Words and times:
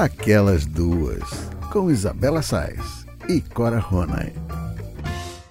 Aquelas 0.00 0.64
Duas, 0.64 1.28
com 1.70 1.90
Isabela 1.90 2.40
Sais 2.40 3.04
e 3.28 3.42
Cora 3.42 3.78
Ronay. 3.78 4.32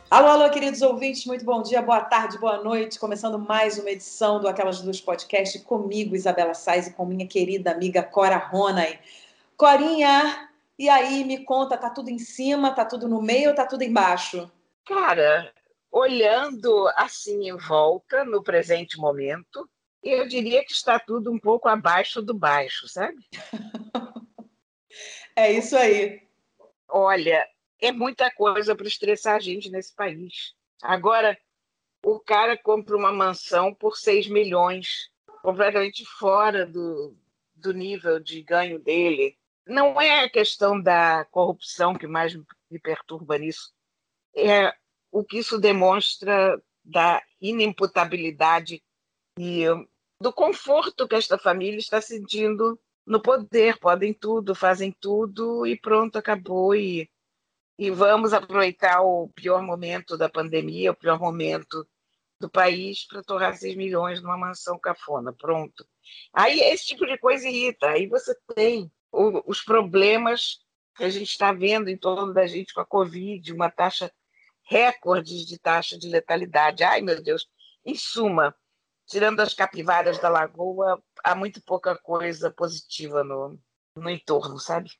Alô, 0.09 0.27
alô, 0.27 0.49
queridos 0.49 0.81
ouvintes, 0.81 1.23
muito 1.27 1.45
bom 1.45 1.61
dia, 1.61 1.83
boa 1.83 2.01
tarde, 2.01 2.39
boa 2.39 2.57
noite. 2.57 2.97
Começando 2.97 3.37
mais 3.37 3.77
uma 3.77 3.91
edição 3.91 4.39
do 4.39 4.47
Aquelas 4.47 4.81
Duas 4.81 4.99
Podcast 4.99 5.59
comigo, 5.59 6.15
Isabela 6.15 6.55
Sais, 6.55 6.87
e 6.87 6.93
com 6.93 7.05
minha 7.05 7.27
querida 7.27 7.73
amiga 7.73 8.01
Cora 8.01 8.37
Ronay. 8.37 8.97
Corinha, 9.55 10.49
e 10.79 10.89
aí, 10.89 11.23
me 11.23 11.45
conta, 11.45 11.77
tá 11.77 11.91
tudo 11.91 12.09
em 12.09 12.17
cima, 12.17 12.71
tá 12.71 12.83
tudo 12.83 13.07
no 13.07 13.21
meio 13.21 13.49
ou 13.49 13.55
tá 13.55 13.67
tudo 13.67 13.83
embaixo? 13.83 14.51
Cara, 14.83 15.53
olhando 15.91 16.87
assim 16.97 17.49
em 17.49 17.55
volta, 17.55 18.25
no 18.25 18.41
presente 18.41 18.97
momento, 18.97 19.69
eu 20.01 20.27
diria 20.27 20.65
que 20.65 20.71
está 20.71 20.97
tudo 20.97 21.31
um 21.31 21.37
pouco 21.37 21.69
abaixo 21.69 22.19
do 22.19 22.33
baixo, 22.33 22.87
sabe? 22.87 23.23
é 25.39 25.51
isso 25.53 25.75
aí. 25.77 26.21
Olha, 26.87 27.47
é 27.79 27.91
muita 27.91 28.29
coisa 28.31 28.75
para 28.75 28.87
estressar 28.87 29.35
a 29.35 29.39
gente 29.39 29.69
nesse 29.69 29.93
país. 29.95 30.53
Agora, 30.81 31.37
o 32.03 32.19
cara 32.19 32.57
compra 32.57 32.95
uma 32.95 33.11
mansão 33.11 33.73
por 33.73 33.97
6 33.97 34.27
milhões, 34.27 35.09
completamente 35.41 36.05
fora 36.05 36.65
do, 36.65 37.15
do 37.55 37.73
nível 37.73 38.19
de 38.19 38.41
ganho 38.41 38.79
dele. 38.79 39.37
Não 39.65 39.99
é 39.99 40.23
a 40.23 40.29
questão 40.29 40.81
da 40.81 41.25
corrupção 41.25 41.93
que 41.93 42.07
mais 42.07 42.35
me 42.69 42.79
perturba 42.79 43.37
nisso, 43.37 43.71
é 44.35 44.73
o 45.11 45.23
que 45.23 45.39
isso 45.39 45.59
demonstra 45.59 46.61
da 46.83 47.21
inimputabilidade 47.41 48.83
e 49.37 49.63
do 50.21 50.33
conforto 50.33 51.07
que 51.07 51.15
esta 51.15 51.37
família 51.37 51.77
está 51.77 52.01
sentindo 52.01 52.79
no 53.09 53.19
poder. 53.19 53.79
Podem 53.79 54.13
tudo, 54.13 54.53
fazem 54.53 54.95
tudo 55.01 55.65
e 55.65 55.75
pronto, 55.75 56.17
acabou. 56.17 56.75
E, 56.75 57.09
e 57.77 57.89
vamos 57.89 58.31
aproveitar 58.33 59.01
o 59.01 59.27
pior 59.29 59.63
momento 59.63 60.15
da 60.15 60.29
pandemia, 60.29 60.91
o 60.91 60.95
pior 60.95 61.19
momento 61.19 61.85
do 62.39 62.49
país 62.49 63.05
para 63.07 63.23
torrar 63.23 63.57
6 63.57 63.75
milhões 63.75 64.21
numa 64.21 64.37
mansão 64.37 64.77
cafona. 64.79 65.33
Pronto. 65.33 65.85
Aí 66.31 66.59
esse 66.59 66.85
tipo 66.85 67.05
de 67.05 67.17
coisa 67.17 67.47
irrita. 67.49 67.89
Aí 67.89 68.07
você 68.07 68.37
tem 68.55 68.91
o, 69.11 69.41
os 69.49 69.61
problemas 69.61 70.59
que 70.95 71.03
a 71.03 71.09
gente 71.09 71.29
está 71.29 71.51
vendo 71.51 71.89
em 71.89 71.97
torno 71.97 72.31
da 72.31 72.45
gente 72.45 72.73
com 72.73 72.81
a 72.81 72.85
Covid, 72.85 73.51
uma 73.51 73.71
taxa 73.71 74.11
recordes 74.63 75.47
de 75.47 75.57
taxa 75.57 75.97
de 75.97 76.07
letalidade. 76.07 76.83
Ai, 76.83 77.01
meu 77.01 77.23
Deus. 77.23 77.47
Em 77.83 77.95
suma, 77.95 78.55
tirando 79.09 79.39
as 79.39 79.53
capivaras 79.53 80.19
da 80.19 80.29
lagoa, 80.29 81.01
há 81.23 81.35
muito 81.35 81.61
pouca 81.63 81.97
coisa 81.97 82.51
positiva 82.51 83.23
no, 83.23 83.59
no 83.95 84.09
entorno, 84.09 84.59
sabe? 84.59 84.91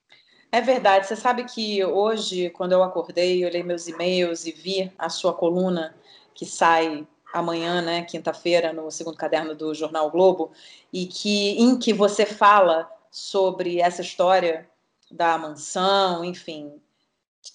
É 0.52 0.60
verdade. 0.60 1.08
Você 1.08 1.16
sabe 1.16 1.44
que 1.44 1.86
hoje, 1.86 2.50
quando 2.50 2.72
eu 2.72 2.82
acordei, 2.82 3.46
olhei 3.46 3.62
meus 3.62 3.88
e-mails 3.88 4.48
e 4.48 4.52
vi 4.52 4.92
a 4.98 5.10
sua 5.10 5.32
coluna 5.32 5.96
que 6.34 6.46
sai 6.46 7.08
amanhã, 7.32 7.82
né, 7.82 8.02
quinta-feira, 8.02 8.74
no 8.74 8.90
segundo 8.90 9.16
caderno 9.16 9.54
do 9.54 9.76
Jornal 9.76 10.08
o 10.08 10.12
Globo, 10.12 10.52
e 10.92 11.06
que 11.06 11.52
em 11.62 11.78
que 11.78 11.94
você 11.94 12.26
fala 12.26 12.90
sobre 13.12 13.80
essa 13.80 14.02
história 14.02 14.68
da 15.12 15.38
mansão, 15.38 16.26
enfim, 16.26 16.82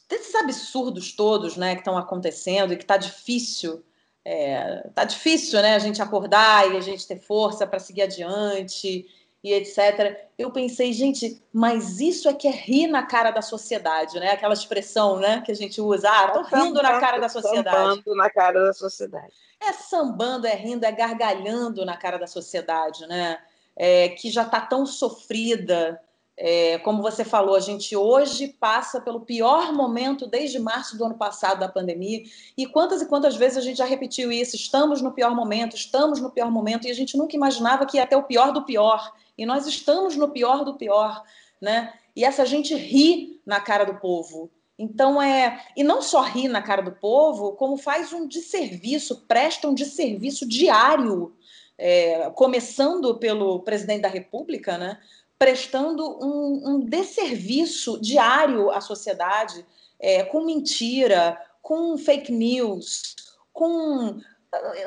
desses 0.08 0.34
absurdos 0.36 1.12
todos, 1.12 1.56
né, 1.56 1.74
que 1.74 1.80
estão 1.80 1.98
acontecendo 1.98 2.72
e 2.72 2.76
que 2.76 2.84
está 2.84 2.96
difícil, 2.96 3.84
é, 4.24 4.88
tá 4.94 5.04
difícil, 5.04 5.60
né, 5.60 5.74
a 5.74 5.78
gente 5.78 6.00
acordar 6.00 6.72
e 6.72 6.76
a 6.76 6.80
gente 6.80 7.06
ter 7.06 7.18
força 7.20 7.66
para 7.66 7.78
seguir 7.78 8.02
adiante 8.02 9.06
e 9.42 9.52
etc. 9.52 10.28
Eu 10.38 10.50
pensei, 10.50 10.94
gente, 10.94 11.42
mas 11.52 12.00
isso 12.00 12.28
é 12.28 12.32
que 12.32 12.48
é 12.48 12.50
rir 12.50 12.86
na 12.86 13.02
cara 13.02 13.30
da 13.30 13.42
sociedade, 13.42 14.18
né? 14.18 14.30
Aquela 14.30 14.54
expressão, 14.54 15.18
né, 15.18 15.42
que 15.42 15.52
a 15.52 15.54
gente 15.54 15.78
usa, 15.82 16.08
ah, 16.08 16.28
tô 16.30 16.42
rindo 16.42 16.82
na 16.82 16.98
cara 16.98 17.18
da 17.18 17.28
sociedade. 17.28 17.76
Sambando 17.76 18.16
na 18.16 18.30
cara 18.30 18.64
da 18.64 18.72
sociedade. 18.72 19.32
É 19.60 19.72
sambando, 19.74 20.46
é 20.46 20.54
rindo, 20.54 20.86
é 20.86 20.92
gargalhando 20.92 21.84
na 21.84 21.96
cara 21.96 22.18
da 22.18 22.26
sociedade, 22.26 23.06
né? 23.06 23.38
É, 23.76 24.08
que 24.10 24.30
já 24.30 24.42
está 24.42 24.60
tão 24.60 24.86
sofrida, 24.86 26.00
é, 26.36 26.78
como 26.78 27.00
você 27.00 27.24
falou, 27.24 27.54
a 27.54 27.60
gente 27.60 27.94
hoje 27.96 28.48
passa 28.48 29.00
pelo 29.00 29.20
pior 29.20 29.72
momento 29.72 30.26
desde 30.26 30.58
março 30.58 30.98
do 30.98 31.04
ano 31.04 31.14
passado 31.14 31.60
da 31.60 31.68
pandemia. 31.68 32.24
E 32.56 32.66
quantas 32.66 33.02
e 33.02 33.06
quantas 33.06 33.36
vezes 33.36 33.58
a 33.58 33.60
gente 33.60 33.78
já 33.78 33.84
repetiu 33.84 34.32
isso? 34.32 34.56
Estamos 34.56 35.00
no 35.00 35.12
pior 35.12 35.34
momento, 35.34 35.76
estamos 35.76 36.20
no 36.20 36.30
pior 36.30 36.50
momento, 36.50 36.86
e 36.86 36.90
a 36.90 36.94
gente 36.94 37.16
nunca 37.16 37.36
imaginava 37.36 37.86
que 37.86 37.98
ia 37.98 38.02
até 38.02 38.16
o 38.16 38.24
pior 38.24 38.52
do 38.52 38.64
pior. 38.64 39.12
E 39.38 39.46
nós 39.46 39.66
estamos 39.66 40.16
no 40.16 40.28
pior 40.30 40.64
do 40.64 40.74
pior, 40.74 41.22
né? 41.60 41.92
E 42.16 42.24
essa 42.24 42.44
gente 42.44 42.74
ri 42.74 43.40
na 43.46 43.60
cara 43.60 43.84
do 43.84 43.94
povo. 43.94 44.50
Então 44.76 45.22
é. 45.22 45.64
E 45.76 45.84
não 45.84 46.02
só 46.02 46.20
ri 46.20 46.48
na 46.48 46.62
cara 46.62 46.82
do 46.82 46.92
povo, 46.92 47.52
como 47.52 47.76
faz 47.76 48.12
um 48.12 48.26
desserviço, 48.26 49.24
presta 49.28 49.68
um 49.68 49.74
desserviço 49.74 50.48
diário, 50.48 51.32
é, 51.78 52.30
começando 52.30 53.16
pelo 53.18 53.60
presidente 53.60 54.02
da 54.02 54.08
República, 54.08 54.76
né? 54.76 54.98
Prestando 55.38 56.04
um, 56.24 56.62
um 56.68 56.80
desserviço 56.80 58.00
diário 58.00 58.70
à 58.70 58.80
sociedade, 58.80 59.64
é, 59.98 60.22
com 60.22 60.44
mentira, 60.44 61.40
com 61.62 61.96
fake 61.96 62.30
news, 62.32 63.16
com 63.52 64.20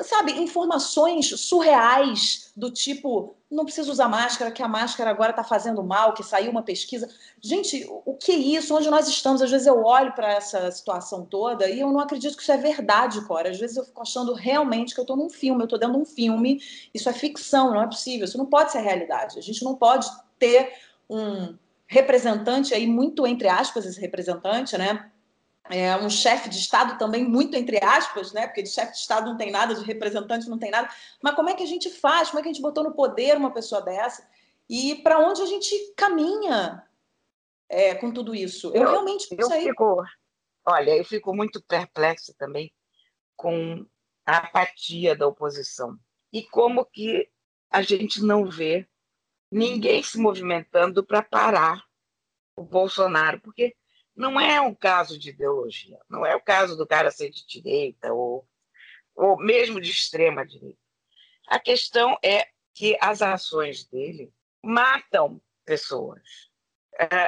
sabe, 0.02 0.32
informações 0.32 1.28
surreais 1.40 2.50
do 2.56 2.70
tipo, 2.70 3.36
não 3.50 3.64
precisa 3.64 3.90
usar 3.90 4.08
máscara, 4.08 4.50
que 4.50 4.62
a 4.62 4.68
máscara 4.68 5.10
agora 5.10 5.30
está 5.30 5.42
fazendo 5.42 5.82
mal, 5.82 6.12
que 6.12 6.22
saiu 6.22 6.50
uma 6.50 6.62
pesquisa. 6.62 7.08
Gente, 7.40 7.86
o 8.04 8.14
que 8.14 8.32
é 8.32 8.36
isso? 8.36 8.76
Onde 8.76 8.90
nós 8.90 9.08
estamos? 9.08 9.40
Às 9.40 9.50
vezes 9.50 9.66
eu 9.66 9.82
olho 9.82 10.12
para 10.12 10.32
essa 10.32 10.70
situação 10.70 11.24
toda 11.24 11.68
e 11.68 11.80
eu 11.80 11.90
não 11.90 12.00
acredito 12.00 12.36
que 12.36 12.42
isso 12.42 12.52
é 12.52 12.58
verdade, 12.58 13.24
Cora. 13.26 13.50
Às 13.50 13.58
vezes 13.58 13.76
eu 13.76 13.84
fico 13.84 14.02
achando 14.02 14.34
realmente 14.34 14.92
que 14.92 15.00
eu 15.00 15.04
estou 15.04 15.16
num 15.16 15.30
filme, 15.30 15.62
eu 15.62 15.64
estou 15.64 15.78
dentro 15.78 15.94
de 15.94 16.02
um 16.02 16.04
filme, 16.04 16.60
isso 16.92 17.08
é 17.08 17.12
ficção, 17.12 17.72
não 17.72 17.82
é 17.82 17.86
possível, 17.86 18.26
isso 18.26 18.36
não 18.36 18.46
pode 18.46 18.70
ser 18.70 18.80
realidade. 18.80 19.38
A 19.38 19.42
gente 19.42 19.64
não 19.64 19.74
pode 19.74 20.06
ter 20.38 20.74
um 21.08 21.56
representante 21.86 22.74
aí, 22.74 22.86
muito 22.86 23.26
entre 23.26 23.48
aspas, 23.48 23.86
esse 23.86 23.98
representante, 23.98 24.76
né? 24.76 25.10
É 25.70 25.96
um 25.96 26.08
chefe 26.08 26.48
de 26.48 26.58
Estado 26.58 26.98
também, 26.98 27.24
muito 27.24 27.56
entre 27.56 27.82
aspas, 27.82 28.32
né? 28.32 28.46
Porque 28.46 28.62
de 28.62 28.70
chefe 28.70 28.92
de 28.92 28.98
Estado 28.98 29.28
não 29.28 29.36
tem 29.36 29.50
nada, 29.50 29.74
de 29.74 29.84
representante 29.84 30.48
não 30.48 30.58
tem 30.58 30.70
nada. 30.70 30.88
Mas 31.22 31.34
como 31.34 31.50
é 31.50 31.54
que 31.54 31.62
a 31.62 31.66
gente 31.66 31.90
faz? 31.90 32.28
Como 32.28 32.40
é 32.40 32.42
que 32.42 32.48
a 32.48 32.52
gente 32.52 32.62
botou 32.62 32.84
no 32.84 32.94
poder 32.94 33.36
uma 33.36 33.52
pessoa 33.52 33.82
dessa? 33.82 34.26
E 34.68 34.96
para 34.96 35.18
onde 35.18 35.42
a 35.42 35.46
gente 35.46 35.74
caminha 35.96 36.82
é, 37.68 37.94
com 37.94 38.10
tudo 38.10 38.34
isso? 38.34 38.68
Eu, 38.68 38.82
eu 38.82 38.90
realmente 38.90 39.28
eu 39.36 39.46
sei. 39.46 39.62
Fico, 39.62 40.02
olha, 40.64 40.96
eu 40.96 41.04
fico 41.04 41.34
muito 41.34 41.62
perplexa 41.62 42.34
também 42.38 42.72
com 43.36 43.86
a 44.26 44.38
apatia 44.38 45.14
da 45.16 45.26
oposição. 45.26 45.98
E 46.32 46.42
como 46.42 46.84
que 46.84 47.28
a 47.70 47.82
gente 47.82 48.22
não 48.22 48.48
vê 48.48 48.86
ninguém 49.50 50.02
se 50.02 50.18
movimentando 50.18 51.04
para 51.04 51.22
parar 51.22 51.82
o 52.56 52.62
Bolsonaro, 52.62 53.40
porque 53.40 53.74
não 54.18 54.40
é 54.40 54.60
um 54.60 54.74
caso 54.74 55.16
de 55.16 55.30
ideologia, 55.30 55.96
não 56.10 56.26
é 56.26 56.34
o 56.34 56.40
caso 56.40 56.76
do 56.76 56.84
cara 56.84 57.08
ser 57.08 57.30
de 57.30 57.46
direita 57.46 58.12
ou, 58.12 58.44
ou 59.14 59.36
mesmo 59.38 59.80
de 59.80 59.90
extrema 59.90 60.44
direita. 60.44 60.78
A 61.46 61.60
questão 61.60 62.18
é 62.22 62.48
que 62.74 62.98
as 63.00 63.22
ações 63.22 63.84
dele 63.84 64.34
matam 64.62 65.40
pessoas. 65.64 66.50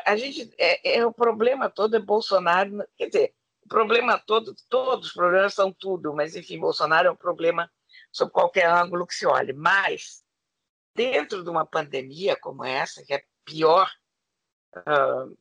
A 0.05 0.17
gente 0.17 0.53
é, 0.59 0.99
é, 0.99 1.07
o 1.07 1.13
problema 1.13 1.71
todo 1.71 1.95
é 1.95 2.01
Bolsonaro, 2.01 2.85
quer 2.97 3.07
dizer, 3.07 3.35
o 3.65 3.69
problema 3.69 4.19
todo, 4.19 4.53
todos 4.69 5.09
os 5.09 5.13
problemas 5.13 5.55
são 5.55 5.73
tudo, 5.73 6.13
mas 6.13 6.35
enfim, 6.35 6.59
Bolsonaro 6.59 7.07
é 7.07 7.11
um 7.13 7.17
problema 7.17 7.71
sob 8.11 8.33
qualquer 8.33 8.69
ângulo 8.69 9.07
que 9.07 9.15
se 9.15 9.27
olhe. 9.27 9.53
Mas 9.53 10.25
dentro 10.93 11.45
de 11.45 11.51
uma 11.51 11.65
pandemia 11.65 12.37
como 12.37 12.65
essa, 12.65 13.05
que 13.05 13.15
é 13.15 13.23
pior 13.45 13.89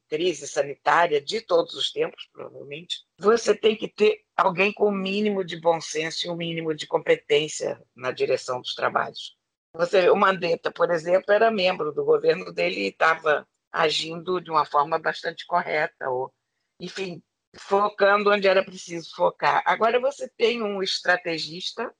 crise 0.07 0.47
sanitária 0.47 1.21
de 1.21 1.41
todos 1.41 1.73
os 1.73 1.91
tempos, 1.91 2.27
provavelmente, 2.31 3.05
você 3.17 3.55
tem 3.55 3.75
que 3.75 3.87
ter 3.87 4.23
alguém 4.35 4.73
com 4.73 4.85
o 4.85 4.89
um 4.89 4.91
mínimo 4.91 5.43
de 5.43 5.59
bom 5.59 5.79
senso 5.79 6.25
e 6.25 6.29
um 6.29 6.35
mínimo 6.35 6.73
de 6.73 6.87
competência 6.87 7.81
na 7.95 8.11
direção 8.11 8.59
dos 8.59 8.73
trabalhos. 8.73 9.37
Você, 9.73 10.09
o 10.09 10.15
Mandetta, 10.15 10.71
por 10.71 10.89
exemplo, 10.89 11.31
era 11.31 11.51
membro 11.51 11.91
do 11.91 12.03
governo 12.03 12.51
dele 12.51 12.81
e 12.81 12.87
estava 12.87 13.47
agindo 13.71 14.41
de 14.41 14.49
uma 14.49 14.65
forma 14.65 14.97
bastante 14.97 15.45
correta, 15.45 16.09
ou, 16.09 16.33
enfim, 16.79 17.21
focando 17.55 18.31
onde 18.31 18.47
era 18.47 18.63
preciso 18.63 19.13
focar. 19.15 19.61
Agora 19.65 19.99
você 19.99 20.27
tem 20.37 20.63
um 20.63 20.81
estrategista, 20.81 21.93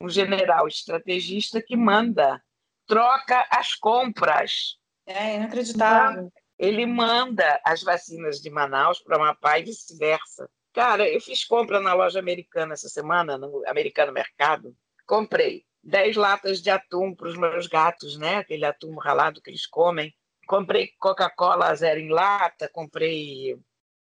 um 0.00 0.08
general 0.08 0.68
estrategista 0.68 1.62
que 1.62 1.76
manda 1.76 2.42
troca 2.86 3.46
as 3.50 3.74
compras. 3.74 4.78
É 5.06 5.36
inacreditável. 5.36 6.30
Ele 6.58 6.86
manda 6.86 7.60
as 7.64 7.82
vacinas 7.82 8.40
de 8.40 8.48
Manaus 8.50 9.00
para 9.00 9.16
Amapá 9.16 9.58
e 9.58 9.64
vice-versa. 9.64 10.48
Cara, 10.72 11.08
eu 11.08 11.20
fiz 11.20 11.44
compra 11.44 11.80
na 11.80 11.94
loja 11.94 12.18
americana 12.18 12.74
essa 12.74 12.88
semana, 12.88 13.38
no 13.38 13.62
Americano 13.66 14.12
Mercado. 14.12 14.76
Comprei 15.06 15.64
10 15.82 16.16
latas 16.16 16.62
de 16.62 16.70
atum 16.70 17.14
para 17.14 17.28
os 17.28 17.36
meus 17.36 17.66
gatos, 17.66 18.16
né? 18.16 18.38
Aquele 18.38 18.64
atum 18.64 18.96
ralado 18.96 19.40
que 19.40 19.50
eles 19.50 19.66
comem. 19.66 20.14
comprei 20.46 20.92
Coca-Cola 20.98 21.74
zero 21.74 22.00
em 22.00 22.10
lata, 22.10 22.68
comprei 22.68 23.58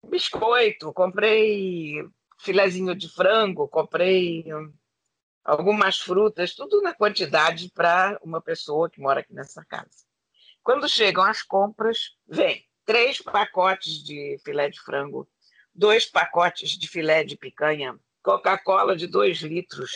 biscoito, 0.08 0.94
comprei 0.94 2.04
filezinho 2.40 2.96
de 2.96 3.08
frango, 3.10 3.68
comprei 3.68 4.46
algumas 5.44 6.00
frutas, 6.00 6.56
tudo 6.56 6.82
na 6.82 6.94
quantidade 6.94 7.70
para 7.72 8.20
uma 8.24 8.42
pessoa 8.42 8.90
que 8.90 9.00
mora 9.00 9.22
aqui 9.22 9.34
nessa 9.34 9.64
casa. 9.66 10.06
Quando 10.64 10.88
chegam 10.88 11.24
as 11.24 11.42
compras, 11.42 12.16
vem 12.28 12.66
três 12.86 13.22
pacotes 13.22 14.04
de 14.04 14.38
filé 14.44 14.70
de 14.70 14.80
frango, 14.80 15.28
dois 15.74 16.06
pacotes 16.06 16.72
de 16.72 16.88
filé 16.88 17.24
de 17.24 17.38
picanha, 17.38 17.98
Coca-Cola 18.22 18.96
de 18.96 19.08
dois 19.08 19.40
litros, 19.40 19.92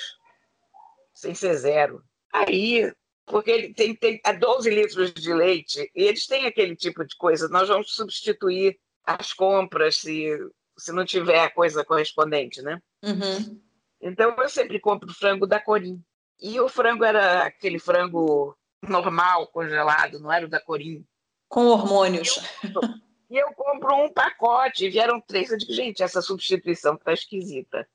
sem 1.14 1.36
ser 1.36 1.56
zero. 1.56 2.04
Aí, 2.34 2.92
porque 3.26 3.52
ele 3.52 3.74
tem, 3.74 3.96
tem 3.96 4.22
12 4.40 4.70
litros 4.70 5.14
de 5.14 5.34
leite, 5.34 5.92
e 5.96 6.04
eles 6.04 6.28
têm 6.28 6.46
aquele 6.46 6.76
tipo 6.76 7.06
de 7.06 7.16
coisa, 7.16 7.48
nós 7.50 7.68
vamos 7.68 7.94
substituir 7.94 8.80
as 9.04 9.34
compras 9.34 9.98
se, 9.98 10.36
se 10.78 10.92
não 10.92 11.06
tiver 11.06 11.40
a 11.40 11.52
coisa 11.52 11.86
correspondente, 11.86 12.62
né? 12.62 12.82
Uhum. 13.04 13.62
Então 14.02 14.36
eu 14.38 14.50
sempre 14.50 14.80
compro 14.80 15.14
frango 15.14 15.46
da 15.46 15.60
Corim. 15.60 16.04
E 16.40 16.60
o 16.60 16.68
frango 16.68 17.04
era 17.04 17.44
aquele 17.44 17.80
frango 17.80 18.58
normal, 18.90 19.48
congelado, 19.48 20.20
não 20.20 20.32
era 20.32 20.46
o 20.46 20.50
da 20.50 20.60
Corim. 20.60 21.06
Com 21.48 21.68
hormônios. 21.68 22.42
E 23.30 23.38
eu, 23.38 23.48
eu 23.48 23.54
compro 23.54 23.96
um 23.96 24.12
pacote, 24.12 24.90
vieram 24.90 25.20
três. 25.22 25.52
Eu 25.52 25.58
digo, 25.58 25.74
gente, 25.74 26.04
essa 26.04 26.22
substituição 26.22 26.96
está 26.96 27.14
esquisita. 27.14 27.88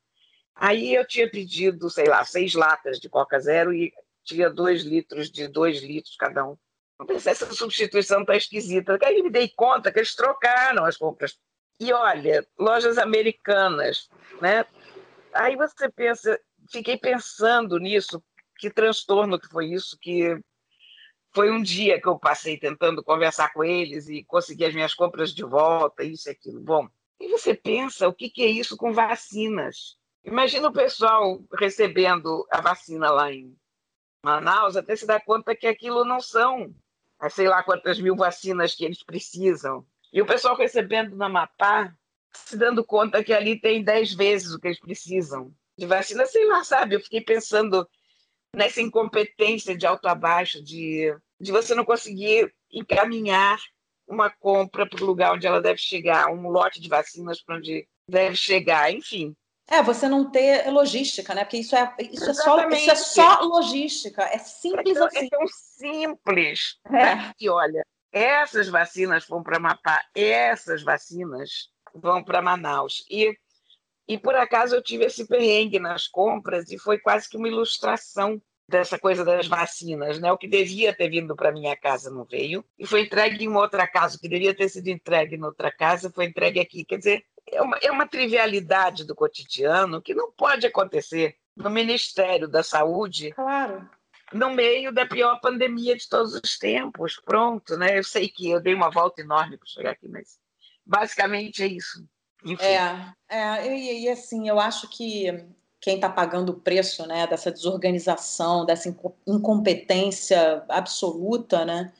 Aí 0.54 0.94
eu 0.94 1.06
tinha 1.06 1.30
pedido, 1.30 1.88
sei 1.88 2.06
lá, 2.06 2.24
seis 2.24 2.54
latas 2.54 2.98
de 3.00 3.08
Coca 3.08 3.38
Zero 3.38 3.72
e 3.72 3.92
tinha 4.24 4.50
dois 4.50 4.82
litros 4.82 5.30
de 5.30 5.48
dois 5.48 5.82
litros 5.82 6.16
cada 6.16 6.46
um. 6.46 6.56
Eu 6.98 7.06
pensei, 7.06 7.32
essa 7.32 7.50
substituição 7.52 8.20
está 8.20 8.36
esquisita. 8.36 8.98
Aí 9.02 9.22
me 9.22 9.30
dei 9.30 9.48
conta 9.48 9.90
que 9.90 9.98
eles 9.98 10.14
trocaram 10.14 10.84
as 10.84 10.96
compras. 10.96 11.38
E 11.78 11.92
olha, 11.92 12.46
lojas 12.58 12.98
americanas, 12.98 14.10
né? 14.40 14.66
Aí 15.32 15.56
você 15.56 15.88
pensa, 15.88 16.38
fiquei 16.70 16.98
pensando 16.98 17.78
nisso, 17.78 18.22
que 18.58 18.68
transtorno 18.68 19.40
que 19.40 19.48
foi 19.48 19.68
isso, 19.72 19.96
que 19.98 20.38
foi 21.32 21.50
um 21.50 21.62
dia 21.62 22.00
que 22.00 22.08
eu 22.08 22.18
passei 22.18 22.58
tentando 22.58 23.02
conversar 23.02 23.52
com 23.52 23.62
eles 23.62 24.08
e 24.08 24.24
conseguir 24.24 24.66
as 24.66 24.74
minhas 24.74 24.94
compras 24.94 25.32
de 25.32 25.44
volta, 25.44 26.02
isso 26.02 26.28
e 26.28 26.32
aquilo. 26.32 26.60
Bom, 26.60 26.88
e 27.20 27.28
você 27.28 27.54
pensa, 27.54 28.08
o 28.08 28.14
que, 28.14 28.28
que 28.28 28.42
é 28.42 28.46
isso 28.46 28.76
com 28.76 28.92
vacinas? 28.92 29.96
Imagina 30.24 30.68
o 30.68 30.72
pessoal 30.72 31.42
recebendo 31.58 32.46
a 32.50 32.60
vacina 32.60 33.10
lá 33.10 33.32
em 33.32 33.56
Manaus, 34.24 34.76
até 34.76 34.94
se 34.96 35.06
dar 35.06 35.24
conta 35.24 35.54
que 35.54 35.66
aquilo 35.66 36.04
não 36.04 36.20
são, 36.20 36.74
sei 37.30 37.48
lá 37.48 37.62
quantas 37.62 37.98
mil 37.98 38.16
vacinas 38.16 38.74
que 38.74 38.84
eles 38.84 39.02
precisam. 39.02 39.86
E 40.12 40.20
o 40.20 40.26
pessoal 40.26 40.56
recebendo 40.56 41.16
na 41.16 41.28
Mapá, 41.28 41.94
se 42.32 42.56
dando 42.56 42.84
conta 42.84 43.24
que 43.24 43.32
ali 43.32 43.58
tem 43.58 43.82
dez 43.82 44.12
vezes 44.12 44.52
o 44.52 44.60
que 44.60 44.68
eles 44.68 44.80
precisam 44.80 45.54
de 45.76 45.86
vacina, 45.86 46.26
sei 46.26 46.46
lá, 46.46 46.62
sabe? 46.62 46.94
Eu 46.94 47.00
fiquei 47.00 47.22
pensando 47.22 47.88
nessa 48.54 48.80
incompetência 48.80 49.76
de 49.76 49.86
alto 49.86 50.06
a 50.08 50.14
baixo, 50.14 50.62
de, 50.62 51.14
de 51.40 51.52
você 51.52 51.74
não 51.74 51.84
conseguir 51.84 52.52
encaminhar 52.72 53.58
uma 54.06 54.28
compra 54.28 54.88
para 54.88 55.02
o 55.02 55.06
lugar 55.06 55.34
onde 55.34 55.46
ela 55.46 55.60
deve 55.60 55.78
chegar, 55.78 56.30
um 56.30 56.48
lote 56.48 56.80
de 56.80 56.88
vacinas 56.88 57.40
para 57.40 57.56
onde 57.56 57.86
deve 58.08 58.34
chegar, 58.34 58.92
enfim. 58.92 59.34
É, 59.68 59.80
você 59.84 60.08
não 60.08 60.28
ter 60.28 60.68
logística, 60.68 61.32
né? 61.32 61.44
Porque 61.44 61.58
isso 61.58 61.76
é, 61.76 61.94
isso 62.00 62.28
é, 62.28 62.34
só, 62.34 62.68
isso 62.68 62.90
é 62.90 62.94
só 62.96 63.40
logística, 63.44 64.22
é 64.24 64.38
simples 64.38 64.96
é, 64.96 65.04
assim. 65.04 65.26
É 65.26 65.28
tão 65.28 65.46
simples. 65.46 66.76
É. 66.86 67.32
E 67.38 67.48
olha, 67.48 67.86
essas 68.12 68.68
vacinas 68.68 69.24
vão 69.28 69.44
para 69.44 69.60
Mapá, 69.60 70.04
essas 70.12 70.82
vacinas 70.82 71.70
vão 71.94 72.22
para 72.22 72.42
Manaus. 72.42 73.04
E, 73.08 73.32
e 74.10 74.18
por 74.18 74.34
acaso 74.34 74.74
eu 74.74 74.82
tive 74.82 75.04
esse 75.04 75.24
perrengue 75.24 75.78
nas 75.78 76.08
compras 76.08 76.68
e 76.72 76.76
foi 76.76 76.98
quase 76.98 77.30
que 77.30 77.36
uma 77.36 77.46
ilustração 77.46 78.42
dessa 78.68 78.98
coisa 78.98 79.24
das 79.24 79.46
vacinas, 79.46 80.18
né? 80.18 80.32
O 80.32 80.36
que 80.36 80.48
devia 80.48 80.92
ter 80.92 81.08
vindo 81.08 81.36
para 81.36 81.52
minha 81.52 81.76
casa 81.76 82.10
não 82.10 82.24
veio 82.24 82.64
e 82.76 82.84
foi 82.84 83.02
entregue 83.02 83.44
em 83.44 83.54
outra 83.54 83.86
casa, 83.86 84.16
o 84.16 84.20
que 84.20 84.28
deveria 84.28 84.52
ter 84.52 84.68
sido 84.68 84.88
entregue 84.88 85.36
em 85.36 85.44
outra 85.44 85.70
casa 85.70 86.10
foi 86.10 86.24
entregue 86.24 86.58
aqui. 86.58 86.84
Quer 86.84 86.98
dizer, 86.98 87.24
é 87.46 87.62
uma, 87.62 87.78
é 87.80 87.88
uma 87.88 88.04
trivialidade 88.04 89.06
do 89.06 89.14
cotidiano 89.14 90.02
que 90.02 90.12
não 90.12 90.32
pode 90.32 90.66
acontecer 90.66 91.36
no 91.54 91.70
Ministério 91.70 92.48
da 92.48 92.64
Saúde. 92.64 93.30
Claro. 93.30 93.88
No 94.32 94.50
meio 94.50 94.90
da 94.90 95.06
pior 95.06 95.40
pandemia 95.40 95.96
de 95.96 96.08
todos 96.08 96.34
os 96.34 96.58
tempos. 96.58 97.14
Pronto, 97.24 97.76
né? 97.76 97.96
Eu 97.96 98.02
sei 98.02 98.28
que 98.28 98.50
eu 98.50 98.60
dei 98.60 98.74
uma 98.74 98.90
volta 98.90 99.20
enorme 99.20 99.56
para 99.56 99.68
chegar 99.68 99.90
aqui, 99.92 100.08
mas 100.08 100.36
basicamente 100.84 101.62
é 101.62 101.68
isso. 101.68 102.04
Enfim. 102.44 102.64
É, 102.64 103.12
é 103.28 103.76
e, 103.76 104.04
e 104.04 104.08
assim, 104.08 104.48
eu 104.48 104.58
acho 104.58 104.88
que 104.88 105.44
quem 105.80 105.94
está 105.96 106.08
pagando 106.08 106.50
o 106.50 106.60
preço 106.60 107.06
né, 107.06 107.26
dessa 107.26 107.50
desorganização, 107.50 108.66
dessa 108.66 108.94
incompetência 109.26 110.62
absoluta, 110.68 111.64
né, 111.64 111.92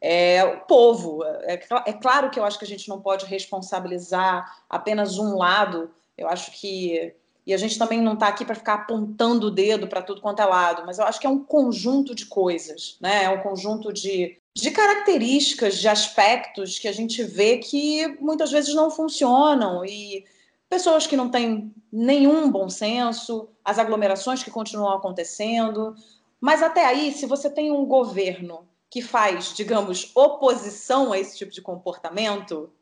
é 0.00 0.44
o 0.44 0.60
povo. 0.60 1.24
É, 1.24 1.54
é, 1.86 1.92
claro 1.92 2.30
que 2.30 2.38
eu 2.38 2.44
acho 2.44 2.58
que 2.58 2.64
a 2.64 2.68
gente 2.68 2.88
não 2.88 3.00
pode 3.00 3.26
responsabilizar 3.26 4.62
apenas 4.68 5.18
um 5.18 5.36
lado. 5.36 5.90
Eu 6.16 6.28
acho 6.28 6.52
que. 6.52 7.14
E 7.46 7.54
a 7.54 7.56
gente 7.56 7.78
também 7.78 8.00
não 8.00 8.14
está 8.14 8.26
aqui 8.26 8.44
para 8.44 8.56
ficar 8.56 8.74
apontando 8.74 9.46
o 9.46 9.50
dedo 9.50 9.86
para 9.86 10.02
tudo 10.02 10.20
quanto 10.20 10.42
é 10.42 10.44
lado, 10.44 10.82
mas 10.84 10.98
eu 10.98 11.04
acho 11.04 11.20
que 11.20 11.28
é 11.28 11.30
um 11.30 11.44
conjunto 11.44 12.12
de 12.12 12.26
coisas, 12.26 12.98
né? 13.00 13.22
É 13.22 13.30
um 13.30 13.40
conjunto 13.40 13.92
de, 13.92 14.36
de 14.56 14.70
características, 14.70 15.76
de 15.76 15.86
aspectos 15.86 16.78
que 16.78 16.88
a 16.88 16.92
gente 16.92 17.22
vê 17.22 17.58
que 17.58 18.08
muitas 18.18 18.50
vezes 18.50 18.74
não 18.74 18.90
funcionam. 18.90 19.84
E 19.84 20.24
pessoas 20.66 21.06
que 21.06 21.14
não 21.14 21.28
têm 21.28 21.74
nenhum 21.92 22.50
bom 22.50 22.70
senso, 22.70 23.50
as 23.62 23.78
aglomerações 23.78 24.42
que 24.42 24.50
continuam 24.50 24.94
acontecendo. 24.94 25.94
Mas 26.40 26.62
até 26.62 26.86
aí, 26.86 27.12
se 27.12 27.26
você 27.26 27.50
tem 27.50 27.70
um 27.70 27.84
governo 27.84 28.66
que 28.88 29.02
faz, 29.02 29.52
digamos, 29.54 30.10
oposição 30.14 31.12
a 31.12 31.18
esse 31.18 31.36
tipo 31.36 31.52
de 31.52 31.60
comportamento, 31.60 32.72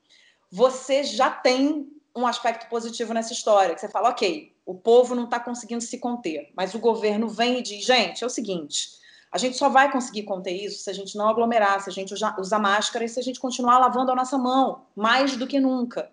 você 0.53 1.03
já 1.03 1.29
tem 1.29 1.89
um 2.15 2.25
aspecto 2.25 2.69
positivo 2.69 3.13
nessa 3.13 3.33
história, 3.33 3.75
que 3.75 3.81
você 3.81 3.89
fala, 3.89 4.11
ok, 4.11 4.55
o 4.65 4.77
povo 4.77 5.17
não 5.17 5.25
está 5.25 5.41
conseguindo 5.41 5.83
se 5.83 5.99
conter, 5.99 6.53
mas 6.57 6.73
o 6.73 6.79
governo 6.79 7.27
vem 7.27 7.59
e 7.59 7.63
diz, 7.63 7.85
gente, 7.85 8.23
é 8.23 8.27
o 8.29 8.31
seguinte, 8.31 8.91
a 9.35 9.39
gente 9.39 9.57
só 9.57 9.69
vai 9.69 9.91
conseguir 9.91 10.23
conter 10.23 10.53
isso 10.53 10.85
se 10.85 10.89
a 10.89 10.93
gente 10.93 11.19
não 11.19 11.29
aglomerar, 11.29 11.81
se 11.81 11.91
a 11.91 11.93
gente 11.93 12.15
usar 12.15 12.59
máscara 12.61 13.05
e 13.05 13.09
se 13.09 13.19
a 13.19 13.23
gente 13.23 13.41
continuar 13.41 13.79
lavando 13.79 14.13
a 14.13 14.15
nossa 14.15 14.39
mão, 14.39 14.87
mais 14.95 15.37
do 15.37 15.45
que 15.45 15.59
nunca. 15.59 16.09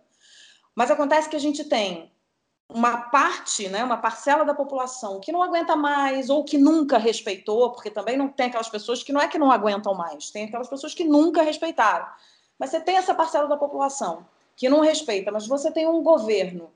Mas 0.73 0.89
acontece 0.89 1.29
que 1.29 1.35
a 1.35 1.39
gente 1.39 1.63
tem 1.65 2.11
uma 2.67 2.97
parte, 2.97 3.69
né, 3.69 3.83
uma 3.83 3.97
parcela 3.97 4.43
da 4.43 4.55
população 4.55 5.19
que 5.19 5.31
não 5.31 5.43
aguenta 5.43 5.75
mais 5.75 6.31
ou 6.31 6.43
que 6.43 6.57
nunca 6.57 6.97
respeitou, 6.97 7.71
porque 7.71 7.91
também 7.91 8.17
não 8.17 8.27
tem 8.27 8.47
aquelas 8.47 8.69
pessoas 8.69 9.03
que 9.03 9.13
não 9.13 9.21
é 9.21 9.27
que 9.27 9.37
não 9.37 9.51
aguentam 9.51 9.93
mais, 9.93 10.31
tem 10.31 10.45
aquelas 10.45 10.67
pessoas 10.67 10.95
que 10.95 11.03
nunca 11.03 11.43
respeitaram. 11.43 12.07
Mas 12.57 12.71
você 12.71 12.81
tem 12.81 12.97
essa 12.97 13.13
parcela 13.13 13.47
da 13.47 13.55
população 13.55 14.25
que 14.55 14.67
não 14.67 14.79
respeita, 14.79 15.31
mas 15.31 15.45
você 15.45 15.69
tem 15.69 15.87
um 15.87 16.01
governo 16.01 16.71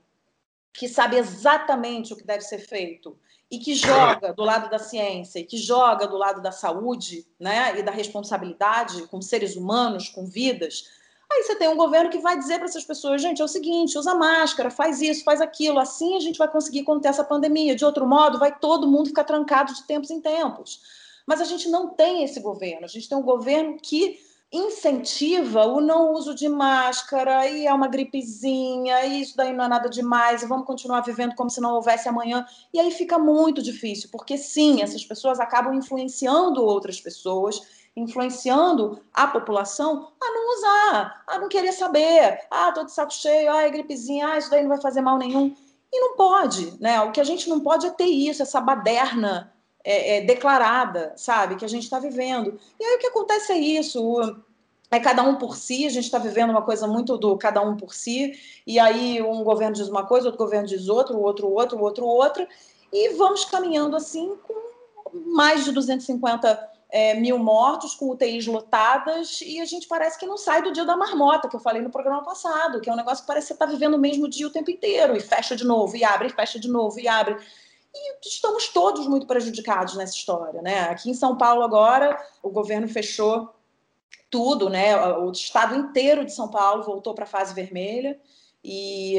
que 0.78 0.88
sabe 0.88 1.16
exatamente 1.16 2.12
o 2.12 2.16
que 2.16 2.24
deve 2.24 2.42
ser 2.42 2.58
feito 2.58 3.18
e 3.50 3.58
que 3.58 3.74
joga 3.74 4.32
do 4.32 4.42
lado 4.42 4.68
da 4.68 4.78
ciência 4.78 5.38
e 5.38 5.44
que 5.44 5.56
joga 5.56 6.06
do 6.06 6.16
lado 6.16 6.42
da 6.42 6.52
saúde, 6.52 7.26
né, 7.38 7.78
e 7.78 7.82
da 7.82 7.92
responsabilidade 7.92 9.06
com 9.06 9.22
seres 9.22 9.56
humanos, 9.56 10.08
com 10.08 10.26
vidas, 10.26 10.84
Aí 11.30 11.42
você 11.42 11.56
tem 11.56 11.68
um 11.68 11.76
governo 11.76 12.08
que 12.08 12.18
vai 12.18 12.38
dizer 12.38 12.58
para 12.58 12.66
essas 12.66 12.84
pessoas, 12.84 13.20
gente, 13.20 13.42
é 13.42 13.44
o 13.44 13.48
seguinte, 13.48 13.98
usa 13.98 14.14
máscara, 14.14 14.70
faz 14.70 15.02
isso, 15.02 15.24
faz 15.24 15.40
aquilo, 15.40 15.78
assim 15.78 16.14
a 16.16 16.20
gente 16.20 16.38
vai 16.38 16.48
conseguir 16.48 16.84
conter 16.84 17.08
essa 17.08 17.24
pandemia. 17.24 17.74
De 17.74 17.84
outro 17.84 18.06
modo, 18.06 18.38
vai 18.38 18.56
todo 18.56 18.86
mundo 18.86 19.08
ficar 19.08 19.24
trancado 19.24 19.74
de 19.74 19.82
tempos 19.86 20.10
em 20.10 20.20
tempos. 20.20 20.80
Mas 21.26 21.40
a 21.40 21.44
gente 21.44 21.68
não 21.68 21.88
tem 21.88 22.22
esse 22.22 22.38
governo. 22.38 22.84
A 22.84 22.88
gente 22.88 23.08
tem 23.08 23.18
um 23.18 23.22
governo 23.22 23.76
que 23.76 24.20
incentiva 24.52 25.64
o 25.66 25.80
não 25.80 26.12
uso 26.12 26.34
de 26.34 26.48
máscara 26.48 27.46
e 27.48 27.66
é 27.66 27.72
uma 27.72 27.88
gripezinha, 27.88 29.04
e 29.04 29.20
isso 29.22 29.36
daí 29.36 29.52
não 29.52 29.64
é 29.64 29.68
nada 29.68 29.88
demais, 29.88 30.42
e 30.42 30.46
vamos 30.46 30.66
continuar 30.66 31.00
vivendo 31.00 31.34
como 31.34 31.50
se 31.50 31.60
não 31.60 31.74
houvesse 31.74 32.08
amanhã. 32.08 32.46
E 32.72 32.80
aí 32.80 32.90
fica 32.90 33.18
muito 33.18 33.62
difícil, 33.62 34.08
porque 34.10 34.38
sim, 34.38 34.82
essas 34.82 35.04
pessoas 35.04 35.40
acabam 35.40 35.74
influenciando 35.74 36.64
outras 36.64 37.00
pessoas 37.00 37.60
influenciando 37.96 39.00
a 39.12 39.26
população 39.26 40.12
a 40.20 40.30
não 40.30 40.54
usar, 40.54 41.24
a 41.26 41.38
não 41.38 41.48
querer 41.48 41.72
saber. 41.72 42.46
Ah, 42.50 42.70
tô 42.70 42.84
de 42.84 42.92
saco 42.92 43.12
cheio, 43.12 43.50
ah, 43.50 43.62
é 43.62 43.70
gripezinha, 43.70 44.28
ah, 44.28 44.38
isso 44.38 44.50
daí 44.50 44.60
não 44.60 44.68
vai 44.68 44.80
fazer 44.80 45.00
mal 45.00 45.16
nenhum. 45.16 45.54
E 45.90 46.00
não 46.00 46.14
pode, 46.14 46.78
né? 46.78 47.00
O 47.00 47.10
que 47.10 47.20
a 47.20 47.24
gente 47.24 47.48
não 47.48 47.60
pode 47.60 47.86
é 47.86 47.90
ter 47.90 48.04
isso, 48.04 48.42
essa 48.42 48.60
baderna 48.60 49.50
é, 49.86 50.16
é, 50.16 50.20
declarada, 50.20 51.12
sabe? 51.16 51.54
Que 51.54 51.64
a 51.64 51.68
gente 51.68 51.84
está 51.84 52.00
vivendo. 52.00 52.58
E 52.78 52.84
aí 52.84 52.96
o 52.96 52.98
que 52.98 53.06
acontece 53.06 53.52
é 53.52 53.56
isso. 53.56 54.36
É 54.90 54.98
cada 54.98 55.22
um 55.22 55.36
por 55.36 55.56
si, 55.56 55.86
a 55.86 55.90
gente 55.90 56.04
está 56.04 56.18
vivendo 56.18 56.50
uma 56.50 56.62
coisa 56.62 56.86
muito 56.86 57.16
do 57.16 57.36
cada 57.36 57.60
um 57.60 57.76
por 57.76 57.92
si, 57.92 58.38
e 58.64 58.78
aí 58.78 59.20
um 59.20 59.42
governo 59.42 59.74
diz 59.74 59.88
uma 59.88 60.06
coisa, 60.06 60.28
outro 60.28 60.38
governo 60.38 60.68
diz 60.68 60.88
o 60.88 60.94
outro 60.94 61.18
outra, 61.18 61.44
o 61.44 61.82
outro 61.82 62.04
outra, 62.04 62.48
e 62.92 63.08
vamos 63.14 63.44
caminhando 63.44 63.96
assim 63.96 64.36
com 64.46 64.54
mais 65.34 65.64
de 65.64 65.72
250 65.72 66.70
é, 66.88 67.14
mil 67.14 67.36
mortos, 67.36 67.96
com 67.96 68.10
UTIs 68.10 68.46
lotadas, 68.46 69.40
e 69.44 69.60
a 69.60 69.64
gente 69.64 69.88
parece 69.88 70.16
que 70.16 70.24
não 70.24 70.36
sai 70.36 70.62
do 70.62 70.72
dia 70.72 70.84
da 70.84 70.96
marmota, 70.96 71.48
que 71.48 71.56
eu 71.56 71.60
falei 71.60 71.82
no 71.82 71.90
programa 71.90 72.22
passado, 72.22 72.80
que 72.80 72.88
é 72.88 72.92
um 72.92 72.96
negócio 72.96 73.24
que 73.24 73.26
parece 73.26 73.48
que 73.48 73.54
você 73.54 73.54
está 73.54 73.66
vivendo 73.66 73.94
o 73.94 73.98
mesmo 73.98 74.28
dia 74.28 74.46
o 74.46 74.50
tempo 74.50 74.70
inteiro, 74.70 75.16
e 75.16 75.20
fecha 75.20 75.56
de 75.56 75.64
novo, 75.64 75.96
e 75.96 76.04
abre, 76.04 76.28
e 76.28 76.32
fecha 76.32 76.60
de 76.60 76.68
novo, 76.68 77.00
e 77.00 77.08
abre. 77.08 77.36
E 77.96 78.28
estamos 78.28 78.68
todos 78.68 79.06
muito 79.06 79.26
prejudicados 79.26 79.96
nessa 79.96 80.14
história, 80.14 80.60
né? 80.60 80.80
Aqui 80.90 81.10
em 81.10 81.14
São 81.14 81.36
Paulo 81.36 81.62
agora, 81.62 82.22
o 82.42 82.50
governo 82.50 82.86
fechou 82.86 83.54
tudo, 84.30 84.68
né? 84.68 84.96
O 85.16 85.30
estado 85.30 85.74
inteiro 85.74 86.24
de 86.24 86.32
São 86.32 86.48
Paulo 86.48 86.82
voltou 86.82 87.14
para 87.14 87.24
a 87.24 87.28
fase 87.28 87.54
vermelha 87.54 88.18
e 88.62 89.16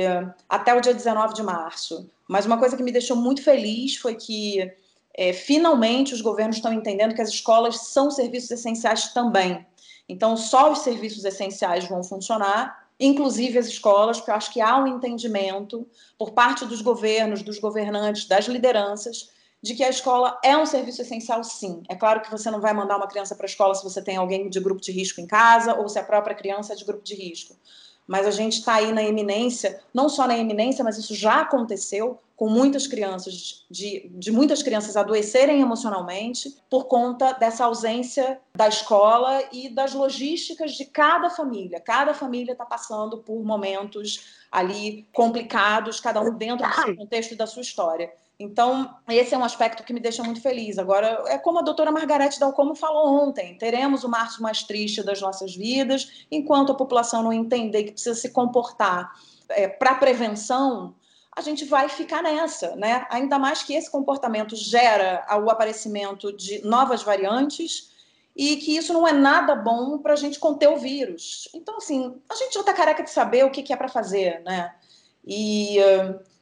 até 0.47 0.75
o 0.75 0.81
dia 0.81 0.93
19 0.93 1.33
de 1.33 1.41
março. 1.41 2.09
Mas 2.27 2.45
uma 2.45 2.59
coisa 2.59 2.77
que 2.77 2.83
me 2.83 2.91
deixou 2.91 3.15
muito 3.17 3.41
feliz 3.41 3.95
foi 3.95 4.15
que 4.15 4.71
é, 5.13 5.33
finalmente 5.33 6.13
os 6.13 6.21
governos 6.21 6.57
estão 6.57 6.71
entendendo 6.71 7.15
que 7.15 7.21
as 7.21 7.29
escolas 7.29 7.87
são 7.87 8.11
serviços 8.11 8.51
essenciais 8.51 9.13
também. 9.13 9.65
Então, 10.07 10.37
só 10.37 10.71
os 10.71 10.79
serviços 10.79 11.25
essenciais 11.25 11.87
vão 11.87 12.03
funcionar, 12.03 12.86
inclusive 12.99 13.57
as 13.57 13.67
escolas, 13.67 14.17
porque 14.17 14.31
eu 14.31 14.35
acho 14.35 14.51
que 14.51 14.61
há 14.61 14.77
um 14.77 14.87
entendimento 14.87 15.87
por 16.17 16.31
parte 16.31 16.65
dos 16.65 16.81
governos, 16.81 17.41
dos 17.41 17.59
governantes, 17.59 18.27
das 18.27 18.45
lideranças, 18.45 19.29
de 19.61 19.75
que 19.75 19.83
a 19.83 19.89
escola 19.89 20.39
é 20.43 20.55
um 20.57 20.65
serviço 20.65 21.01
essencial, 21.01 21.43
sim. 21.43 21.81
É 21.89 21.95
claro 21.95 22.21
que 22.21 22.31
você 22.31 22.49
não 22.49 22.61
vai 22.61 22.73
mandar 22.73 22.97
uma 22.97 23.07
criança 23.07 23.35
para 23.35 23.45
a 23.45 23.49
escola 23.49 23.75
se 23.75 23.83
você 23.83 24.01
tem 24.01 24.17
alguém 24.17 24.49
de 24.49 24.59
grupo 24.59 24.81
de 24.81 24.91
risco 24.91 25.19
em 25.19 25.27
casa 25.27 25.75
ou 25.75 25.89
se 25.89 25.97
a 25.99 26.03
própria 26.03 26.35
criança 26.35 26.73
é 26.73 26.75
de 26.75 26.85
grupo 26.85 27.03
de 27.03 27.15
risco 27.15 27.55
mas 28.07 28.25
a 28.25 28.31
gente 28.31 28.59
está 28.59 28.75
aí 28.75 28.91
na 28.91 29.03
eminência, 29.03 29.81
não 29.93 30.07
só 30.07 30.25
na 30.25 30.37
eminência, 30.37 30.83
mas 30.83 30.97
isso 30.97 31.13
já 31.13 31.41
aconteceu 31.41 32.19
com 32.37 32.47
muitas 32.47 32.85
crianças, 32.85 33.65
de, 33.69 34.11
de 34.13 34.31
muitas 34.31 34.61
crianças 34.61 34.95
adoecerem 34.95 35.59
emocionalmente 35.59 36.55
por 36.69 36.85
conta 36.85 37.33
dessa 37.33 37.65
ausência 37.65 38.39
da 38.55 38.67
escola 38.67 39.43
e 39.51 39.69
das 39.69 39.95
logísticas 39.95 40.73
de 40.73 40.85
cada 40.85 41.31
família. 41.31 41.79
Cada 41.79 42.13
família 42.13 42.51
está 42.51 42.63
passando 42.63 43.17
por 43.17 43.43
momentos 43.43 44.37
ali 44.51 45.07
complicados, 45.11 45.99
cada 45.99 46.21
um 46.21 46.31
dentro 46.31 46.67
do 46.67 46.75
seu 46.75 46.95
contexto 46.95 47.31
e 47.31 47.35
da 47.35 47.47
sua 47.47 47.63
história. 47.63 48.13
Então, 48.39 48.95
esse 49.09 49.33
é 49.33 49.37
um 49.37 49.43
aspecto 49.43 49.83
que 49.83 49.91
me 49.91 49.99
deixa 49.99 50.23
muito 50.23 50.41
feliz. 50.41 50.77
Agora, 50.77 51.23
é 51.27 51.39
como 51.39 51.57
a 51.57 51.63
doutora 51.63 51.91
Margarete 51.91 52.39
Dalcomo 52.39 52.75
falou 52.75 53.07
ontem: 53.07 53.57
teremos 53.57 54.03
o 54.03 54.09
março 54.09 54.43
mais 54.43 54.61
triste 54.61 55.01
das 55.01 55.19
nossas 55.19 55.55
vidas, 55.55 56.25
enquanto 56.29 56.71
a 56.71 56.75
população 56.75 57.23
não 57.23 57.33
entender 57.33 57.85
que 57.85 57.93
precisa 57.93 58.13
se 58.13 58.29
comportar 58.29 59.11
é, 59.49 59.67
para 59.67 59.95
prevenção, 59.95 60.93
a 61.35 61.41
gente 61.41 61.65
vai 61.65 61.89
ficar 61.89 62.21
nessa, 62.21 62.75
né? 62.75 63.07
Ainda 63.09 63.39
mais 63.39 63.63
que 63.63 63.73
esse 63.73 63.89
comportamento 63.89 64.55
gera 64.55 65.25
o 65.43 65.49
aparecimento 65.49 66.31
de 66.31 66.63
novas 66.63 67.01
variantes 67.01 67.91
e 68.35 68.57
que 68.57 68.77
isso 68.77 68.93
não 68.93 69.07
é 69.07 69.13
nada 69.13 69.55
bom 69.55 69.97
para 69.97 70.13
a 70.13 70.15
gente 70.15 70.37
conter 70.37 70.69
o 70.69 70.77
vírus. 70.77 71.49
Então, 71.55 71.77
assim, 71.77 72.21
a 72.29 72.35
gente 72.35 72.53
já 72.53 72.59
está 72.59 72.71
careca 72.71 73.01
de 73.01 73.09
saber 73.09 73.45
o 73.45 73.49
que, 73.49 73.63
que 73.63 73.73
é 73.73 73.75
para 73.75 73.89
fazer, 73.89 74.43
né? 74.43 74.75
E. 75.25 75.79
Uh, 75.79 76.36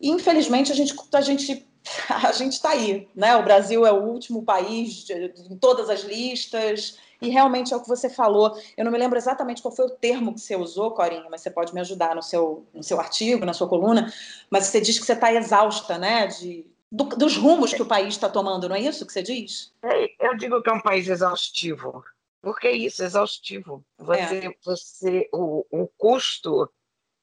infelizmente, 0.00 0.72
a 0.72 0.74
gente 0.74 0.94
a 1.12 1.20
gente 1.20 1.66
a 2.08 2.32
gente 2.32 2.52
está 2.52 2.70
aí, 2.70 3.08
né? 3.14 3.36
O 3.36 3.42
Brasil 3.42 3.86
é 3.86 3.92
o 3.92 4.02
último 4.04 4.42
país 4.42 5.04
de, 5.04 5.32
em 5.50 5.56
todas 5.56 5.88
as 5.88 6.00
listas 6.02 6.98
e 7.20 7.28
realmente 7.28 7.72
é 7.72 7.76
o 7.76 7.80
que 7.80 7.88
você 7.88 8.08
falou. 8.08 8.56
Eu 8.76 8.84
não 8.84 8.92
me 8.92 8.98
lembro 8.98 9.18
exatamente 9.18 9.60
qual 9.60 9.74
foi 9.74 9.86
o 9.86 9.90
termo 9.90 10.34
que 10.34 10.40
você 10.40 10.56
usou, 10.56 10.92
Corinha, 10.92 11.26
mas 11.30 11.42
você 11.42 11.50
pode 11.50 11.74
me 11.74 11.80
ajudar 11.80 12.14
no 12.14 12.22
seu, 12.22 12.66
no 12.72 12.82
seu 12.82 12.98
artigo, 12.98 13.44
na 13.44 13.52
sua 13.52 13.68
coluna. 13.68 14.12
Mas 14.50 14.66
você 14.66 14.80
diz 14.80 14.98
que 14.98 15.04
você 15.04 15.12
está 15.12 15.32
exausta, 15.32 15.98
né? 15.98 16.26
De, 16.26 16.66
do, 16.90 17.04
dos 17.04 17.36
rumos 17.36 17.72
que 17.72 17.82
o 17.82 17.86
país 17.86 18.08
está 18.08 18.28
tomando, 18.28 18.68
não 18.68 18.76
é 18.76 18.80
isso 18.80 19.06
que 19.06 19.12
você 19.12 19.22
diz? 19.22 19.72
É, 19.82 20.26
eu 20.26 20.36
digo 20.36 20.62
que 20.62 20.70
é 20.70 20.72
um 20.72 20.80
país 20.80 21.08
exaustivo. 21.08 22.04
Porque 22.42 22.68
é 22.68 22.72
isso, 22.72 23.02
exaustivo. 23.02 23.84
Você, 23.98 24.38
é. 24.38 24.54
você, 24.64 25.28
o, 25.32 25.64
o 25.70 25.86
custo 25.98 26.70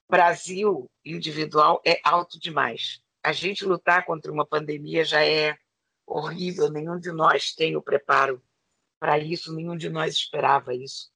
Brasil 0.10 0.90
individual 1.04 1.82
é 1.86 2.00
alto 2.04 2.40
demais. 2.40 3.02
A 3.24 3.32
gente 3.34 3.66
lutar 3.66 4.06
contra 4.06 4.32
uma 4.32 4.46
pandemia 4.46 5.04
já 5.04 5.26
é 5.26 5.58
horrível, 6.06 6.70
nenhum 6.70 6.98
de 6.98 7.12
nós 7.12 7.54
tem 7.54 7.76
o 7.76 7.82
preparo 7.82 8.42
para 9.00 9.20
isso, 9.20 9.54
nenhum 9.54 9.76
de 9.76 9.90
nós 9.90 10.16
esperava 10.16 10.74
isso. 10.74 11.12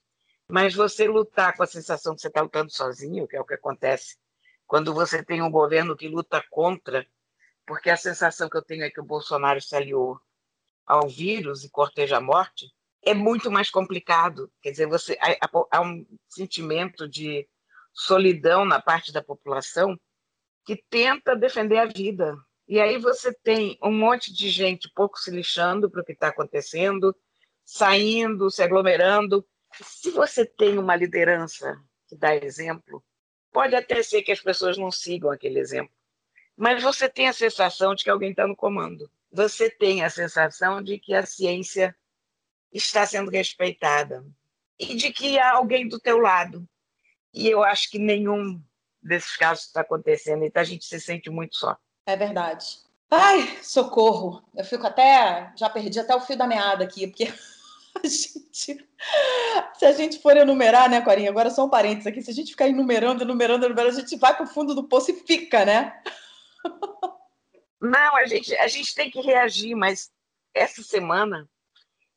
Mas 0.50 0.76
você 0.76 1.08
lutar 1.08 1.56
com 1.56 1.64
a 1.64 1.68
sensação 1.68 2.14
que 2.14 2.22
você 2.22 2.28
está 2.28 2.42
lutando 2.42 2.72
sozinho, 2.72 3.28
que 3.28 3.38
é 3.38 3.42
o 3.42 3.46
que 3.46 3.54
acontece 3.54 4.18
quando 4.72 4.94
você 4.94 5.22
tem 5.22 5.42
um 5.42 5.52
governo 5.52 5.98
que 5.98 6.08
luta 6.08 6.42
contra, 6.50 7.06
porque 7.66 7.90
a 7.90 7.98
sensação 7.98 8.50
que 8.50 8.56
eu 8.56 8.62
tenho 8.62 8.84
é 8.84 8.90
que 8.90 9.02
o 9.02 9.06
Bolsonaro 9.06 9.62
se 9.62 9.76
aliou 9.76 10.18
ao 10.86 11.10
vírus 11.10 11.66
e 11.66 11.70
corteja 11.70 12.18
a 12.18 12.22
morte, 12.22 12.74
é 13.02 13.14
muito 13.14 13.52
mais 13.52 13.70
complicado. 13.70 14.50
Quer 14.62 14.72
dizer, 14.72 14.88
você 14.88 15.18
há, 15.20 15.50
há 15.72 15.82
um 15.82 16.06
sentimento 16.30 17.06
de 17.06 17.50
solidão 17.94 18.66
na 18.66 18.82
parte 18.82 19.12
da 19.12 19.24
população 19.24 20.00
que 20.66 20.76
tenta 20.90 21.36
defender 21.36 21.78
a 21.78 21.86
vida. 21.86 22.36
E 22.68 22.80
aí 22.80 22.98
você 22.98 23.34
tem 23.34 23.78
um 23.84 23.92
monte 23.92 24.34
de 24.34 24.50
gente 24.50 24.90
pouco 24.94 25.20
se 25.20 25.32
lixando 25.32 25.90
para 25.90 26.02
o 26.02 26.06
que 26.06 26.14
está 26.14 26.28
acontecendo, 26.28 27.16
saindo, 27.66 28.50
se 28.50 28.64
aglomerando. 28.64 29.46
Se 29.82 30.12
você 30.12 30.46
tem 30.46 30.78
uma 30.78 30.96
liderança 30.96 31.78
que 32.08 32.16
dá 32.16 32.36
exemplo, 32.36 33.04
pode 33.52 33.76
até 33.76 34.02
ser 34.04 34.22
que 34.22 34.32
as 34.32 34.40
pessoas 34.40 34.78
não 34.78 34.92
sigam 34.92 35.32
aquele 35.32 35.60
exemplo, 35.60 35.94
mas 36.56 36.82
você 36.82 37.10
tem 37.10 37.28
a 37.28 37.34
sensação 37.34 37.96
de 37.96 38.04
que 38.04 38.10
alguém 38.10 38.32
está 38.32 38.48
no 38.48 38.56
comando. 38.56 39.10
Você 39.32 39.70
tem 39.70 40.04
a 40.04 40.10
sensação 40.10 40.82
de 40.82 41.00
que 41.00 41.14
a 41.14 41.26
ciência 41.26 41.96
está 42.72 43.06
sendo 43.06 43.32
respeitada 43.32 44.26
e 44.80 44.96
de 44.96 45.12
que 45.12 45.38
há 45.40 45.54
alguém 45.54 45.88
do 45.88 46.00
teu 46.00 46.20
lado 46.20 46.68
e 47.34 47.48
eu 47.48 47.64
acho 47.64 47.90
que 47.90 48.00
nenhum 48.00 48.62
desses 49.02 49.36
casos 49.36 49.66
está 49.66 49.82
acontecendo, 49.82 50.44
então 50.44 50.62
a 50.62 50.66
gente 50.66 50.86
se 50.86 51.00
sente 51.00 51.30
muito 51.30 51.56
só. 51.56 51.78
É 52.06 52.16
verdade. 52.16 52.66
Ai, 53.10 53.60
socorro! 53.62 54.42
Eu 54.56 54.64
fico 54.64 54.88
até. 54.88 55.52
Já 55.58 55.70
perdi 55.70 56.00
até 56.00 56.16
o 56.16 56.22
fio 56.22 56.38
da 56.38 56.48
meada 56.48 56.84
aqui, 56.84 57.08
porque 57.08 57.26
a 57.96 58.08
gente. 58.08 58.88
Se 59.78 59.86
a 59.86 59.92
gente 59.92 60.22
for 60.22 60.38
enumerar, 60.38 60.90
né, 60.90 61.02
Corinha? 61.02 61.30
Agora 61.30 61.50
só 61.50 61.66
um 61.66 61.70
parênteses 61.70 62.08
aqui. 62.08 62.22
Se 62.22 62.32
a 62.32 62.34
gente 62.34 62.52
ficar 62.52 62.70
enumerando, 62.70 63.24
enumerando, 63.24 63.66
enumerando, 63.66 63.98
a 63.98 64.00
gente 64.00 64.18
vai 64.18 64.36
para 64.36 64.46
o 64.46 64.48
fundo 64.48 64.74
do 64.74 64.88
poço 64.88 65.12
e 65.12 65.16
fica, 65.16 65.66
né? 65.66 66.02
Não, 67.82 68.16
a 68.16 68.26
gente, 68.28 68.56
a 68.58 68.68
gente 68.68 68.94
tem 68.94 69.10
que 69.10 69.20
reagir, 69.20 69.76
mas 69.76 70.12
essa 70.54 70.84
semana 70.84 71.50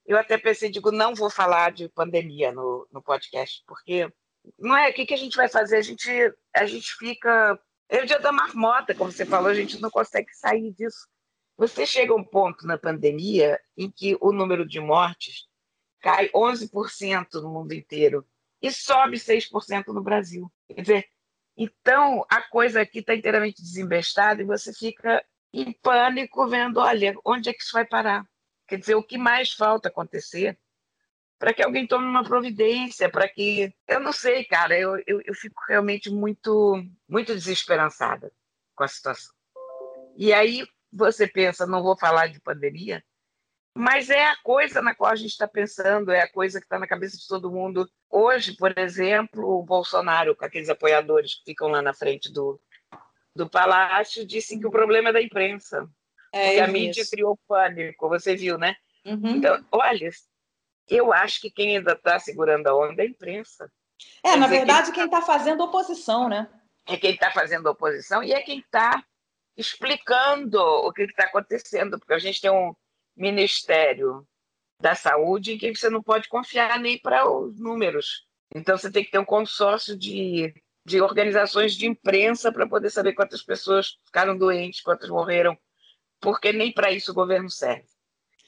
eu 0.06 0.18
até 0.18 0.36
pensei, 0.36 0.70
digo, 0.70 0.92
não 0.92 1.14
vou 1.14 1.30
falar 1.30 1.72
de 1.72 1.88
pandemia 1.88 2.52
no, 2.52 2.86
no 2.92 3.02
podcast, 3.02 3.64
porque 3.66 4.12
não 4.58 4.76
é? 4.76 4.90
O 4.90 4.94
que, 4.94 5.06
que 5.06 5.14
a 5.14 5.18
gente 5.18 5.36
vai 5.36 5.48
fazer? 5.48 5.76
A 5.76 5.82
gente, 5.82 6.10
a 6.54 6.66
gente 6.66 6.94
fica. 6.96 7.58
É 7.88 8.02
o 8.02 8.06
dia 8.06 8.18
da 8.18 8.32
marmota, 8.32 8.94
como 8.94 9.12
você 9.12 9.26
falou, 9.26 9.50
a 9.50 9.54
gente 9.54 9.80
não 9.80 9.90
consegue 9.90 10.32
sair 10.34 10.72
disso. 10.72 11.06
Você 11.56 11.86
chega 11.86 12.12
a 12.12 12.16
um 12.16 12.24
ponto 12.24 12.66
na 12.66 12.76
pandemia 12.76 13.60
em 13.76 13.90
que 13.90 14.16
o 14.20 14.32
número 14.32 14.66
de 14.66 14.80
mortes 14.80 15.46
cai 16.00 16.28
11% 16.30 17.34
no 17.34 17.50
mundo 17.50 17.72
inteiro 17.72 18.26
e 18.60 18.72
sobe 18.72 19.18
6% 19.18 19.88
no 19.88 20.02
Brasil. 20.02 20.50
Quer 20.68 20.82
dizer, 20.82 21.08
então 21.56 22.24
a 22.28 22.42
coisa 22.42 22.80
aqui 22.80 22.98
está 22.98 23.14
inteiramente 23.14 23.62
desembestada 23.62 24.42
e 24.42 24.46
você 24.46 24.72
fica 24.72 25.24
em 25.52 25.72
pânico 25.72 26.48
vendo, 26.48 26.80
olha, 26.80 27.14
onde 27.24 27.48
é 27.48 27.52
que 27.52 27.62
isso 27.62 27.72
vai 27.72 27.86
parar? 27.86 28.26
Quer 28.66 28.78
dizer, 28.78 28.96
o 28.96 29.02
que 29.02 29.16
mais 29.16 29.52
falta 29.52 29.88
acontecer 29.88 30.58
para 31.38 31.52
que 31.52 31.62
alguém 31.62 31.86
tome 31.86 32.06
uma 32.06 32.24
providência, 32.24 33.10
para 33.10 33.28
que. 33.28 33.74
Eu 33.86 34.00
não 34.00 34.12
sei, 34.12 34.44
cara, 34.44 34.78
eu, 34.78 34.96
eu, 35.06 35.20
eu 35.24 35.34
fico 35.34 35.60
realmente 35.68 36.10
muito, 36.10 36.82
muito 37.08 37.34
desesperançada 37.34 38.32
com 38.74 38.84
a 38.84 38.88
situação. 38.88 39.34
E 40.16 40.32
aí 40.32 40.66
você 40.92 41.26
pensa, 41.26 41.66
não 41.66 41.82
vou 41.82 41.98
falar 41.98 42.28
de 42.28 42.40
pandemia, 42.40 43.02
mas 43.76 44.08
é 44.08 44.26
a 44.26 44.36
coisa 44.36 44.80
na 44.80 44.94
qual 44.94 45.10
a 45.10 45.16
gente 45.16 45.32
está 45.32 45.48
pensando, 45.48 46.12
é 46.12 46.20
a 46.20 46.30
coisa 46.30 46.60
que 46.60 46.66
está 46.66 46.78
na 46.78 46.86
cabeça 46.86 47.16
de 47.16 47.26
todo 47.26 47.50
mundo. 47.50 47.90
Hoje, 48.08 48.56
por 48.56 48.78
exemplo, 48.78 49.58
o 49.58 49.64
Bolsonaro, 49.64 50.36
com 50.36 50.44
aqueles 50.44 50.68
apoiadores 50.68 51.34
que 51.34 51.46
ficam 51.46 51.68
lá 51.68 51.82
na 51.82 51.92
frente 51.92 52.32
do, 52.32 52.60
do 53.34 53.50
palácio, 53.50 54.24
disse 54.24 54.58
que 54.58 54.66
o 54.66 54.70
problema 54.70 55.08
é 55.08 55.12
da 55.14 55.22
imprensa. 55.22 55.88
É, 56.32 56.60
a 56.60 56.68
mídia 56.68 57.04
criou 57.08 57.38
pânico, 57.48 58.08
você 58.08 58.36
viu, 58.36 58.56
né? 58.56 58.76
Uhum. 59.04 59.36
Então, 59.36 59.64
olha, 59.70 60.08
eu 60.88 61.12
acho 61.12 61.40
que 61.40 61.50
quem 61.50 61.76
ainda 61.76 61.92
está 61.92 62.18
segurando 62.18 62.66
a 62.66 62.76
onda 62.76 63.02
é 63.02 63.06
a 63.06 63.08
imprensa. 63.08 63.70
É, 64.22 64.30
Quer 64.30 64.38
na 64.38 64.46
verdade, 64.46 64.92
quem 64.92 65.04
está 65.04 65.22
fazendo 65.22 65.62
oposição, 65.62 66.28
né? 66.28 66.48
É 66.86 66.96
quem 66.96 67.12
está 67.12 67.30
fazendo 67.30 67.66
oposição 67.66 68.22
e 68.22 68.32
é 68.32 68.42
quem 68.42 68.58
está 68.58 69.02
explicando 69.56 70.58
o 70.58 70.92
que 70.92 71.02
está 71.02 71.24
acontecendo, 71.24 71.98
porque 71.98 72.14
a 72.14 72.18
gente 72.18 72.40
tem 72.40 72.50
um 72.50 72.74
Ministério 73.16 74.26
da 74.80 74.94
Saúde 74.94 75.52
em 75.52 75.58
que 75.58 75.74
você 75.74 75.88
não 75.88 76.02
pode 76.02 76.28
confiar 76.28 76.78
nem 76.80 76.98
para 76.98 77.28
os 77.28 77.58
números. 77.58 78.26
Então, 78.54 78.76
você 78.76 78.90
tem 78.90 79.04
que 79.04 79.10
ter 79.10 79.18
um 79.18 79.24
consórcio 79.24 79.96
de, 79.96 80.52
de 80.84 81.00
organizações 81.00 81.74
de 81.74 81.86
imprensa 81.86 82.52
para 82.52 82.68
poder 82.68 82.90
saber 82.90 83.14
quantas 83.14 83.42
pessoas 83.42 83.98
ficaram 84.04 84.36
doentes, 84.36 84.82
quantas 84.82 85.08
morreram, 85.08 85.56
porque 86.20 86.52
nem 86.52 86.72
para 86.72 86.90
isso 86.90 87.12
o 87.12 87.14
governo 87.14 87.48
serve. 87.48 87.93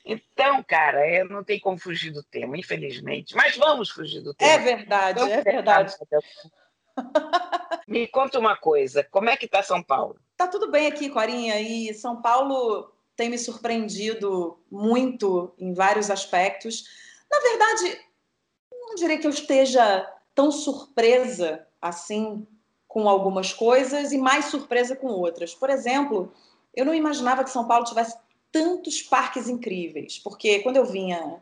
Então, 0.06 0.62
cara, 0.62 1.04
é, 1.04 1.24
não 1.24 1.42
tem 1.42 1.58
como 1.58 1.76
fugir 1.76 2.12
do 2.12 2.22
tema, 2.22 2.56
infelizmente. 2.56 3.34
Mas 3.34 3.56
vamos 3.56 3.90
fugir 3.90 4.22
do 4.22 4.32
tema. 4.32 4.52
É 4.52 4.58
verdade, 4.58 5.18
vamos 5.18 5.34
é 5.34 5.42
verdade. 5.42 5.94
Me 7.88 8.06
conta 8.06 8.38
uma 8.38 8.56
coisa, 8.56 9.02
como 9.02 9.28
é 9.28 9.36
que 9.36 9.46
está 9.46 9.64
São 9.64 9.82
Paulo? 9.82 10.16
Tá 10.36 10.46
tudo 10.46 10.70
bem 10.70 10.86
aqui, 10.86 11.10
Corinha, 11.10 11.60
e 11.60 11.92
São 11.92 12.22
Paulo 12.22 12.92
tem 13.16 13.28
me 13.28 13.36
surpreendido 13.36 14.62
muito 14.70 15.52
em 15.58 15.74
vários 15.74 16.08
aspectos. 16.08 16.84
Na 17.28 17.40
verdade, 17.40 18.00
não 18.70 18.94
diria 18.94 19.18
que 19.18 19.26
eu 19.26 19.30
esteja 19.30 20.08
tão 20.34 20.52
surpresa 20.52 21.66
assim 21.82 22.46
com 22.86 23.08
algumas 23.08 23.52
coisas 23.52 24.12
e 24.12 24.18
mais 24.18 24.46
surpresa 24.46 24.94
com 24.94 25.08
outras. 25.08 25.54
Por 25.54 25.68
exemplo, 25.68 26.32
eu 26.74 26.84
não 26.84 26.94
imaginava 26.94 27.42
que 27.42 27.50
São 27.50 27.66
Paulo 27.66 27.84
tivesse 27.84 28.16
tantos 28.56 29.02
parques 29.02 29.50
incríveis, 29.50 30.18
porque 30.18 30.60
quando 30.60 30.76
eu 30.78 30.86
vinha 30.86 31.36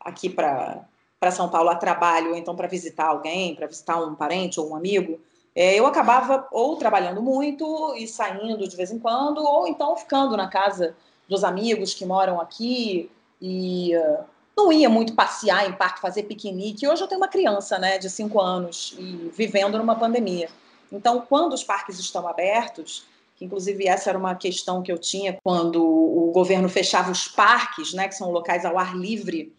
aqui 0.00 0.30
para 0.30 0.86
São 1.30 1.50
Paulo 1.50 1.68
a 1.68 1.74
trabalho, 1.74 2.30
ou 2.30 2.36
então 2.36 2.56
para 2.56 2.66
visitar 2.66 3.08
alguém, 3.08 3.54
para 3.54 3.66
visitar 3.66 4.02
um 4.02 4.14
parente 4.14 4.58
ou 4.58 4.70
um 4.70 4.74
amigo, 4.74 5.20
é, 5.54 5.78
eu 5.78 5.86
acabava 5.86 6.48
ou 6.50 6.76
trabalhando 6.76 7.20
muito 7.20 7.94
e 7.96 8.08
saindo 8.08 8.66
de 8.66 8.76
vez 8.76 8.90
em 8.90 8.98
quando, 8.98 9.44
ou 9.44 9.68
então 9.68 9.94
ficando 9.94 10.38
na 10.38 10.48
casa 10.48 10.96
dos 11.28 11.44
amigos 11.44 11.92
que 11.92 12.06
moram 12.06 12.40
aqui 12.40 13.10
e 13.42 13.94
uh, 13.94 14.24
não 14.56 14.72
ia 14.72 14.88
muito 14.88 15.14
passear 15.14 15.68
em 15.68 15.72
parque, 15.74 16.00
fazer 16.00 16.22
piquenique. 16.22 16.88
Hoje 16.88 17.02
eu 17.02 17.08
tenho 17.08 17.20
uma 17.20 17.28
criança, 17.28 17.78
né, 17.78 17.98
de 17.98 18.08
cinco 18.08 18.40
anos 18.40 18.94
e 18.98 19.30
vivendo 19.36 19.76
numa 19.76 19.96
pandemia. 19.96 20.48
Então, 20.90 21.20
quando 21.28 21.52
os 21.52 21.62
parques 21.62 21.98
estão 21.98 22.26
abertos, 22.26 23.06
inclusive 23.44 23.86
essa 23.86 24.10
era 24.10 24.18
uma 24.18 24.34
questão 24.34 24.82
que 24.82 24.90
eu 24.90 24.98
tinha 24.98 25.38
quando 25.42 25.84
o 25.84 26.30
governo 26.32 26.68
fechava 26.68 27.10
os 27.10 27.28
parques, 27.28 27.92
né, 27.92 28.08
que 28.08 28.14
são 28.14 28.30
locais 28.30 28.64
ao 28.64 28.78
ar 28.78 28.96
livre, 28.96 29.54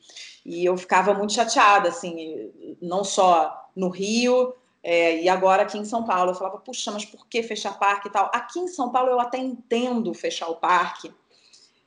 e 0.45 0.63
eu 0.63 0.77
ficava 0.77 1.13
muito 1.13 1.33
chateada, 1.33 1.89
assim, 1.89 2.51
não 2.81 3.03
só 3.03 3.69
no 3.75 3.89
Rio, 3.89 4.53
é, 4.83 5.21
e 5.21 5.27
agora 5.27 5.63
aqui 5.63 5.77
em 5.77 5.85
São 5.85 6.03
Paulo, 6.03 6.31
eu 6.31 6.35
falava, 6.35 6.59
puxa, 6.59 6.91
mas 6.91 7.03
por 7.03 7.27
que 7.27 7.41
fechar 7.41 7.79
parque 7.79 8.07
e 8.07 8.11
tal? 8.11 8.29
Aqui 8.31 8.59
em 8.59 8.67
São 8.67 8.91
Paulo 8.91 9.09
eu 9.09 9.19
até 9.19 9.37
entendo 9.39 10.13
fechar 10.13 10.47
o 10.47 10.57
parque, 10.57 11.11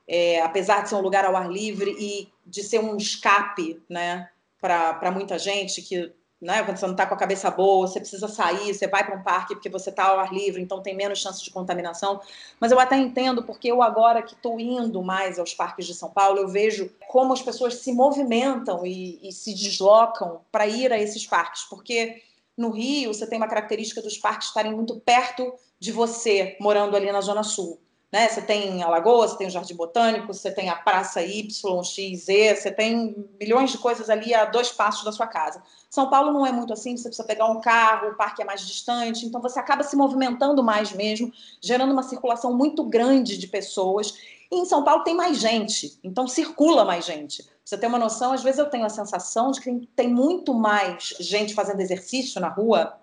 é, 0.05 0.41
apesar 0.41 0.83
de 0.83 0.89
ser 0.89 0.95
um 0.95 1.01
lugar 1.01 1.23
ao 1.23 1.35
ar 1.35 1.49
livre 1.49 1.95
e 1.97 2.27
de 2.45 2.61
ser 2.63 2.79
um 2.79 2.97
escape, 2.97 3.81
né, 3.87 4.29
para 4.59 5.11
muita 5.11 5.39
gente 5.39 5.81
que, 5.81 6.11
né, 6.41 6.63
quando 6.63 6.77
você 6.77 6.85
não 6.85 6.93
está 6.93 7.05
com 7.05 7.13
a 7.13 7.17
cabeça 7.17 7.51
boa, 7.51 7.87
você 7.87 7.99
precisa 7.99 8.27
sair, 8.27 8.73
você 8.73 8.87
vai 8.87 9.05
para 9.05 9.15
um 9.15 9.23
parque 9.23 9.55
porque 9.55 9.69
você 9.69 9.89
está 9.89 10.05
ao 10.05 10.19
ar 10.19 10.33
livre, 10.33 10.61
então 10.61 10.81
tem 10.81 10.95
menos 10.95 11.19
chance 11.19 11.43
de 11.43 11.51
contaminação. 11.51 12.21
Mas 12.59 12.71
eu 12.71 12.79
até 12.79 12.95
entendo, 12.97 13.43
porque 13.43 13.69
eu 13.69 13.81
agora 13.81 14.21
que 14.21 14.33
estou 14.33 14.59
indo 14.59 15.03
mais 15.03 15.37
aos 15.37 15.53
parques 15.53 15.85
de 15.85 15.93
São 15.93 16.09
Paulo, 16.09 16.39
eu 16.39 16.47
vejo 16.47 16.89
como 17.09 17.33
as 17.33 17.41
pessoas 17.41 17.75
se 17.75 17.91
movimentam 17.91 18.85
e, 18.85 19.19
e 19.27 19.33
se 19.33 19.53
deslocam 19.53 20.39
para 20.51 20.65
ir 20.65 20.93
a 20.93 20.97
esses 20.97 21.27
parques, 21.27 21.63
porque 21.63 22.21
no 22.57 22.69
Rio, 22.69 23.13
você 23.13 23.25
tem 23.25 23.37
uma 23.37 23.47
característica 23.47 24.01
dos 24.01 24.17
parques 24.17 24.47
estarem 24.49 24.73
muito 24.73 24.99
perto 24.99 25.53
de 25.79 25.91
você, 25.93 26.57
morando 26.59 26.95
ali 26.95 27.09
na 27.11 27.21
Zona 27.21 27.41
Sul. 27.41 27.79
Né? 28.11 28.27
Você 28.27 28.41
tem 28.41 28.81
Alagoas, 28.81 29.31
você 29.31 29.37
tem 29.37 29.47
o 29.47 29.51
Jardim 29.51 29.75
Botânico, 29.75 30.33
você 30.33 30.51
tem 30.51 30.69
a 30.69 30.75
Praça 30.75 31.21
Y, 31.21 31.83
X, 31.83 32.25
Z, 32.25 32.55
você 32.55 32.71
tem 32.71 33.27
milhões 33.39 33.71
de 33.71 33.77
coisas 33.77 34.09
ali 34.09 34.33
a 34.33 34.45
dois 34.45 34.71
passos 34.71 35.03
da 35.03 35.11
sua 35.11 35.27
casa. 35.27 35.61
São 35.89 36.09
Paulo 36.09 36.31
não 36.31 36.45
é 36.45 36.51
muito 36.51 36.73
assim, 36.73 36.97
você 36.97 37.09
precisa 37.09 37.27
pegar 37.27 37.45
um 37.45 37.61
carro, 37.61 38.09
o 38.09 38.15
parque 38.15 38.41
é 38.41 38.45
mais 38.45 38.65
distante, 38.65 39.25
então 39.25 39.41
você 39.41 39.59
acaba 39.59 39.83
se 39.83 39.95
movimentando 39.95 40.63
mais 40.63 40.91
mesmo, 40.91 41.31
gerando 41.61 41.91
uma 41.93 42.03
circulação 42.03 42.53
muito 42.53 42.83
grande 42.83 43.37
de 43.37 43.47
pessoas. 43.47 44.13
E 44.51 44.59
em 44.59 44.65
São 44.65 44.83
Paulo 44.83 45.03
tem 45.03 45.15
mais 45.15 45.37
gente, 45.37 45.99
então 46.03 46.27
circula 46.27 46.83
mais 46.83 47.05
gente 47.05 47.47
você 47.69 47.77
ter 47.77 47.85
uma 47.85 47.99
noção, 47.99 48.33
às 48.33 48.41
vezes 48.41 48.57
eu 48.57 48.67
tenho 48.67 48.83
a 48.83 48.89
sensação 48.89 49.51
de 49.51 49.61
que 49.61 49.87
tem 49.95 50.07
muito 50.07 50.55
mais 50.55 51.13
gente 51.19 51.53
fazendo 51.53 51.79
exercício 51.79 52.41
na 52.41 52.49
rua 52.49 52.99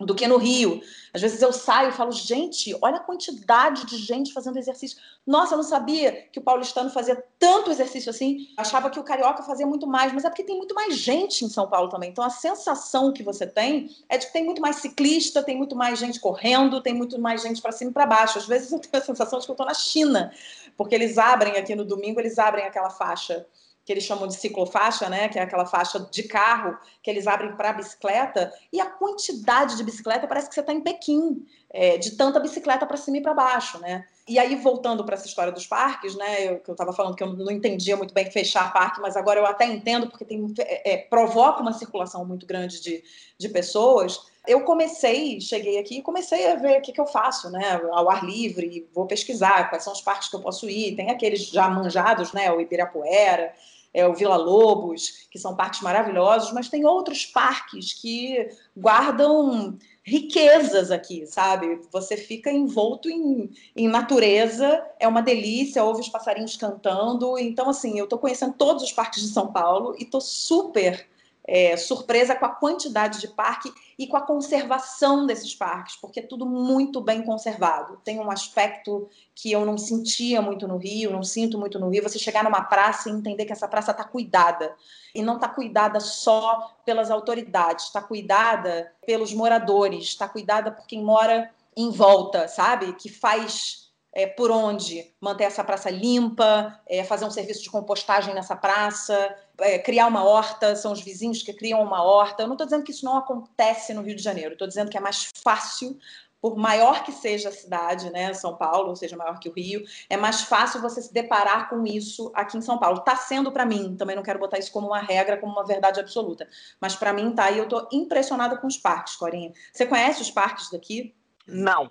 do 0.00 0.14
que 0.14 0.28
no 0.28 0.36
Rio. 0.36 0.80
Às 1.12 1.22
vezes 1.22 1.42
eu 1.42 1.52
saio 1.52 1.88
e 1.88 1.92
falo, 1.92 2.12
gente, 2.12 2.76
olha 2.80 2.96
a 2.96 3.00
quantidade 3.00 3.84
de 3.86 3.96
gente 3.96 4.32
fazendo 4.32 4.56
exercício. 4.56 4.96
Nossa, 5.26 5.54
eu 5.54 5.56
não 5.56 5.64
sabia 5.64 6.12
que 6.30 6.38
o 6.38 6.42
paulistano 6.42 6.88
fazia 6.88 7.22
tanto 7.38 7.70
exercício 7.70 8.08
assim. 8.08 8.48
Achava 8.56 8.90
que 8.90 9.00
o 9.00 9.02
carioca 9.02 9.42
fazia 9.42 9.66
muito 9.66 9.86
mais, 9.88 10.12
mas 10.12 10.24
é 10.24 10.30
porque 10.30 10.44
tem 10.44 10.56
muito 10.56 10.74
mais 10.74 10.96
gente 10.96 11.44
em 11.44 11.48
São 11.48 11.68
Paulo 11.68 11.88
também. 11.88 12.10
Então 12.10 12.22
a 12.22 12.30
sensação 12.30 13.12
que 13.12 13.24
você 13.24 13.44
tem 13.44 13.90
é 14.08 14.16
de 14.16 14.26
que 14.28 14.32
tem 14.32 14.44
muito 14.44 14.62
mais 14.62 14.76
ciclista, 14.76 15.42
tem 15.42 15.56
muito 15.56 15.74
mais 15.74 15.98
gente 15.98 16.20
correndo, 16.20 16.80
tem 16.80 16.94
muito 16.94 17.20
mais 17.20 17.42
gente 17.42 17.60
para 17.60 17.72
cima 17.72 17.90
e 17.90 17.94
para 17.94 18.06
baixo. 18.06 18.38
Às 18.38 18.46
vezes 18.46 18.70
eu 18.72 18.78
tenho 18.78 19.02
a 19.02 19.06
sensação 19.06 19.40
de 19.40 19.46
que 19.46 19.50
eu 19.50 19.54
estou 19.54 19.66
na 19.66 19.74
China, 19.74 20.32
porque 20.76 20.94
eles 20.94 21.18
abrem 21.18 21.56
aqui 21.56 21.74
no 21.74 21.84
domingo, 21.84 22.20
eles 22.20 22.38
abrem 22.38 22.64
aquela 22.64 22.90
faixa 22.90 23.44
que 23.88 23.92
eles 23.94 24.04
chamam 24.04 24.28
de 24.28 24.34
ciclofaixa, 24.34 25.08
né, 25.08 25.30
que 25.30 25.38
é 25.38 25.42
aquela 25.42 25.64
faixa 25.64 25.98
de 25.98 26.24
carro 26.24 26.76
que 27.02 27.10
eles 27.10 27.26
abrem 27.26 27.56
para 27.56 27.72
bicicleta, 27.72 28.52
e 28.70 28.82
a 28.82 28.84
quantidade 28.84 29.78
de 29.78 29.82
bicicleta 29.82 30.26
parece 30.26 30.46
que 30.46 30.54
você 30.54 30.60
está 30.60 30.74
em 30.74 30.82
Pequim, 30.82 31.46
é, 31.70 31.96
de 31.96 32.10
tanta 32.10 32.38
bicicleta 32.38 32.84
para 32.84 32.98
cima 32.98 33.16
e 33.16 33.22
para 33.22 33.32
baixo, 33.32 33.78
né? 33.78 34.04
E 34.28 34.38
aí, 34.38 34.56
voltando 34.56 35.02
para 35.06 35.14
essa 35.14 35.26
história 35.26 35.50
dos 35.50 35.66
parques, 35.66 36.14
né, 36.16 36.48
eu, 36.48 36.58
que 36.58 36.68
eu 36.68 36.72
estava 36.72 36.92
falando 36.92 37.16
que 37.16 37.22
eu 37.22 37.32
não 37.32 37.50
entendia 37.50 37.96
muito 37.96 38.12
bem 38.12 38.30
fechar 38.30 38.70
parque, 38.74 39.00
mas 39.00 39.16
agora 39.16 39.40
eu 39.40 39.46
até 39.46 39.64
entendo, 39.64 40.06
porque 40.06 40.26
tem, 40.26 40.54
é, 40.58 40.92
é, 40.92 40.96
provoca 40.98 41.62
uma 41.62 41.72
circulação 41.72 42.26
muito 42.26 42.44
grande 42.44 42.82
de, 42.82 43.02
de 43.38 43.48
pessoas. 43.48 44.20
Eu 44.46 44.64
comecei, 44.64 45.40
cheguei 45.40 45.78
aqui 45.78 45.98
e 45.98 46.02
comecei 46.02 46.46
a 46.46 46.56
ver 46.56 46.78
o 46.78 46.82
que, 46.82 46.92
que 46.92 47.00
eu 47.00 47.06
faço, 47.06 47.48
né, 47.48 47.80
ao 47.90 48.10
ar 48.10 48.22
livre, 48.22 48.86
vou 48.92 49.06
pesquisar 49.06 49.70
quais 49.70 49.82
são 49.82 49.94
os 49.94 50.02
parques 50.02 50.28
que 50.28 50.36
eu 50.36 50.40
posso 50.40 50.68
ir. 50.68 50.94
Tem 50.94 51.10
aqueles 51.10 51.46
já 51.46 51.66
manjados, 51.70 52.34
né, 52.34 52.52
o 52.52 52.60
Ibirapuera, 52.60 53.54
é, 53.98 54.06
o 54.06 54.14
Vila 54.14 54.36
Lobos, 54.36 55.26
que 55.30 55.38
são 55.38 55.56
parques 55.56 55.80
maravilhosos, 55.80 56.52
mas 56.52 56.68
tem 56.68 56.84
outros 56.84 57.26
parques 57.26 57.92
que 57.92 58.48
guardam 58.76 59.76
riquezas 60.04 60.90
aqui, 60.90 61.26
sabe? 61.26 61.80
Você 61.90 62.16
fica 62.16 62.50
envolto 62.50 63.10
em, 63.10 63.50
em 63.76 63.88
natureza, 63.88 64.86
é 65.00 65.08
uma 65.08 65.20
delícia, 65.20 65.82
ouve 65.82 66.00
os 66.00 66.08
passarinhos 66.08 66.56
cantando. 66.56 67.36
Então, 67.38 67.68
assim, 67.68 67.98
eu 67.98 68.04
estou 68.04 68.18
conhecendo 68.18 68.54
todos 68.56 68.84
os 68.84 68.92
parques 68.92 69.20
de 69.20 69.28
São 69.28 69.52
Paulo 69.52 69.96
e 69.98 70.04
estou 70.04 70.20
super 70.20 71.06
é, 71.50 71.78
surpresa 71.78 72.36
com 72.36 72.44
a 72.44 72.50
quantidade 72.50 73.20
de 73.20 73.28
parque 73.28 73.72
e 73.98 74.06
com 74.06 74.18
a 74.18 74.20
conservação 74.20 75.24
desses 75.24 75.54
parques, 75.54 75.96
porque 75.96 76.20
é 76.20 76.22
tudo 76.22 76.44
muito 76.44 77.00
bem 77.00 77.22
conservado. 77.22 77.98
Tem 78.04 78.20
um 78.20 78.30
aspecto 78.30 79.08
que 79.34 79.50
eu 79.50 79.64
não 79.64 79.78
sentia 79.78 80.42
muito 80.42 80.68
no 80.68 80.76
Rio, 80.76 81.10
não 81.10 81.22
sinto 81.22 81.58
muito 81.58 81.78
no 81.78 81.88
Rio. 81.88 82.02
Você 82.02 82.18
chegar 82.18 82.44
numa 82.44 82.64
praça 82.64 83.08
e 83.08 83.12
entender 83.12 83.46
que 83.46 83.52
essa 83.52 83.66
praça 83.66 83.92
está 83.92 84.04
cuidada. 84.04 84.76
E 85.14 85.22
não 85.22 85.36
está 85.36 85.48
cuidada 85.48 86.00
só 86.00 86.76
pelas 86.84 87.10
autoridades, 87.10 87.86
está 87.86 88.02
cuidada 88.02 88.92
pelos 89.06 89.32
moradores, 89.32 90.04
está 90.04 90.28
cuidada 90.28 90.70
por 90.70 90.86
quem 90.86 91.02
mora 91.02 91.50
em 91.74 91.90
volta, 91.90 92.46
sabe? 92.46 92.92
Que 92.92 93.08
faz 93.08 93.88
é, 94.12 94.26
por 94.26 94.50
onde 94.50 95.14
manter 95.18 95.44
essa 95.44 95.64
praça 95.64 95.88
limpa, 95.88 96.78
é, 96.86 97.02
fazer 97.04 97.24
um 97.24 97.30
serviço 97.30 97.62
de 97.62 97.70
compostagem 97.70 98.34
nessa 98.34 98.54
praça, 98.54 99.34
é, 99.60 99.78
criar 99.78 100.06
uma 100.06 100.24
horta, 100.24 100.76
são 100.76 100.92
os 100.92 101.00
vizinhos 101.00 101.42
que 101.42 101.52
criam 101.52 101.82
uma 101.82 102.02
horta. 102.02 102.42
Eu 102.42 102.46
não 102.46 102.54
estou 102.54 102.66
dizendo 102.66 102.84
que 102.84 102.92
isso 102.92 103.04
não 103.04 103.16
acontece 103.16 103.92
no 103.94 104.02
Rio 104.02 104.16
de 104.16 104.22
Janeiro, 104.22 104.52
estou 104.52 104.68
dizendo 104.68 104.90
que 104.90 104.96
é 104.96 105.00
mais 105.00 105.30
fácil, 105.42 105.98
por 106.40 106.56
maior 106.56 107.02
que 107.02 107.10
seja 107.10 107.48
a 107.48 107.52
cidade, 107.52 108.10
né, 108.10 108.32
São 108.32 108.56
Paulo, 108.56 108.90
ou 108.90 108.96
seja, 108.96 109.16
maior 109.16 109.40
que 109.40 109.48
o 109.48 109.52
Rio, 109.52 109.84
é 110.08 110.16
mais 110.16 110.42
fácil 110.42 110.80
você 110.80 111.02
se 111.02 111.12
deparar 111.12 111.68
com 111.68 111.84
isso 111.84 112.30
aqui 112.34 112.56
em 112.56 112.60
São 112.62 112.78
Paulo. 112.78 112.98
Está 112.98 113.16
sendo 113.16 113.50
para 113.50 113.66
mim, 113.66 113.96
também 113.96 114.14
não 114.14 114.22
quero 114.22 114.38
botar 114.38 114.58
isso 114.58 114.70
como 114.70 114.86
uma 114.86 115.00
regra, 115.00 115.36
como 115.36 115.52
uma 115.52 115.66
verdade 115.66 115.98
absoluta, 115.98 116.48
mas 116.80 116.94
para 116.94 117.12
mim 117.12 117.34
tá, 117.34 117.50
e 117.50 117.58
eu 117.58 117.64
estou 117.64 117.88
impressionada 117.92 118.56
com 118.56 118.66
os 118.66 118.76
parques, 118.76 119.16
Corinha. 119.16 119.52
Você 119.72 119.84
conhece 119.84 120.22
os 120.22 120.30
parques 120.30 120.70
daqui? 120.70 121.14
Não, 121.46 121.90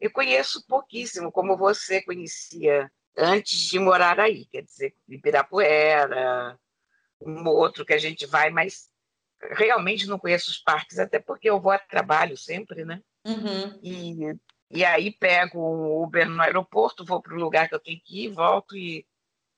eu 0.00 0.10
conheço 0.10 0.66
pouquíssimo, 0.66 1.30
como 1.30 1.56
você 1.56 2.00
conhecia 2.00 2.90
antes 3.16 3.58
de 3.58 3.78
morar 3.78 4.18
aí, 4.18 4.46
quer 4.46 4.62
dizer, 4.62 4.94
Ibirapuera, 5.08 6.58
um 7.24 7.46
outro 7.48 7.84
que 7.84 7.92
a 7.92 7.98
gente 7.98 8.26
vai, 8.26 8.50
mas 8.50 8.90
realmente 9.52 10.06
não 10.06 10.18
conheço 10.18 10.50
os 10.50 10.58
parques, 10.58 10.98
até 10.98 11.18
porque 11.18 11.48
eu 11.48 11.60
vou 11.60 11.72
a 11.72 11.78
trabalho 11.78 12.36
sempre, 12.36 12.84
né? 12.84 13.00
Uhum. 13.26 13.78
E, 13.82 14.36
e 14.70 14.84
aí 14.84 15.10
pego 15.10 15.58
um 15.58 16.02
Uber 16.02 16.28
no 16.28 16.42
aeroporto, 16.42 17.04
vou 17.04 17.20
para 17.20 17.34
o 17.34 17.40
lugar 17.40 17.68
que 17.68 17.74
eu 17.74 17.80
tenho 17.80 18.00
que 18.02 18.24
ir, 18.24 18.28
volto 18.28 18.76
e, 18.76 19.06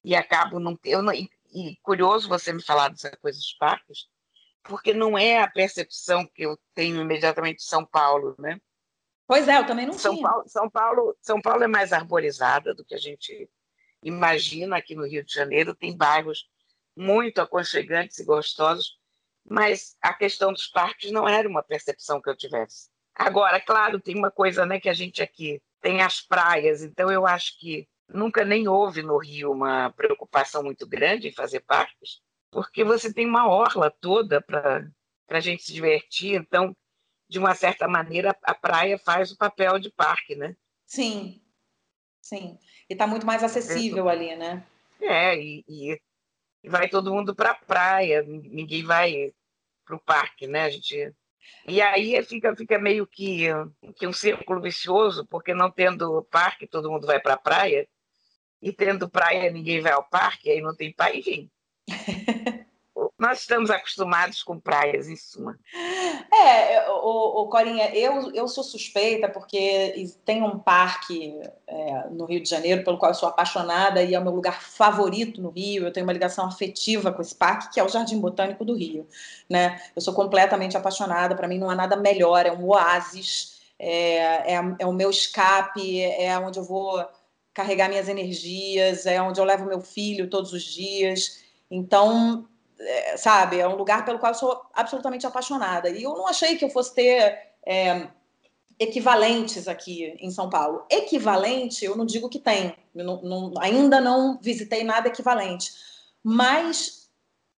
e 0.04 0.14
acabo 0.14 0.58
não 0.58 0.76
tendo. 0.76 1.12
E, 1.12 1.28
e 1.52 1.76
curioso 1.82 2.28
você 2.28 2.52
me 2.52 2.62
falar 2.62 2.88
dessa 2.88 3.10
coisa 3.16 3.38
dos 3.38 3.52
parques, 3.54 4.06
porque 4.62 4.92
não 4.92 5.16
é 5.16 5.40
a 5.40 5.50
percepção 5.50 6.26
que 6.34 6.42
eu 6.42 6.58
tenho 6.74 7.00
imediatamente 7.00 7.58
de 7.58 7.64
São 7.64 7.84
Paulo, 7.84 8.34
né? 8.38 8.60
Pois 9.26 9.48
é, 9.48 9.58
eu 9.58 9.66
também 9.66 9.86
não 9.86 9.94
São 9.94 10.14
tinha. 10.14 10.28
Paulo, 10.28 10.48
São 10.48 10.70
Paulo, 10.70 11.16
São 11.20 11.40
Paulo 11.40 11.64
é 11.64 11.66
mais 11.66 11.92
arborizada 11.92 12.72
do 12.74 12.84
que 12.84 12.94
a 12.94 12.98
gente 12.98 13.48
imagina 14.02 14.76
aqui 14.76 14.94
no 14.94 15.06
Rio 15.06 15.24
de 15.24 15.32
Janeiro. 15.32 15.74
Tem 15.74 15.96
bairros 15.96 16.48
muito 16.96 17.40
aconchegantes 17.40 18.18
e 18.18 18.24
gostosos, 18.24 18.98
mas 19.48 19.96
a 20.00 20.12
questão 20.14 20.52
dos 20.52 20.66
parques 20.66 21.10
não 21.10 21.28
era 21.28 21.48
uma 21.48 21.62
percepção 21.62 22.20
que 22.20 22.30
eu 22.30 22.36
tivesse. 22.36 22.88
Agora, 23.14 23.60
claro, 23.60 24.00
tem 24.00 24.16
uma 24.16 24.30
coisa 24.30 24.66
né, 24.66 24.80
que 24.80 24.88
a 24.88 24.94
gente 24.94 25.22
aqui 25.22 25.60
tem 25.80 26.02
as 26.02 26.20
praias, 26.20 26.82
então 26.82 27.10
eu 27.10 27.26
acho 27.26 27.58
que 27.58 27.88
nunca 28.08 28.44
nem 28.44 28.68
houve 28.68 29.02
no 29.02 29.18
Rio 29.18 29.52
uma 29.52 29.90
preocupação 29.92 30.62
muito 30.62 30.86
grande 30.86 31.28
em 31.28 31.32
fazer 31.32 31.60
parques, 31.60 32.20
porque 32.50 32.84
você 32.84 33.12
tem 33.12 33.26
uma 33.26 33.48
orla 33.48 33.90
toda 33.90 34.40
para 34.40 34.86
a 35.28 35.40
gente 35.40 35.62
se 35.62 35.72
divertir, 35.72 36.34
então, 36.34 36.76
de 37.28 37.38
uma 37.38 37.54
certa 37.54 37.86
maneira, 37.88 38.36
a 38.42 38.54
praia 38.54 38.98
faz 38.98 39.30
o 39.32 39.36
papel 39.36 39.78
de 39.78 39.90
parque, 39.90 40.34
né? 40.34 40.56
Sim, 40.84 41.40
sim. 42.20 42.58
E 42.88 42.92
está 42.92 43.06
muito 43.06 43.26
mais 43.26 43.42
acessível 43.42 44.08
ali, 44.08 44.34
né? 44.36 44.64
É, 45.00 45.36
e, 45.36 45.64
e 45.68 46.00
vai 46.68 46.88
todo 46.88 47.12
mundo 47.12 47.34
para 47.34 47.50
a 47.50 47.54
praia, 47.54 48.22
ninguém 48.22 48.84
vai 48.84 49.32
para 49.84 49.96
o 49.96 50.00
parque, 50.00 50.46
né? 50.46 50.62
A 50.62 50.70
gente 50.70 51.14
e 51.68 51.80
aí 51.80 52.22
fica, 52.24 52.54
fica 52.56 52.78
meio 52.78 53.06
que, 53.06 53.46
que 53.96 54.06
um 54.06 54.12
círculo 54.12 54.60
vicioso, 54.60 55.26
porque 55.26 55.54
não 55.54 55.70
tendo 55.70 56.22
parque, 56.30 56.66
todo 56.66 56.90
mundo 56.90 57.06
vai 57.06 57.20
para 57.20 57.34
a 57.34 57.38
praia, 57.38 57.88
e 58.62 58.72
tendo 58.72 59.08
praia, 59.08 59.50
ninguém 59.50 59.80
vai 59.80 59.92
ao 59.92 60.08
parque, 60.08 60.50
aí 60.50 60.60
não 60.60 60.74
tem 60.74 60.92
praia, 60.92 61.18
enfim. 61.18 61.50
Nós 63.18 63.40
estamos 63.40 63.70
acostumados 63.70 64.42
com 64.42 64.60
praias, 64.60 65.08
em 65.08 65.16
suma. 65.16 65.58
É, 66.30 66.90
o, 66.90 67.42
o 67.42 67.48
Corinha, 67.48 67.88
eu, 67.94 68.30
eu 68.32 68.46
sou 68.46 68.62
suspeita 68.62 69.26
porque 69.26 70.10
tem 70.22 70.42
um 70.42 70.58
parque 70.58 71.40
é, 71.66 72.08
no 72.10 72.26
Rio 72.26 72.42
de 72.42 72.48
Janeiro 72.48 72.84
pelo 72.84 72.98
qual 72.98 73.12
eu 73.12 73.14
sou 73.14 73.28
apaixonada 73.28 74.02
e 74.02 74.14
é 74.14 74.18
o 74.18 74.22
meu 74.22 74.32
lugar 74.32 74.60
favorito 74.60 75.40
no 75.40 75.48
Rio. 75.48 75.86
Eu 75.86 75.92
tenho 75.92 76.04
uma 76.04 76.12
ligação 76.12 76.44
afetiva 76.44 77.10
com 77.10 77.22
esse 77.22 77.34
parque, 77.34 77.72
que 77.72 77.80
é 77.80 77.84
o 77.84 77.88
Jardim 77.88 78.20
Botânico 78.20 78.66
do 78.66 78.74
Rio. 78.74 79.08
Né? 79.48 79.80
Eu 79.96 80.02
sou 80.02 80.12
completamente 80.12 80.76
apaixonada, 80.76 81.34
para 81.34 81.48
mim 81.48 81.58
não 81.58 81.70
há 81.70 81.74
nada 81.74 81.96
melhor, 81.96 82.44
é 82.44 82.52
um 82.52 82.66
oásis, 82.66 83.62
é, 83.78 84.54
é, 84.54 84.60
é 84.78 84.86
o 84.86 84.92
meu 84.92 85.08
escape, 85.08 86.02
é 86.02 86.38
onde 86.38 86.58
eu 86.58 86.64
vou 86.64 87.02
carregar 87.54 87.88
minhas 87.88 88.10
energias, 88.10 89.06
é 89.06 89.22
onde 89.22 89.40
eu 89.40 89.44
levo 89.44 89.64
meu 89.64 89.80
filho 89.80 90.28
todos 90.28 90.52
os 90.52 90.62
dias. 90.62 91.42
Então, 91.70 92.46
é, 92.78 93.16
sabe, 93.16 93.58
é 93.58 93.68
um 93.68 93.76
lugar 93.76 94.04
pelo 94.04 94.18
qual 94.18 94.32
eu 94.32 94.38
sou 94.38 94.62
absolutamente 94.72 95.26
apaixonada. 95.26 95.88
E 95.88 96.02
eu 96.02 96.14
não 96.14 96.26
achei 96.26 96.56
que 96.56 96.64
eu 96.64 96.70
fosse 96.70 96.94
ter 96.94 97.52
é, 97.66 98.08
equivalentes 98.78 99.68
aqui 99.68 100.16
em 100.20 100.30
São 100.30 100.50
Paulo. 100.50 100.84
Equivalente, 100.90 101.84
eu 101.84 101.96
não 101.96 102.06
digo 102.06 102.28
que 102.28 102.38
tem, 102.38 102.74
não, 102.94 103.22
não, 103.22 103.54
ainda 103.58 104.00
não 104.00 104.38
visitei 104.40 104.84
nada 104.84 105.08
equivalente, 105.08 105.72
mas 106.22 107.10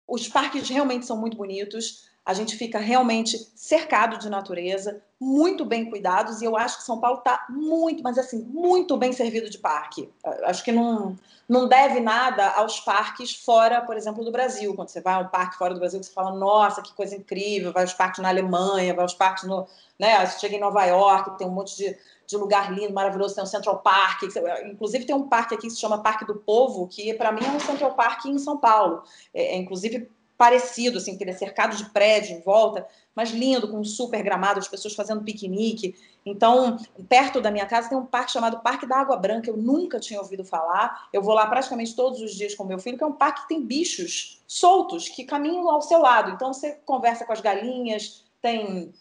os 0.07 0.29
parques 0.29 0.69
realmente 0.69 1.07
são 1.07 1.17
muito 1.17 1.37
bonitos. 1.37 2.08
A 2.29 2.35
gente 2.35 2.57
fica 2.57 2.79
realmente 2.79 3.39
cercado 3.57 4.19
de 4.19 4.29
natureza, 4.29 5.03
muito 5.19 5.65
bem 5.65 5.89
cuidados, 5.89 6.43
e 6.43 6.45
eu 6.45 6.59
acho 6.59 6.77
que 6.77 6.83
São 6.83 7.01
Paulo 7.01 7.21
está 7.21 7.47
muito, 7.49 8.03
mas 8.03 8.19
assim, 8.19 8.45
muito 8.45 8.99
bem 8.99 9.15
servido 9.15 9.49
de 9.49 9.57
parque. 9.57 10.13
Acho 10.45 10.63
que 10.63 10.71
não, 10.71 11.17
não 11.49 11.67
deve 11.67 12.01
nada 12.01 12.47
aos 12.51 12.81
parques 12.81 13.35
fora, 13.35 13.81
por 13.81 13.97
exemplo, 13.97 14.23
do 14.23 14.31
Brasil. 14.31 14.75
Quando 14.75 14.91
você 14.91 15.01
vai 15.01 15.15
a 15.15 15.21
um 15.21 15.29
parque 15.29 15.57
fora 15.57 15.73
do 15.73 15.81
Brasil, 15.81 16.03
você 16.03 16.13
fala, 16.13 16.37
nossa, 16.37 16.83
que 16.83 16.93
coisa 16.93 17.17
incrível, 17.17 17.73
vai 17.73 17.85
aos 17.85 17.95
parques 17.95 18.23
na 18.23 18.29
Alemanha, 18.29 18.93
vai 18.93 19.05
aos 19.05 19.15
parques 19.15 19.45
no. 19.45 19.67
Né, 19.99 20.27
você 20.27 20.39
chega 20.39 20.55
em 20.55 20.61
Nova 20.61 20.85
York, 20.85 21.39
tem 21.39 21.47
um 21.47 21.51
monte 21.51 21.79
de, 21.79 21.97
de 22.27 22.37
lugar 22.37 22.71
lindo, 22.71 22.93
maravilhoso, 22.93 23.35
tem 23.35 23.43
um 23.43 23.47
Central 23.47 23.79
Park, 23.79 24.25
inclusive 24.67 25.07
tem 25.07 25.17
um 25.17 25.27
parque 25.27 25.55
aqui 25.55 25.67
que 25.67 25.73
se 25.73 25.81
chama 25.81 26.03
Parque 26.03 26.27
do 26.27 26.35
Povo, 26.35 26.87
que 26.87 27.15
para 27.15 27.33
mim 27.33 27.41
é 27.43 27.49
um 27.49 27.59
Central 27.59 27.95
Park 27.95 28.27
em 28.27 28.39
São 28.39 28.59
Paulo. 28.59 29.03
É, 29.33 29.55
é 29.55 29.57
inclusive 29.57 30.11
parecido, 30.39 30.99
assim, 30.99 31.19
que 31.19 31.25
ele 31.25 31.33
é 31.33 31.35
cercado 31.35 31.77
de 31.77 31.91
prédio 31.91 32.37
em 32.37 32.41
volta, 32.41 32.87
mas 33.13 33.31
lindo, 33.31 33.69
com 33.69 33.81
um 33.81 33.85
super 33.85 34.23
gramado, 34.23 34.61
as 34.61 34.69
pessoas 34.69 34.95
fazendo 34.95 35.25
piquenique. 35.25 35.97
Então, 36.25 36.79
perto 37.09 37.41
da 37.41 37.51
minha 37.51 37.67
casa 37.67 37.89
tem 37.89 37.99
um 37.99 38.07
parque 38.07 38.31
chamado 38.31 38.61
Parque 38.61 38.87
da 38.87 38.99
Água 38.99 39.17
Branca, 39.17 39.51
eu 39.51 39.57
nunca 39.57 39.99
tinha 39.99 40.21
ouvido 40.21 40.45
falar. 40.45 41.09
Eu 41.13 41.21
vou 41.21 41.35
lá 41.35 41.45
praticamente 41.49 41.97
todos 41.97 42.21
os 42.21 42.37
dias 42.37 42.55
com 42.55 42.63
meu 42.63 42.79
filho, 42.79 42.97
que 42.97 43.03
é 43.03 43.07
um 43.07 43.13
parque 43.13 43.43
que 43.43 43.49
tem 43.49 43.67
bichos 43.67 44.41
soltos 44.47 45.09
que 45.09 45.25
caminham 45.25 45.69
ao 45.69 45.83
seu 45.83 45.99
lado. 45.99 46.31
Então, 46.31 46.53
você 46.53 46.79
conversa 46.87 47.27
com 47.27 47.33
as 47.33 47.41
galinhas, 47.41 48.25
tem 48.41 48.95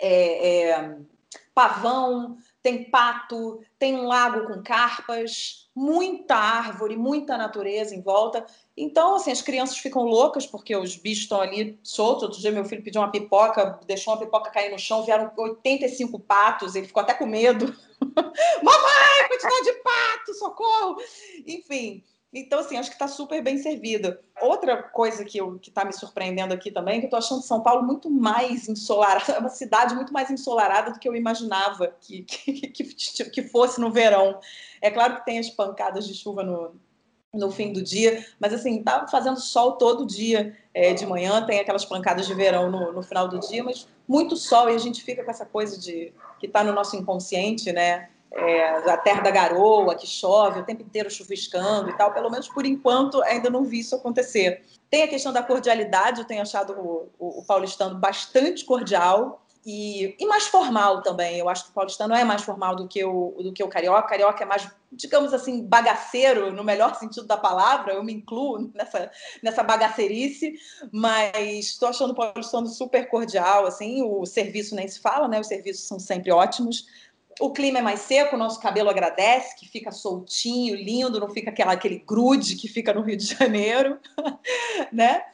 é, 0.00 0.70
é, 0.70 0.96
pavão, 1.54 2.38
tem 2.68 2.84
pato, 2.84 3.62
tem 3.78 3.94
um 3.94 4.06
lago 4.06 4.46
com 4.46 4.62
carpas, 4.62 5.70
muita 5.74 6.34
árvore, 6.34 6.98
muita 6.98 7.38
natureza 7.38 7.94
em 7.94 8.02
volta. 8.02 8.44
Então, 8.76 9.16
assim, 9.16 9.30
as 9.30 9.40
crianças 9.40 9.78
ficam 9.78 10.02
loucas 10.02 10.46
porque 10.46 10.76
os 10.76 10.94
bichos 10.94 11.22
estão 11.22 11.40
ali 11.40 11.78
soltos. 11.82 12.24
Outro 12.24 12.38
dia 12.38 12.52
meu 12.52 12.66
filho 12.66 12.82
pediu 12.82 13.00
uma 13.00 13.10
pipoca, 13.10 13.80
deixou 13.86 14.12
uma 14.12 14.20
pipoca 14.20 14.50
cair 14.50 14.70
no 14.70 14.78
chão, 14.78 15.02
vieram 15.02 15.32
85 15.34 16.20
patos, 16.20 16.74
ele 16.74 16.86
ficou 16.86 17.02
até 17.02 17.14
com 17.14 17.24
medo. 17.24 17.64
Mamãe, 18.62 19.28
quantidade 19.28 19.64
de 19.64 19.72
pato, 19.82 20.34
socorro! 20.34 20.96
Enfim, 21.46 22.04
então, 22.32 22.60
assim, 22.60 22.76
acho 22.76 22.90
que 22.90 22.96
está 22.96 23.08
super 23.08 23.42
bem 23.42 23.56
servido. 23.58 24.18
Outra 24.40 24.82
coisa 24.82 25.24
que 25.24 25.38
está 25.66 25.84
me 25.84 25.92
surpreendendo 25.92 26.52
aqui 26.52 26.70
também, 26.70 26.96
é 26.96 26.98
que 26.98 27.06
eu 27.06 27.08
estou 27.08 27.18
achando 27.18 27.42
São 27.42 27.62
Paulo 27.62 27.82
muito 27.82 28.10
mais 28.10 28.68
ensolarada, 28.68 29.32
é 29.32 29.38
uma 29.38 29.48
cidade 29.48 29.94
muito 29.94 30.12
mais 30.12 30.30
ensolarada 30.30 30.92
do 30.92 30.98
que 30.98 31.08
eu 31.08 31.16
imaginava 31.16 31.94
que, 32.00 32.22
que, 32.22 32.70
que, 32.70 33.24
que 33.30 33.42
fosse 33.44 33.80
no 33.80 33.90
verão. 33.90 34.38
É 34.80 34.90
claro 34.90 35.16
que 35.16 35.24
tem 35.24 35.38
as 35.38 35.48
pancadas 35.48 36.06
de 36.06 36.14
chuva 36.14 36.42
no, 36.42 36.74
no 37.32 37.50
fim 37.50 37.72
do 37.72 37.82
dia, 37.82 38.24
mas 38.38 38.52
assim, 38.52 38.82
tá 38.82 39.06
fazendo 39.08 39.40
sol 39.40 39.72
todo 39.72 40.06
dia 40.06 40.56
é, 40.74 40.92
de 40.92 41.06
manhã, 41.06 41.44
tem 41.46 41.60
aquelas 41.60 41.84
pancadas 41.84 42.26
de 42.26 42.34
verão 42.34 42.70
no, 42.70 42.92
no, 42.92 43.02
final 43.02 43.26
do 43.26 43.38
dia, 43.40 43.64
mas 43.64 43.88
muito 44.06 44.36
sol 44.36 44.68
e 44.68 44.74
a 44.74 44.78
gente 44.78 45.02
fica 45.02 45.24
com 45.24 45.30
essa 45.30 45.46
coisa 45.46 45.78
de 45.78 46.12
que 46.38 46.46
está 46.46 46.62
no 46.62 46.72
nosso 46.72 46.94
inconsciente, 46.94 47.72
né? 47.72 48.10
É, 48.30 48.90
a 48.90 48.96
terra 48.96 49.22
da 49.22 49.30
garoa, 49.30 49.94
que 49.94 50.06
chove 50.06 50.60
o 50.60 50.64
tempo 50.64 50.82
inteiro 50.82 51.10
chuviscando 51.10 51.88
e 51.88 51.96
tal, 51.96 52.12
pelo 52.12 52.30
menos 52.30 52.46
por 52.46 52.66
enquanto 52.66 53.22
ainda 53.22 53.48
não 53.48 53.64
vi 53.64 53.80
isso 53.80 53.94
acontecer. 53.94 54.64
Tem 54.90 55.02
a 55.02 55.08
questão 55.08 55.32
da 55.32 55.42
cordialidade, 55.42 56.20
eu 56.20 56.26
tenho 56.26 56.42
achado 56.42 56.72
o, 56.74 57.08
o, 57.18 57.40
o 57.40 57.44
paulistano 57.44 57.98
bastante 57.98 58.64
cordial, 58.64 59.42
e, 59.70 60.16
e, 60.18 60.26
mais 60.26 60.46
formal 60.46 61.02
também. 61.02 61.38
Eu 61.38 61.46
acho 61.46 61.64
que 61.64 61.70
o 61.70 61.74
paulistano 61.74 62.14
é 62.14 62.24
mais 62.24 62.42
formal 62.42 62.74
do 62.74 62.88
que 62.88 63.04
o, 63.04 63.34
do 63.38 63.52
que 63.52 63.62
o 63.62 63.68
carioca. 63.68 64.06
O 64.06 64.08
carioca 64.08 64.42
é 64.42 64.46
mais, 64.46 64.66
digamos 64.90 65.34
assim, 65.34 65.62
bagaceiro, 65.62 66.50
no 66.50 66.64
melhor 66.64 66.94
sentido 66.94 67.26
da 67.26 67.36
palavra. 67.36 67.92
Eu 67.92 68.02
me 68.02 68.14
incluo 68.14 68.70
nessa, 68.72 69.10
nessa 69.42 69.62
bagaceirice, 69.62 70.54
mas 70.90 71.66
estou 71.66 71.86
achando 71.86 72.12
o 72.12 72.14
paulistano 72.14 72.66
super 72.66 73.10
cordial. 73.10 73.66
Assim, 73.66 74.02
o 74.02 74.24
serviço 74.24 74.74
nem 74.74 74.88
se 74.88 75.00
fala, 75.00 75.28
né? 75.28 75.38
Os 75.38 75.48
serviços 75.48 75.86
são 75.86 75.98
sempre 75.98 76.32
ótimos. 76.32 76.86
O 77.40 77.52
clima 77.52 77.78
é 77.78 77.82
mais 77.82 78.00
seco, 78.00 78.34
o 78.34 78.38
nosso 78.38 78.60
cabelo 78.60 78.90
agradece, 78.90 79.56
que 79.56 79.68
fica 79.68 79.92
soltinho, 79.92 80.74
lindo, 80.74 81.20
não 81.20 81.30
fica 81.30 81.50
aquela, 81.50 81.72
aquele 81.72 81.98
grude 81.98 82.56
que 82.56 82.66
fica 82.66 82.92
no 82.92 83.02
Rio 83.02 83.16
de 83.16 83.26
Janeiro, 83.26 83.98
né? 84.92 85.24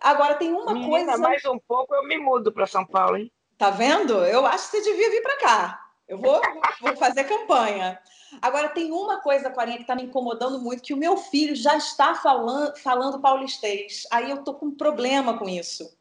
Agora 0.00 0.36
tem 0.36 0.52
uma 0.52 0.72
Menina, 0.72 0.88
coisa. 0.88 1.18
Mais 1.18 1.44
um 1.44 1.58
pouco 1.58 1.94
eu 1.94 2.06
me 2.06 2.16
mudo 2.16 2.50
para 2.50 2.66
São 2.66 2.86
Paulo, 2.86 3.16
hein? 3.16 3.30
Tá 3.58 3.68
vendo? 3.68 4.24
Eu 4.24 4.46
acho 4.46 4.70
que 4.70 4.78
você 4.78 4.90
devia 4.90 5.10
vir 5.10 5.22
para 5.22 5.36
cá. 5.36 5.86
Eu 6.08 6.18
vou, 6.18 6.40
vou 6.80 6.96
fazer 6.96 7.24
campanha. 7.24 8.00
Agora, 8.40 8.68
tem 8.68 8.90
uma 8.90 9.20
coisa, 9.20 9.50
Corinha, 9.50 9.76
que 9.76 9.82
está 9.82 9.94
me 9.94 10.04
incomodando 10.04 10.60
muito, 10.60 10.82
que 10.82 10.94
o 10.94 10.96
meu 10.96 11.16
filho 11.16 11.54
já 11.54 11.76
está 11.76 12.14
falando, 12.14 12.76
falando 12.78 13.20
paulistês. 13.20 14.06
Aí 14.10 14.30
eu 14.30 14.42
tô 14.42 14.54
com 14.54 14.66
um 14.66 14.76
problema 14.76 15.38
com 15.38 15.48
isso. 15.48 15.96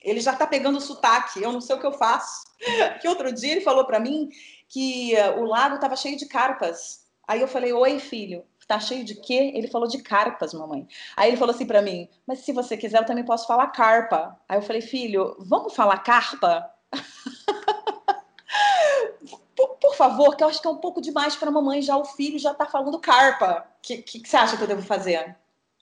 Ele 0.00 0.20
já 0.20 0.32
está 0.32 0.46
pegando 0.46 0.78
o 0.78 0.80
sotaque, 0.80 1.42
eu 1.42 1.52
não 1.52 1.60
sei 1.60 1.76
o 1.76 1.78
que 1.78 1.86
eu 1.86 1.92
faço. 1.92 2.42
Que 3.00 3.08
outro 3.08 3.32
dia 3.32 3.52
ele 3.52 3.60
falou 3.60 3.84
para 3.84 3.98
mim 3.98 4.28
que 4.72 5.14
uh, 5.14 5.38
o 5.38 5.44
lago 5.44 5.74
estava 5.74 5.94
cheio 5.94 6.16
de 6.16 6.24
carpas. 6.24 7.02
Aí 7.28 7.42
eu 7.42 7.46
falei, 7.46 7.74
oi, 7.74 7.98
filho, 7.98 8.42
tá 8.66 8.80
cheio 8.80 9.04
de 9.04 9.14
quê? 9.14 9.52
Ele 9.54 9.68
falou 9.68 9.86
de 9.86 10.02
carpas, 10.02 10.54
mamãe. 10.54 10.88
Aí 11.14 11.28
ele 11.28 11.36
falou 11.36 11.54
assim 11.54 11.66
para 11.66 11.82
mim, 11.82 12.08
mas 12.26 12.38
se 12.38 12.52
você 12.52 12.74
quiser, 12.74 13.00
eu 13.00 13.04
também 13.04 13.22
posso 13.22 13.46
falar 13.46 13.66
carpa. 13.66 14.34
Aí 14.48 14.56
eu 14.56 14.62
falei, 14.62 14.80
filho, 14.80 15.36
vamos 15.40 15.74
falar 15.74 15.98
carpa? 15.98 16.70
por, 19.54 19.76
por, 19.76 19.94
favor, 19.94 20.34
que 20.34 20.42
eu 20.42 20.48
acho 20.48 20.62
que 20.62 20.66
é 20.66 20.70
um 20.70 20.78
pouco 20.78 21.02
demais 21.02 21.36
para 21.36 21.50
a 21.50 21.52
mamãe, 21.52 21.82
já 21.82 21.98
o 21.98 22.06
filho 22.06 22.38
já 22.38 22.52
está 22.52 22.64
falando 22.64 22.98
carpa. 22.98 23.66
O 23.78 23.82
que, 23.82 23.98
que, 23.98 24.20
que, 24.20 24.28
você 24.28 24.38
acha 24.38 24.56
que 24.56 24.62
eu 24.62 24.68
devo 24.68 24.80
fazer? 24.80 25.36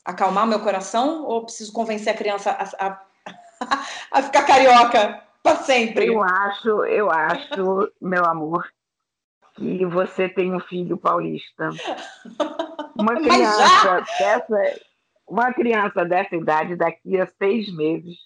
Acalmar 0.04 0.48
meu 0.48 0.58
coração 0.58 1.24
ou 1.26 1.44
preciso 1.44 1.72
convencer 1.72 2.12
a 2.12 2.16
criança 2.16 2.50
a, 2.50 2.88
a, 2.88 3.00
a 4.10 4.22
ficar 4.22 4.42
carioca 4.42 5.22
para 5.44 5.58
sempre? 5.58 6.08
Eu 6.08 6.20
acho, 6.24 6.84
eu 6.86 7.08
acho, 7.08 7.92
meu 8.00 8.24
amor, 8.24 8.68
que 9.60 9.84
você 9.84 10.26
tem 10.26 10.54
um 10.54 10.60
filho 10.60 10.96
paulista. 10.96 11.68
Uma 12.98 13.14
criança 13.14 14.04
dessa, 14.18 14.80
uma 15.26 15.54
criança 15.54 16.04
dessa 16.04 16.36
idade, 16.36 16.76
daqui 16.76 17.18
a 17.18 17.26
seis 17.26 17.72
meses, 17.74 18.18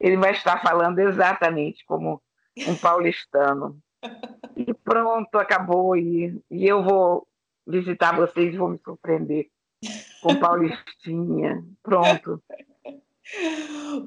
ele 0.00 0.16
vai 0.16 0.32
estar 0.32 0.60
falando 0.62 0.98
exatamente 0.98 1.84
como 1.84 2.20
um 2.66 2.76
paulistano. 2.76 3.78
E 4.56 4.72
pronto, 4.74 5.36
acabou. 5.36 5.96
E, 5.96 6.42
e 6.50 6.66
eu 6.66 6.82
vou 6.82 7.26
visitar 7.66 8.16
vocês, 8.16 8.56
vou 8.56 8.68
me 8.68 8.78
surpreender 8.78 9.48
com 10.22 10.34
Paulistinha. 10.40 11.62
Pronto. 11.82 12.42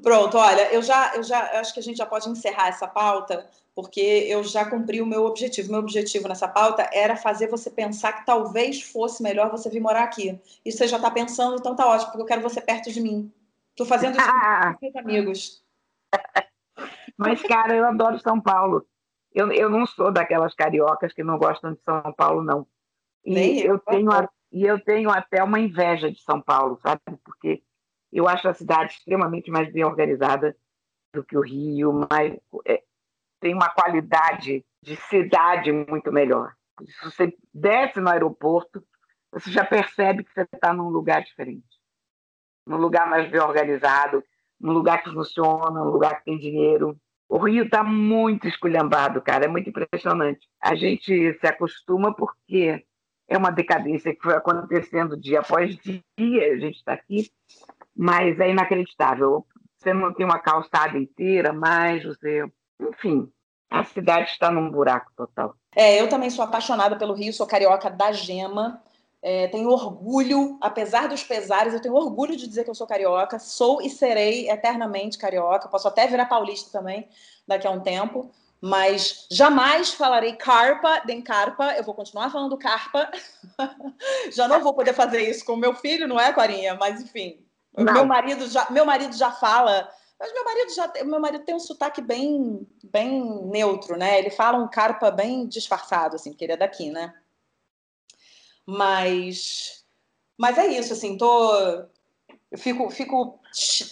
Pronto, 0.02 0.36
olha, 0.36 0.72
eu 0.72 0.82
já, 0.82 1.14
eu 1.16 1.22
já 1.22 1.60
acho 1.60 1.72
que 1.72 1.80
a 1.80 1.82
gente 1.82 1.96
já 1.96 2.06
pode 2.06 2.28
encerrar 2.28 2.68
essa 2.68 2.86
pauta, 2.86 3.48
porque 3.74 4.00
eu 4.00 4.44
já 4.44 4.68
cumpri 4.68 5.00
o 5.00 5.06
meu 5.06 5.24
objetivo. 5.24 5.70
Meu 5.70 5.80
objetivo 5.80 6.28
nessa 6.28 6.46
pauta 6.46 6.88
era 6.92 7.16
fazer 7.16 7.48
você 7.48 7.70
pensar 7.70 8.12
que 8.12 8.26
talvez 8.26 8.82
fosse 8.82 9.22
melhor 9.22 9.50
você 9.50 9.68
vir 9.70 9.80
morar 9.80 10.04
aqui. 10.04 10.38
E 10.64 10.70
você 10.70 10.86
já 10.86 10.96
está 10.96 11.10
pensando, 11.10 11.56
então 11.56 11.74
tá 11.74 11.86
ótimo, 11.86 12.12
porque 12.12 12.22
eu 12.22 12.26
quero 12.26 12.42
você 12.42 12.60
perto 12.60 12.92
de 12.92 13.00
mim. 13.00 13.32
Estou 13.70 13.86
fazendo 13.86 14.18
isso 14.18 14.26
com 14.78 14.78
meus 14.82 14.96
amigos. 14.96 15.64
Mas, 17.16 17.42
cara, 17.42 17.74
eu 17.74 17.84
adoro 17.84 18.18
São 18.20 18.40
Paulo. 18.40 18.86
Eu, 19.32 19.50
eu 19.52 19.68
não 19.68 19.86
sou 19.86 20.12
daquelas 20.12 20.54
cariocas 20.54 21.12
que 21.12 21.24
não 21.24 21.38
gostam 21.38 21.72
de 21.72 21.80
São 21.82 22.12
Paulo, 22.16 22.42
não. 22.42 22.66
E 23.24 23.34
Nem 23.34 23.58
eu, 23.60 23.74
eu 23.74 23.78
tenho 23.80 24.12
a, 24.12 24.28
e 24.52 24.64
eu 24.64 24.78
tenho 24.78 25.10
até 25.10 25.42
uma 25.42 25.58
inveja 25.58 26.10
de 26.10 26.20
São 26.22 26.40
Paulo, 26.40 26.78
sabe? 26.80 27.00
Porque 27.24 27.62
eu 28.14 28.28
acho 28.28 28.48
a 28.48 28.54
cidade 28.54 28.92
extremamente 28.92 29.50
mais 29.50 29.70
bem 29.72 29.84
organizada 29.84 30.56
do 31.12 31.24
que 31.24 31.36
o 31.36 31.40
Rio, 31.40 32.06
mas 32.10 32.38
é, 32.64 32.82
tem 33.40 33.52
uma 33.52 33.68
qualidade 33.68 34.64
de 34.80 34.96
cidade 34.96 35.72
muito 35.72 36.12
melhor. 36.12 36.54
Se 36.86 37.04
você 37.04 37.36
desce 37.52 38.00
no 38.00 38.08
aeroporto, 38.08 38.84
você 39.32 39.50
já 39.50 39.64
percebe 39.64 40.22
que 40.22 40.32
você 40.32 40.42
está 40.42 40.72
num 40.72 40.88
lugar 40.88 41.22
diferente, 41.22 41.66
num 42.66 42.76
lugar 42.76 43.08
mais 43.08 43.28
bem 43.28 43.40
organizado, 43.40 44.22
num 44.60 44.72
lugar 44.72 45.02
que 45.02 45.10
funciona, 45.10 45.84
num 45.84 45.90
lugar 45.90 46.18
que 46.18 46.24
tem 46.24 46.38
dinheiro. 46.38 46.96
O 47.28 47.38
Rio 47.38 47.64
está 47.64 47.82
muito 47.82 48.46
esculhambado, 48.46 49.20
cara, 49.20 49.46
é 49.46 49.48
muito 49.48 49.70
impressionante. 49.70 50.48
A 50.60 50.76
gente 50.76 51.34
se 51.34 51.46
acostuma 51.46 52.14
porque 52.14 52.84
é 53.26 53.36
uma 53.36 53.50
decadência 53.50 54.14
que 54.14 54.22
foi 54.22 54.34
acontecendo 54.34 55.16
dia 55.16 55.40
após 55.40 55.76
dia, 55.76 56.52
a 56.52 56.58
gente 56.58 56.76
está 56.76 56.92
aqui, 56.92 57.30
mas 57.96 58.38
é 58.40 58.50
inacreditável. 58.50 59.46
Você 59.76 59.92
não 59.92 60.12
tem 60.12 60.24
uma 60.24 60.38
calçada 60.38 60.98
inteira, 60.98 61.52
mas 61.52 62.02
você. 62.04 62.44
Enfim, 62.80 63.30
a 63.70 63.84
cidade 63.84 64.30
está 64.30 64.50
num 64.50 64.70
buraco 64.70 65.12
total. 65.16 65.54
É, 65.74 66.00
eu 66.00 66.08
também 66.08 66.30
sou 66.30 66.44
apaixonada 66.44 66.96
pelo 66.96 67.14
Rio, 67.14 67.32
sou 67.32 67.46
carioca 67.46 67.90
da 67.90 68.12
gema. 68.12 68.82
É, 69.20 69.48
tenho 69.48 69.70
orgulho, 69.70 70.58
apesar 70.60 71.08
dos 71.08 71.24
pesares, 71.24 71.72
eu 71.72 71.80
tenho 71.80 71.94
orgulho 71.94 72.36
de 72.36 72.46
dizer 72.46 72.62
que 72.62 72.68
eu 72.68 72.74
sou 72.74 72.86
carioca, 72.86 73.38
sou 73.38 73.80
e 73.80 73.88
serei 73.88 74.50
eternamente 74.50 75.16
carioca. 75.16 75.68
Posso 75.68 75.88
até 75.88 76.06
virar 76.06 76.26
paulista 76.26 76.78
também 76.78 77.08
daqui 77.48 77.66
a 77.66 77.70
um 77.70 77.80
tempo, 77.80 78.30
mas 78.60 79.26
jamais 79.30 79.94
falarei 79.94 80.34
carpa 80.34 81.02
nem 81.06 81.22
carpa. 81.22 81.74
Eu 81.74 81.84
vou 81.84 81.94
continuar 81.94 82.30
falando 82.30 82.56
carpa. 82.58 83.10
já 84.30 84.46
não 84.46 84.62
vou 84.62 84.74
poder 84.74 84.92
fazer 84.92 85.22
isso 85.22 85.44
com 85.44 85.56
meu 85.56 85.74
filho, 85.74 86.06
não 86.06 86.20
é, 86.20 86.32
Corinha? 86.32 86.74
Mas 86.74 87.00
enfim, 87.00 87.43
não. 87.76 87.92
meu 87.92 88.06
marido 88.06 88.46
já, 88.48 88.70
meu 88.70 88.84
marido 88.84 89.16
já 89.16 89.30
fala. 89.30 89.88
Mas 90.18 90.32
meu 90.32 90.44
marido 90.44 90.74
já, 90.74 90.92
meu 91.04 91.20
marido 91.20 91.44
tem 91.44 91.54
um 91.54 91.60
sotaque 91.60 92.00
bem, 92.00 92.66
bem 92.84 93.46
neutro, 93.46 93.96
né? 93.96 94.18
Ele 94.18 94.30
fala 94.30 94.58
um 94.58 94.68
carpa 94.68 95.10
bem 95.10 95.46
disfarçado, 95.46 96.16
assim, 96.16 96.30
porque 96.30 96.44
ele 96.44 96.52
é 96.52 96.56
daqui, 96.56 96.90
né? 96.90 97.12
Mas, 98.64 99.84
mas 100.38 100.56
é 100.56 100.66
isso, 100.66 100.92
assim, 100.92 101.18
tô, 101.18 101.54
eu 102.50 102.58
fico, 102.58 102.88
fico 102.90 103.40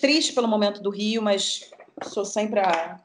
triste 0.00 0.32
pelo 0.32 0.48
momento 0.48 0.80
do 0.80 0.90
Rio, 0.90 1.20
mas 1.20 1.70
sou 2.04 2.24
sempre 2.24 2.60
a, 2.60 3.00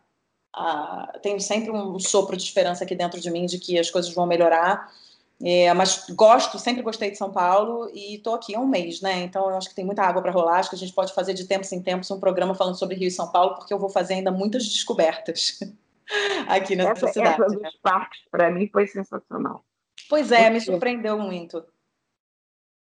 a, 0.54 1.20
tenho 1.22 1.42
sempre 1.42 1.72
um 1.72 2.00
sopro 2.00 2.38
de 2.38 2.44
esperança 2.44 2.84
aqui 2.84 2.96
dentro 2.96 3.20
de 3.20 3.30
mim 3.30 3.46
de 3.46 3.60
que 3.60 3.78
as 3.78 3.90
coisas 3.90 4.14
vão 4.14 4.26
melhorar. 4.26 4.94
É, 5.44 5.72
mas 5.74 6.08
gosto, 6.10 6.58
sempre 6.58 6.82
gostei 6.82 7.12
de 7.12 7.18
São 7.18 7.32
Paulo 7.32 7.92
e 7.94 8.16
estou 8.16 8.34
aqui 8.34 8.56
há 8.56 8.60
um 8.60 8.68
mês, 8.68 9.02
né? 9.02 9.22
Então 9.22 9.48
eu 9.50 9.56
acho 9.56 9.70
que 9.70 9.76
tem 9.76 9.86
muita 9.86 10.02
água 10.02 10.22
para 10.22 10.32
rolar. 10.32 10.60
Acho 10.60 10.70
que 10.72 10.76
a 10.76 10.80
gente 10.80 10.94
pode 10.94 11.14
fazer 11.14 11.34
de 11.36 11.48
tempos 11.48 11.72
em 11.72 11.82
tempos 11.82 12.10
um 12.10 12.20
programa 12.20 12.56
falando 12.56 12.78
sobre 12.78 12.96
Rio 12.96 13.08
e 13.08 13.12
São 13.12 13.32
Paulo, 13.32 13.56
porque 13.56 13.72
eu 13.72 13.78
vou 13.78 13.90
fazer 13.90 14.16
ainda 14.16 14.32
muitas 14.32 14.68
descobertas 14.68 15.60
aqui 16.50 16.76
nessa 16.76 17.06
essa, 17.06 17.08
cidade. 17.10 17.42
Essa 17.42 17.56
dos 17.56 17.76
parques, 17.82 18.22
para 18.32 18.50
mim, 18.50 18.68
foi 18.68 18.88
sensacional. 18.88 19.64
Pois 20.10 20.32
é, 20.32 20.50
me 20.50 20.60
surpreendeu 20.60 21.20
muito. 21.20 21.64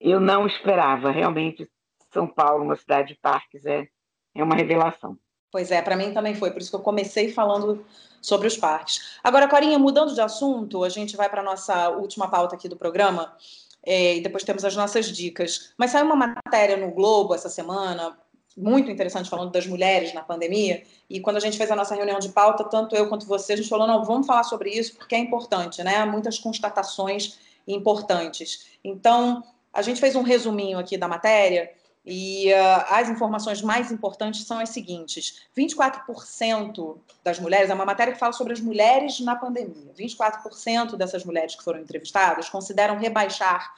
Eu 0.00 0.20
não 0.20 0.46
esperava, 0.46 1.10
realmente, 1.10 1.68
São 2.12 2.26
Paulo, 2.26 2.64
uma 2.64 2.76
cidade 2.76 3.08
de 3.08 3.20
parques, 3.20 3.66
é, 3.66 3.88
é 4.34 4.42
uma 4.42 4.54
revelação. 4.54 5.18
Pois 5.50 5.70
é, 5.70 5.80
para 5.80 5.96
mim 5.96 6.12
também 6.12 6.34
foi, 6.34 6.50
por 6.50 6.60
isso 6.60 6.70
que 6.70 6.76
eu 6.76 6.80
comecei 6.80 7.32
falando 7.32 7.84
sobre 8.20 8.46
os 8.46 8.56
parques. 8.56 9.18
Agora, 9.22 9.48
Corinha, 9.48 9.78
mudando 9.78 10.14
de 10.14 10.20
assunto, 10.20 10.84
a 10.84 10.88
gente 10.88 11.16
vai 11.16 11.28
para 11.28 11.40
a 11.40 11.44
nossa 11.44 11.88
última 11.90 12.28
pauta 12.28 12.54
aqui 12.54 12.68
do 12.68 12.76
programa, 12.76 13.34
é, 13.84 14.16
e 14.16 14.20
depois 14.20 14.44
temos 14.44 14.64
as 14.64 14.76
nossas 14.76 15.06
dicas. 15.06 15.72
Mas 15.78 15.92
saiu 15.92 16.04
uma 16.04 16.16
matéria 16.16 16.76
no 16.76 16.90
Globo 16.90 17.34
essa 17.34 17.48
semana, 17.48 18.18
muito 18.56 18.90
interessante, 18.90 19.30
falando 19.30 19.52
das 19.52 19.66
mulheres 19.66 20.12
na 20.12 20.22
pandemia, 20.22 20.82
e 21.08 21.20
quando 21.20 21.36
a 21.36 21.40
gente 21.40 21.56
fez 21.56 21.70
a 21.70 21.76
nossa 21.76 21.94
reunião 21.94 22.18
de 22.18 22.28
pauta, 22.30 22.64
tanto 22.64 22.94
eu 22.94 23.08
quanto 23.08 23.24
você, 23.24 23.52
a 23.52 23.56
gente 23.56 23.68
falou, 23.68 23.86
não, 23.86 24.04
vamos 24.04 24.26
falar 24.26 24.42
sobre 24.42 24.70
isso, 24.70 24.96
porque 24.96 25.14
é 25.14 25.18
importante, 25.18 25.82
né? 25.82 26.04
Muitas 26.04 26.38
constatações 26.38 27.38
importantes. 27.66 28.66
Então, 28.82 29.44
a 29.72 29.80
gente 29.80 30.00
fez 30.00 30.16
um 30.16 30.22
resuminho 30.22 30.78
aqui 30.78 30.96
da 30.96 31.06
matéria 31.06 31.70
e 32.04 32.52
uh, 32.52 32.84
as 32.88 33.08
informações 33.08 33.60
mais 33.60 33.92
importantes 33.92 34.44
são 34.44 34.58
as 34.58 34.70
seguintes: 34.70 35.42
24% 35.56 36.96
das 37.22 37.38
mulheres, 37.38 37.70
é 37.70 37.74
uma 37.74 37.84
matéria 37.84 38.12
que 38.12 38.18
fala 38.18 38.32
sobre 38.32 38.52
as 38.52 38.60
mulheres 38.60 39.20
na 39.20 39.36
pandemia. 39.36 39.92
24% 39.98 40.96
dessas 40.96 41.24
mulheres 41.24 41.54
que 41.54 41.62
foram 41.62 41.80
entrevistadas 41.80 42.48
consideram 42.48 42.98
rebaixar 42.98 43.74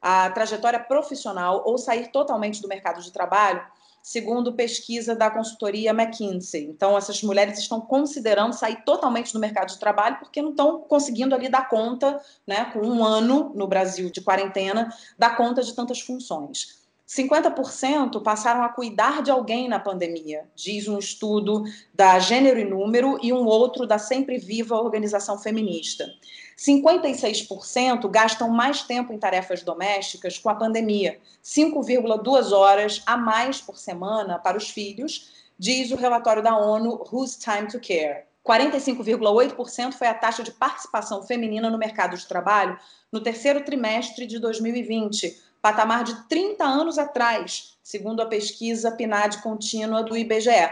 a 0.00 0.30
trajetória 0.30 0.78
profissional 0.78 1.62
ou 1.66 1.78
sair 1.78 2.08
totalmente 2.08 2.60
do 2.60 2.68
mercado 2.68 3.02
de 3.02 3.10
trabalho 3.10 3.64
segundo 4.04 4.52
pesquisa 4.52 5.16
da 5.16 5.30
consultoria 5.30 5.90
McKinsey. 5.90 6.66
Então, 6.66 6.96
essas 6.96 7.22
mulheres 7.22 7.58
estão 7.58 7.80
considerando 7.80 8.52
sair 8.52 8.84
totalmente 8.84 9.32
do 9.32 9.38
mercado 9.38 9.68
de 9.68 9.78
trabalho 9.78 10.18
porque 10.18 10.42
não 10.42 10.50
estão 10.50 10.80
conseguindo 10.82 11.34
ali 11.34 11.48
dar 11.48 11.70
conta, 11.70 12.20
né, 12.46 12.66
com 12.66 12.80
um 12.80 13.02
ano 13.02 13.50
no 13.54 13.66
Brasil 13.66 14.10
de 14.10 14.20
quarentena, 14.20 14.94
dar 15.18 15.38
conta 15.38 15.62
de 15.62 15.74
tantas 15.74 16.02
funções. 16.02 16.83
50% 17.06 18.22
passaram 18.22 18.62
a 18.62 18.68
cuidar 18.70 19.22
de 19.22 19.30
alguém 19.30 19.68
na 19.68 19.78
pandemia, 19.78 20.48
diz 20.54 20.88
um 20.88 20.98
estudo 20.98 21.64
da 21.92 22.18
Gênero 22.18 22.58
e 22.58 22.64
Número 22.64 23.18
e 23.22 23.30
um 23.30 23.44
outro 23.44 23.86
da 23.86 23.98
Sempre 23.98 24.38
Viva 24.38 24.74
Organização 24.76 25.38
Feminista. 25.38 26.10
56% 26.56 28.08
gastam 28.08 28.48
mais 28.48 28.82
tempo 28.82 29.12
em 29.12 29.18
tarefas 29.18 29.62
domésticas 29.62 30.38
com 30.38 30.48
a 30.48 30.54
pandemia, 30.54 31.18
5,2 31.42 32.52
horas 32.52 33.02
a 33.04 33.16
mais 33.16 33.60
por 33.60 33.76
semana 33.76 34.38
para 34.38 34.56
os 34.56 34.70
filhos, 34.70 35.30
diz 35.58 35.90
o 35.90 35.96
relatório 35.96 36.42
da 36.42 36.56
ONU 36.56 37.04
Who's 37.12 37.36
Time 37.36 37.68
to 37.68 37.78
Care. 37.80 38.24
45,8% 38.46 39.92
foi 39.94 40.06
a 40.06 40.14
taxa 40.14 40.42
de 40.42 40.52
participação 40.52 41.22
feminina 41.22 41.70
no 41.70 41.78
mercado 41.78 42.16
de 42.16 42.26
trabalho 42.26 42.78
no 43.10 43.20
terceiro 43.20 43.64
trimestre 43.64 44.26
de 44.26 44.38
2020, 44.38 45.43
patamar 45.64 46.04
de 46.04 46.14
30 46.28 46.62
anos 46.62 46.98
atrás, 46.98 47.78
segundo 47.82 48.20
a 48.20 48.26
pesquisa 48.26 48.92
PNAD 48.92 49.40
contínua 49.42 50.02
do 50.02 50.14
IBGE. 50.14 50.70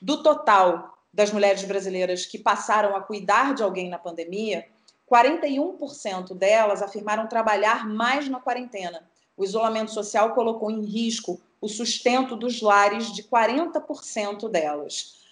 Do 0.00 0.22
total 0.22 0.96
das 1.12 1.30
mulheres 1.30 1.62
brasileiras 1.64 2.24
que 2.24 2.38
passaram 2.38 2.96
a 2.96 3.02
cuidar 3.02 3.52
de 3.52 3.62
alguém 3.62 3.90
na 3.90 3.98
pandemia, 3.98 4.66
41% 5.06 6.34
delas 6.34 6.80
afirmaram 6.80 7.26
trabalhar 7.26 7.86
mais 7.86 8.26
na 8.26 8.40
quarentena. 8.40 9.06
O 9.36 9.44
isolamento 9.44 9.92
social 9.92 10.32
colocou 10.32 10.70
em 10.70 10.82
risco 10.82 11.38
o 11.60 11.68
sustento 11.68 12.34
dos 12.34 12.62
lares 12.62 13.12
de 13.12 13.24
40% 13.24 14.48
delas. 14.48 15.26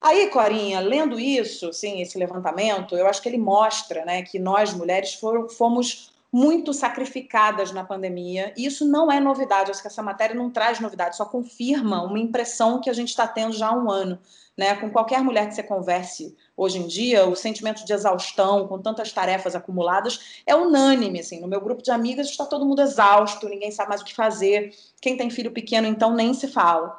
Aí, 0.00 0.30
Corinha, 0.30 0.80
lendo 0.80 1.20
isso, 1.20 1.74
sim, 1.74 2.00
esse 2.00 2.16
levantamento, 2.16 2.96
eu 2.96 3.06
acho 3.06 3.20
que 3.20 3.28
ele 3.28 3.36
mostra 3.36 4.02
né, 4.06 4.22
que 4.22 4.38
nós, 4.38 4.72
mulheres, 4.72 5.20
fomos 5.58 6.09
muito 6.32 6.72
sacrificadas 6.72 7.72
na 7.72 7.84
pandemia. 7.84 8.52
E 8.56 8.64
isso 8.64 8.86
não 8.86 9.10
é 9.10 9.18
novidade, 9.18 9.70
acho 9.70 9.82
que 9.82 9.88
essa 9.88 10.02
matéria 10.02 10.34
não 10.34 10.50
traz 10.50 10.78
novidade, 10.78 11.16
só 11.16 11.24
confirma 11.24 12.02
uma 12.02 12.18
impressão 12.18 12.80
que 12.80 12.88
a 12.88 12.92
gente 12.92 13.08
está 13.08 13.26
tendo 13.26 13.52
já 13.52 13.68
há 13.68 13.76
um 13.76 13.90
ano. 13.90 14.18
Né? 14.56 14.74
Com 14.76 14.90
qualquer 14.90 15.22
mulher 15.22 15.48
que 15.48 15.54
você 15.54 15.62
converse 15.62 16.36
hoje 16.56 16.78
em 16.78 16.86
dia, 16.86 17.26
o 17.26 17.34
sentimento 17.34 17.84
de 17.84 17.92
exaustão, 17.92 18.68
com 18.68 18.78
tantas 18.78 19.10
tarefas 19.12 19.54
acumuladas, 19.54 20.42
é 20.46 20.54
unânime. 20.54 21.20
Assim. 21.20 21.40
No 21.40 21.48
meu 21.48 21.60
grupo 21.60 21.82
de 21.82 21.90
amigas 21.90 22.28
está 22.28 22.44
todo 22.44 22.66
mundo 22.66 22.82
exausto, 22.82 23.48
ninguém 23.48 23.70
sabe 23.70 23.88
mais 23.88 24.02
o 24.02 24.04
que 24.04 24.14
fazer. 24.14 24.74
Quem 25.00 25.16
tem 25.16 25.30
filho 25.30 25.50
pequeno, 25.50 25.86
então, 25.86 26.14
nem 26.14 26.34
se 26.34 26.46
fala. 26.46 26.98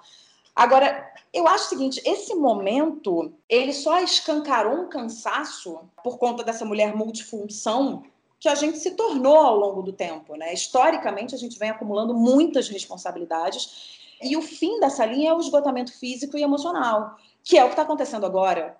Agora, 0.55 1.07
eu 1.31 1.47
acho 1.47 1.65
o 1.65 1.69
seguinte, 1.69 2.01
esse 2.05 2.35
momento, 2.35 3.31
ele 3.47 3.71
só 3.71 4.01
escancarou 4.01 4.81
um 4.81 4.89
cansaço 4.89 5.79
por 6.03 6.17
conta 6.17 6.43
dessa 6.43 6.65
mulher 6.65 6.95
multifunção 6.95 8.03
que 8.41 8.49
a 8.49 8.55
gente 8.55 8.79
se 8.79 8.91
tornou 8.91 9.37
ao 9.37 9.55
longo 9.55 9.83
do 9.83 9.93
tempo, 9.93 10.35
né? 10.35 10.51
Historicamente, 10.51 11.35
a 11.35 11.37
gente 11.37 11.59
vem 11.59 11.69
acumulando 11.69 12.11
muitas 12.11 12.67
responsabilidades 12.67 14.17
e 14.19 14.35
o 14.35 14.41
fim 14.41 14.79
dessa 14.79 15.05
linha 15.05 15.29
é 15.29 15.33
o 15.33 15.39
esgotamento 15.39 15.97
físico 15.97 16.35
e 16.35 16.41
emocional, 16.41 17.15
que 17.43 17.55
é 17.55 17.63
o 17.63 17.67
que 17.67 17.73
está 17.73 17.83
acontecendo 17.83 18.25
agora. 18.25 18.75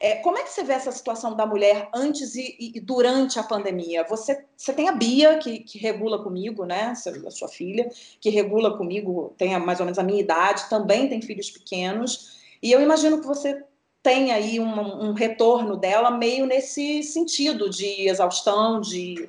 É, 0.00 0.16
como 0.16 0.38
é 0.38 0.42
que 0.42 0.50
você 0.50 0.64
vê 0.64 0.72
essa 0.72 0.90
situação 0.90 1.36
da 1.36 1.46
mulher 1.46 1.90
antes 1.94 2.34
e, 2.34 2.56
e 2.58 2.80
durante 2.80 3.38
a 3.38 3.42
pandemia? 3.42 4.02
Você, 4.08 4.46
você 4.56 4.72
tem 4.72 4.88
a 4.88 4.92
Bia, 4.92 5.38
que, 5.38 5.58
que 5.60 5.78
regula 5.78 6.24
comigo, 6.24 6.64
né? 6.64 6.94
A 7.26 7.30
sua 7.30 7.48
filha, 7.48 7.90
que 8.18 8.30
regula 8.30 8.78
comigo, 8.78 9.34
tem 9.36 9.56
mais 9.60 9.78
ou 9.78 9.84
menos 9.84 9.98
a 9.98 10.02
minha 10.02 10.20
idade, 10.20 10.70
também 10.70 11.08
tem 11.10 11.20
filhos 11.20 11.50
pequenos. 11.50 12.40
E 12.62 12.72
eu 12.72 12.80
imagino 12.80 13.20
que 13.20 13.26
você 13.26 13.62
tem 14.02 14.32
aí 14.32 14.58
um, 14.58 15.08
um 15.08 15.12
retorno 15.12 15.76
dela 15.76 16.10
meio 16.10 16.46
nesse 16.46 17.02
sentido 17.02 17.70
de 17.70 18.08
exaustão, 18.08 18.80
de 18.80 19.28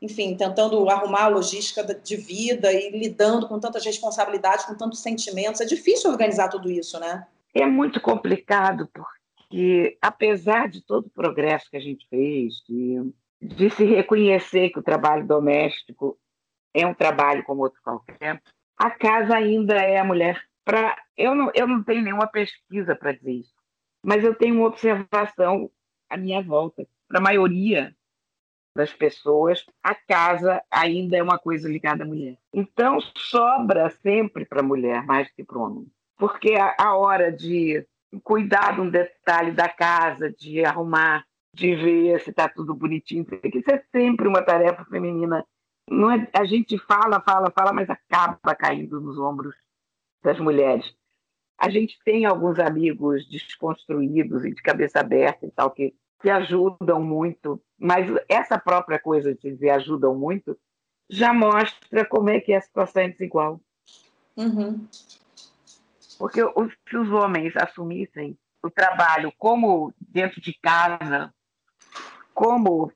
enfim, 0.00 0.36
tentando 0.36 0.88
arrumar 0.90 1.24
a 1.24 1.28
logística 1.28 1.82
de 1.82 2.16
vida 2.16 2.72
e 2.72 2.90
lidando 2.90 3.48
com 3.48 3.58
tantas 3.58 3.84
responsabilidades, 3.84 4.66
com 4.66 4.74
tantos 4.74 5.00
sentimentos. 5.00 5.60
É 5.60 5.64
difícil 5.64 6.10
organizar 6.10 6.48
tudo 6.48 6.70
isso, 6.70 7.00
né? 7.00 7.26
É 7.54 7.64
muito 7.64 8.00
complicado, 8.00 8.88
porque 8.92 9.14
que, 9.54 9.96
apesar 10.02 10.68
de 10.68 10.80
todo 10.80 11.06
o 11.06 11.10
progresso 11.10 11.70
que 11.70 11.76
a 11.76 11.80
gente 11.80 12.08
fez, 12.08 12.54
de, 12.68 13.12
de 13.40 13.70
se 13.70 13.84
reconhecer 13.84 14.70
que 14.70 14.80
o 14.80 14.82
trabalho 14.82 15.24
doméstico 15.24 16.18
é 16.74 16.84
um 16.84 16.92
trabalho 16.92 17.44
como 17.44 17.62
outro 17.62 17.80
qualquer, 17.80 18.42
a 18.76 18.90
casa 18.90 19.36
ainda 19.36 19.74
é 19.76 19.96
a 19.96 20.04
mulher. 20.04 20.42
Pra, 20.64 20.96
eu, 21.16 21.36
não, 21.36 21.52
eu 21.54 21.68
não 21.68 21.84
tenho 21.84 22.02
nenhuma 22.02 22.26
pesquisa 22.26 22.96
para 22.96 23.12
dizer 23.12 23.30
isso, 23.30 23.53
mas 24.04 24.22
eu 24.22 24.34
tenho 24.34 24.56
uma 24.56 24.68
observação 24.68 25.70
à 26.10 26.16
minha 26.16 26.42
volta. 26.42 26.86
Para 27.08 27.18
a 27.18 27.22
maioria 27.22 27.96
das 28.76 28.92
pessoas, 28.92 29.64
a 29.82 29.94
casa 29.94 30.62
ainda 30.70 31.16
é 31.16 31.22
uma 31.22 31.38
coisa 31.38 31.68
ligada 31.68 32.04
à 32.04 32.06
mulher. 32.06 32.36
Então, 32.52 32.98
sobra 33.16 33.88
sempre 34.02 34.44
para 34.44 34.60
a 34.60 34.64
mulher 34.64 35.04
mais 35.06 35.30
que 35.30 35.42
para 35.42 35.58
o 35.58 35.62
homem. 35.62 35.86
Porque 36.18 36.54
a, 36.54 36.74
a 36.78 36.96
hora 36.96 37.32
de 37.32 37.86
cuidar 38.22 38.74
de 38.74 38.80
um 38.80 38.90
detalhe 38.90 39.52
da 39.52 39.68
casa, 39.68 40.30
de 40.30 40.64
arrumar, 40.64 41.24
de 41.54 41.74
ver 41.74 42.20
se 42.20 42.30
está 42.30 42.48
tudo 42.48 42.74
bonitinho. 42.74 43.24
Isso 43.42 43.70
é 43.70 43.82
sempre 43.90 44.28
uma 44.28 44.42
tarefa 44.42 44.84
feminina. 44.84 45.44
Não 45.88 46.10
é, 46.10 46.28
a 46.32 46.44
gente 46.44 46.76
fala, 46.78 47.20
fala, 47.20 47.50
fala, 47.50 47.72
mas 47.72 47.88
acaba 47.88 48.54
caindo 48.54 49.00
nos 49.00 49.18
ombros 49.18 49.54
das 50.22 50.38
mulheres. 50.38 50.94
A 51.58 51.70
gente 51.70 51.98
tem 52.04 52.24
alguns 52.24 52.58
amigos 52.58 53.26
desconstruídos 53.28 54.44
e 54.44 54.52
de 54.52 54.62
cabeça 54.62 55.00
aberta 55.00 55.46
e 55.46 55.50
tal 55.50 55.70
que, 55.70 55.94
que 56.20 56.28
ajudam 56.28 57.02
muito, 57.02 57.62
mas 57.78 58.06
essa 58.28 58.58
própria 58.58 58.98
coisa 58.98 59.34
de 59.34 59.52
dizer 59.52 59.70
ajudam 59.70 60.14
muito 60.14 60.58
já 61.08 61.32
mostra 61.32 62.04
como 62.04 62.30
é 62.30 62.40
que 62.40 62.52
a 62.52 62.60
situação 62.60 63.02
é 63.02 63.08
desigual. 63.08 63.60
Uhum. 64.36 64.86
Porque 66.18 66.40
se 66.88 66.96
os 66.96 67.10
homens 67.10 67.56
assumissem 67.56 68.36
o 68.62 68.70
trabalho 68.70 69.32
como 69.38 69.92
dentro 70.00 70.40
de 70.40 70.54
casa, 70.54 71.32
como 72.32 72.90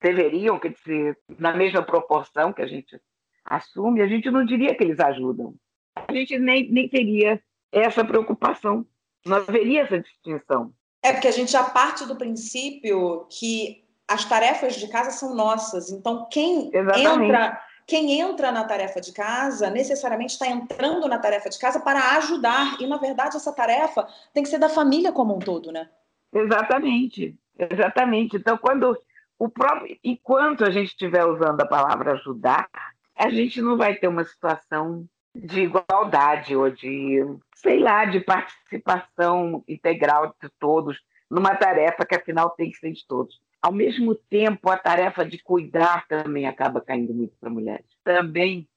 deveriam, 0.00 0.58
quer 0.58 0.72
dizer, 0.72 1.18
na 1.38 1.54
mesma 1.54 1.82
proporção 1.82 2.52
que 2.52 2.62
a 2.62 2.66
gente 2.66 3.00
assume, 3.44 4.00
a 4.00 4.06
gente 4.06 4.30
não 4.30 4.44
diria 4.44 4.74
que 4.74 4.82
eles 4.82 4.98
ajudam. 5.00 5.54
A 5.94 6.12
gente 6.12 6.38
nem, 6.38 6.70
nem 6.70 6.88
teria 6.88 7.42
essa 7.80 8.04
preocupação, 8.04 8.86
não 9.24 9.38
haveria 9.38 9.82
essa 9.82 10.00
distinção. 10.00 10.72
É 11.02 11.12
porque 11.12 11.28
a 11.28 11.32
gente 11.32 11.52
já 11.52 11.62
parte 11.64 12.06
do 12.06 12.16
princípio 12.16 13.26
que 13.30 13.84
as 14.08 14.24
tarefas 14.24 14.76
de 14.76 14.88
casa 14.88 15.10
são 15.10 15.34
nossas. 15.34 15.90
Então, 15.90 16.28
quem 16.30 16.70
Exatamente. 16.72 17.24
entra 17.24 17.62
quem 17.86 18.20
entra 18.20 18.50
na 18.50 18.64
tarefa 18.64 19.00
de 19.00 19.12
casa 19.12 19.70
necessariamente 19.70 20.32
está 20.32 20.48
entrando 20.48 21.06
na 21.06 21.20
tarefa 21.20 21.48
de 21.48 21.56
casa 21.56 21.78
para 21.78 22.16
ajudar. 22.16 22.80
E, 22.80 22.86
na 22.86 22.96
verdade, 22.96 23.36
essa 23.36 23.52
tarefa 23.52 24.08
tem 24.34 24.42
que 24.42 24.48
ser 24.48 24.58
da 24.58 24.68
família 24.68 25.12
como 25.12 25.36
um 25.36 25.38
todo, 25.38 25.70
né? 25.70 25.88
Exatamente. 26.34 27.38
Exatamente. 27.56 28.36
Então, 28.36 28.58
quando 28.58 28.98
o 29.38 29.48
próprio. 29.48 29.96
Enquanto 30.02 30.64
a 30.64 30.70
gente 30.70 30.88
estiver 30.88 31.24
usando 31.24 31.60
a 31.60 31.66
palavra 31.66 32.14
ajudar, 32.14 32.68
a 33.14 33.30
gente 33.30 33.62
não 33.62 33.76
vai 33.76 33.94
ter 33.94 34.08
uma 34.08 34.24
situação 34.24 35.06
de 35.44 35.62
igualdade 35.62 36.56
ou 36.56 36.70
de, 36.70 37.22
sei 37.54 37.78
lá, 37.78 38.04
de 38.04 38.20
participação 38.20 39.62
integral 39.68 40.34
de 40.42 40.48
todos 40.58 41.00
numa 41.30 41.54
tarefa 41.56 42.06
que 42.06 42.14
afinal 42.14 42.50
tem 42.50 42.70
que 42.70 42.78
ser 42.78 42.92
de 42.92 43.06
todos. 43.06 43.40
Ao 43.60 43.72
mesmo 43.72 44.14
tempo, 44.14 44.70
a 44.70 44.76
tarefa 44.76 45.24
de 45.24 45.38
cuidar 45.42 46.06
também 46.06 46.46
acaba 46.46 46.80
caindo 46.80 47.12
muito 47.12 47.36
para 47.40 47.50
mulheres. 47.50 47.86
Também, 48.04 48.68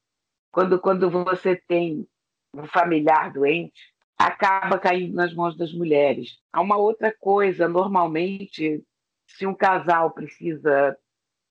quando, 0.52 0.80
quando 0.80 1.10
você 1.10 1.56
tem 1.56 2.08
um 2.54 2.66
familiar 2.66 3.32
doente, 3.32 3.94
acaba 4.18 4.80
caindo 4.80 5.16
nas 5.16 5.34
mãos 5.34 5.56
das 5.56 5.72
mulheres. 5.74 6.40
Há 6.52 6.60
uma 6.60 6.78
outra 6.78 7.14
coisa, 7.20 7.68
normalmente, 7.68 8.84
se 9.28 9.46
um 9.46 9.54
casal 9.54 10.12
precisa 10.12 10.98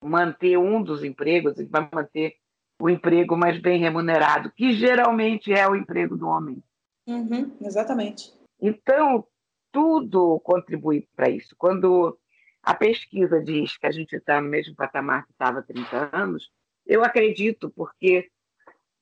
manter 0.03 0.59
um 0.59 0.83
dos 0.83 1.03
empregos, 1.05 1.59
ele 1.59 1.69
vai 1.69 1.89
manter 1.93 2.35
o 2.81 2.89
emprego 2.89 3.37
mais 3.37 3.61
bem 3.61 3.81
remunerado, 3.81 4.53
que 4.53 4.73
geralmente 4.73 5.53
é 5.53 5.69
o 5.69 5.75
emprego 5.75 6.17
do 6.17 6.29
homem. 6.29 6.63
Uhum, 7.07 7.57
exatamente. 7.61 8.33
Então, 8.61 9.27
tudo 9.73 10.41
contribui 10.41 11.09
para 11.17 11.29
isso. 11.29 11.55
Quando 11.57 12.19
a 12.63 12.75
pesquisa 12.75 13.41
diz 13.41 13.77
que 13.77 13.87
a 13.87 13.91
gente 13.91 14.15
está 14.15 14.41
no 14.41 14.49
mesmo 14.49 14.75
patamar 14.75 15.25
que 15.25 15.33
estava 15.33 15.61
há 15.61 15.63
30 15.63 16.11
anos. 16.13 16.51
Eu 16.87 17.03
acredito, 17.05 17.71
porque 17.71 18.31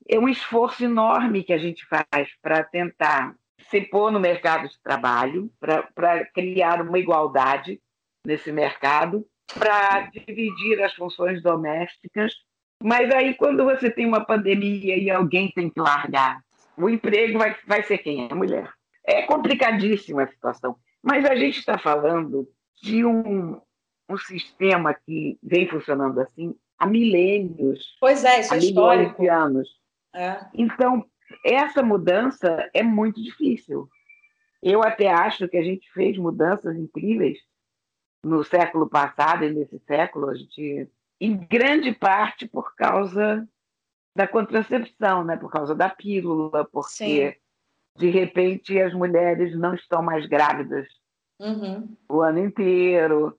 é 0.09 0.19
um 0.19 0.29
esforço 0.29 0.85
enorme 0.85 1.43
que 1.43 1.53
a 1.53 1.59
gente 1.59 1.85
faz 1.87 2.29
para 2.41 2.63
tentar 2.63 3.35
se 3.69 3.81
pôr 3.81 4.13
no 4.13 4.21
mercado 4.21 4.69
de 4.69 4.81
trabalho, 4.81 5.51
para 5.59 6.25
criar 6.27 6.81
uma 6.81 6.99
igualdade 6.99 7.81
nesse 8.25 8.53
mercado, 8.53 9.27
para 9.53 10.03
dividir 10.11 10.81
as 10.83 10.95
funções 10.95 11.43
domésticas. 11.43 12.35
Mas 12.83 13.11
aí, 13.11 13.35
quando 13.35 13.65
você 13.65 13.91
tem 13.91 14.07
uma 14.07 14.25
pandemia 14.25 14.97
e 14.97 15.11
alguém 15.11 15.51
tem 15.51 15.71
que 15.71 15.81
largar, 15.81 16.41
o 16.77 16.89
emprego 16.89 17.39
vai, 17.39 17.57
vai 17.67 17.83
ser 17.83 17.99
quem? 17.99 18.29
A 18.31 18.35
mulher. 18.35 18.71
É 19.05 19.23
complicadíssima 19.23 20.25
a 20.25 20.29
situação. 20.29 20.77
Mas 21.03 21.25
a 21.25 21.35
gente 21.35 21.59
está 21.59 21.79
falando 21.79 22.49
de 22.83 23.05
um, 23.05 23.61
um 24.09 24.17
sistema 24.17 24.93
que 24.93 25.39
vem 25.43 25.69
funcionando 25.69 26.21
assim 26.21 26.55
há 26.79 26.87
milênios. 26.87 27.97
Pois 28.01 28.25
é, 28.25 28.41
isso 28.41 28.53
há 28.53 28.57
é 28.57 28.61
histórico. 28.61 29.23
de 29.23 29.29
anos. 29.29 29.69
É. 30.15 30.41
Então, 30.55 31.05
essa 31.45 31.83
mudança 31.83 32.69
é 32.75 32.83
muito 32.83 33.23
difícil. 33.23 33.89
Eu 34.63 34.83
até 34.83 35.09
acho 35.09 35.49
que 35.49 35.57
a 35.57 35.63
gente 35.63 35.91
fez 35.93 36.17
mudanças 36.19 36.77
incríveis 36.77 37.39
no 38.25 38.43
século 38.43 38.89
passado 38.89 39.45
e 39.45 39.53
nesse 39.53 39.79
século, 39.87 40.29
a 40.29 40.35
gente, 40.35 40.89
em 41.21 41.37
grande 41.37 41.93
parte 41.93 42.47
por 42.47 42.75
causa 42.75 43.49
da 44.15 44.27
contracepção, 44.27 45.25
né? 45.25 45.37
por 45.37 45.51
causa 45.51 45.75
da 45.75 45.89
pílula, 45.89 46.65
porque 46.65 47.33
Sim. 47.33 47.35
de 47.99 48.11
repente 48.11 48.81
as 48.81 48.95
mulheres 48.95 49.57
não 49.59 49.75
estão 49.75 50.03
mais 50.03 50.27
grávidas 50.27 50.87
uhum. 51.41 51.97
o 52.09 52.23
ano 52.23 52.39
inteiro 52.39 53.39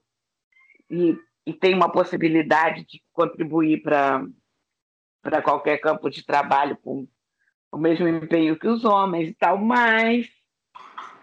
e, 0.90 1.18
e 1.46 1.54
tem 1.54 1.74
uma 1.74 1.92
possibilidade 1.92 2.86
de 2.86 3.04
contribuir 3.12 3.82
para 3.82 5.42
qualquer 5.44 5.78
campo 5.80 6.10
de 6.10 6.26
trabalho 6.26 6.78
com 6.78 7.08
o 7.72 7.78
mesmo 7.78 8.08
empenho 8.08 8.58
que 8.58 8.68
os 8.68 8.86
homens 8.86 9.30
e 9.30 9.34
tal, 9.34 9.58
mas 9.58 10.28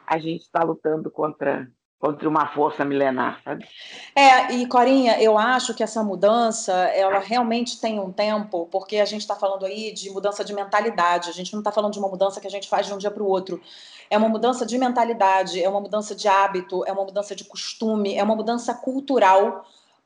a 0.06 0.18
gente 0.18 0.42
está 0.42 0.62
lutando 0.62 1.10
contra 1.10 1.70
contra 2.04 2.28
uma 2.28 2.46
força 2.48 2.84
milenar, 2.84 3.40
sabe? 3.42 3.66
É, 4.14 4.52
e 4.52 4.66
Corinha, 4.66 5.18
eu 5.22 5.38
acho 5.38 5.72
que 5.72 5.82
essa 5.82 6.04
mudança, 6.04 6.70
ela 6.88 7.18
realmente 7.18 7.80
tem 7.80 7.98
um 7.98 8.12
tempo, 8.12 8.68
porque 8.70 8.98
a 8.98 9.06
gente 9.06 9.22
está 9.22 9.34
falando 9.34 9.64
aí 9.64 9.90
de 9.90 10.10
mudança 10.10 10.44
de 10.44 10.52
mentalidade, 10.52 11.30
a 11.30 11.32
gente 11.32 11.54
não 11.54 11.60
está 11.60 11.72
falando 11.72 11.94
de 11.94 11.98
uma 11.98 12.08
mudança 12.08 12.42
que 12.42 12.46
a 12.46 12.50
gente 12.50 12.68
faz 12.68 12.86
de 12.86 12.92
um 12.92 12.98
dia 12.98 13.10
para 13.10 13.22
o 13.22 13.26
outro. 13.26 13.58
É 14.10 14.18
uma 14.18 14.28
mudança 14.28 14.66
de 14.66 14.76
mentalidade, 14.76 15.64
é 15.64 15.66
uma 15.66 15.80
mudança 15.80 16.14
de 16.14 16.28
hábito, 16.28 16.84
é 16.84 16.92
uma 16.92 17.04
mudança 17.04 17.34
de 17.34 17.44
costume, 17.44 18.14
é 18.14 18.22
uma 18.22 18.36
mudança 18.36 18.74
cultural 18.74 19.64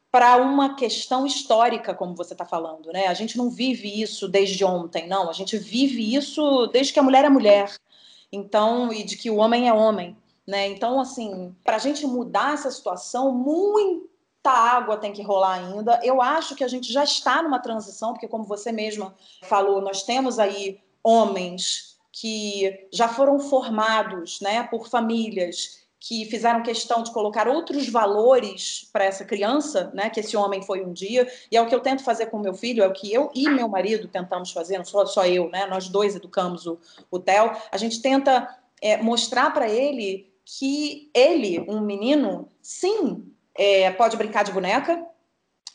para 0.08 0.36
uma 0.36 0.76
questão 0.76 1.26
histórica, 1.26 1.94
como 1.94 2.14
você 2.14 2.32
está 2.32 2.44
falando, 2.44 2.92
né? 2.92 3.08
A 3.08 3.14
gente 3.14 3.36
não 3.36 3.50
vive 3.50 4.00
isso 4.00 4.28
desde 4.28 4.64
ontem, 4.64 5.08
não. 5.08 5.28
A 5.28 5.32
gente 5.32 5.58
vive 5.58 6.14
isso 6.14 6.68
desde 6.68 6.92
que 6.92 7.00
a 7.00 7.02
mulher 7.02 7.24
é 7.24 7.28
mulher, 7.28 7.74
então 8.30 8.92
e 8.92 9.02
de 9.02 9.16
que 9.16 9.30
o 9.30 9.36
homem 9.38 9.68
é 9.68 9.72
homem. 9.72 10.16
Né? 10.48 10.68
Então, 10.68 10.98
assim, 10.98 11.54
para 11.62 11.76
a 11.76 11.78
gente 11.78 12.06
mudar 12.06 12.54
essa 12.54 12.70
situação, 12.70 13.30
muita 13.30 14.50
água 14.50 14.96
tem 14.96 15.12
que 15.12 15.20
rolar 15.22 15.56
ainda. 15.56 16.00
Eu 16.02 16.22
acho 16.22 16.54
que 16.54 16.64
a 16.64 16.68
gente 16.68 16.90
já 16.90 17.04
está 17.04 17.42
numa 17.42 17.58
transição, 17.58 18.14
porque, 18.14 18.26
como 18.26 18.44
você 18.44 18.72
mesma 18.72 19.14
falou, 19.42 19.82
nós 19.82 20.04
temos 20.04 20.38
aí 20.38 20.80
homens 21.04 21.98
que 22.10 22.88
já 22.90 23.08
foram 23.08 23.38
formados 23.38 24.40
né, 24.40 24.62
por 24.62 24.88
famílias 24.88 25.86
que 26.00 26.24
fizeram 26.24 26.62
questão 26.62 27.02
de 27.02 27.12
colocar 27.12 27.46
outros 27.46 27.86
valores 27.90 28.88
para 28.90 29.04
essa 29.04 29.26
criança, 29.26 29.90
né, 29.92 30.08
que 30.08 30.20
esse 30.20 30.34
homem 30.34 30.62
foi 30.62 30.82
um 30.82 30.94
dia, 30.94 31.30
e 31.52 31.56
é 31.58 31.60
o 31.60 31.66
que 31.66 31.74
eu 31.74 31.80
tento 31.80 32.02
fazer 32.02 32.26
com 32.26 32.38
meu 32.38 32.54
filho, 32.54 32.82
é 32.82 32.86
o 32.86 32.92
que 32.92 33.12
eu 33.12 33.30
e 33.34 33.50
meu 33.50 33.68
marido 33.68 34.08
tentamos 34.08 34.52
fazer, 34.52 34.78
não 34.78 34.84
sou 34.84 35.06
só 35.06 35.26
eu, 35.26 35.50
né, 35.50 35.66
nós 35.66 35.88
dois 35.88 36.14
educamos 36.14 36.66
o, 36.66 36.78
o 37.10 37.18
Theo, 37.18 37.50
a 37.70 37.76
gente 37.76 38.00
tenta 38.00 38.48
é, 38.80 38.96
mostrar 38.98 39.52
para 39.52 39.68
ele 39.68 40.28
que 40.56 41.10
ele, 41.12 41.60
um 41.68 41.82
menino, 41.82 42.48
sim, 42.62 43.30
é, 43.54 43.90
pode 43.90 44.16
brincar 44.16 44.44
de 44.44 44.52
boneca, 44.52 45.04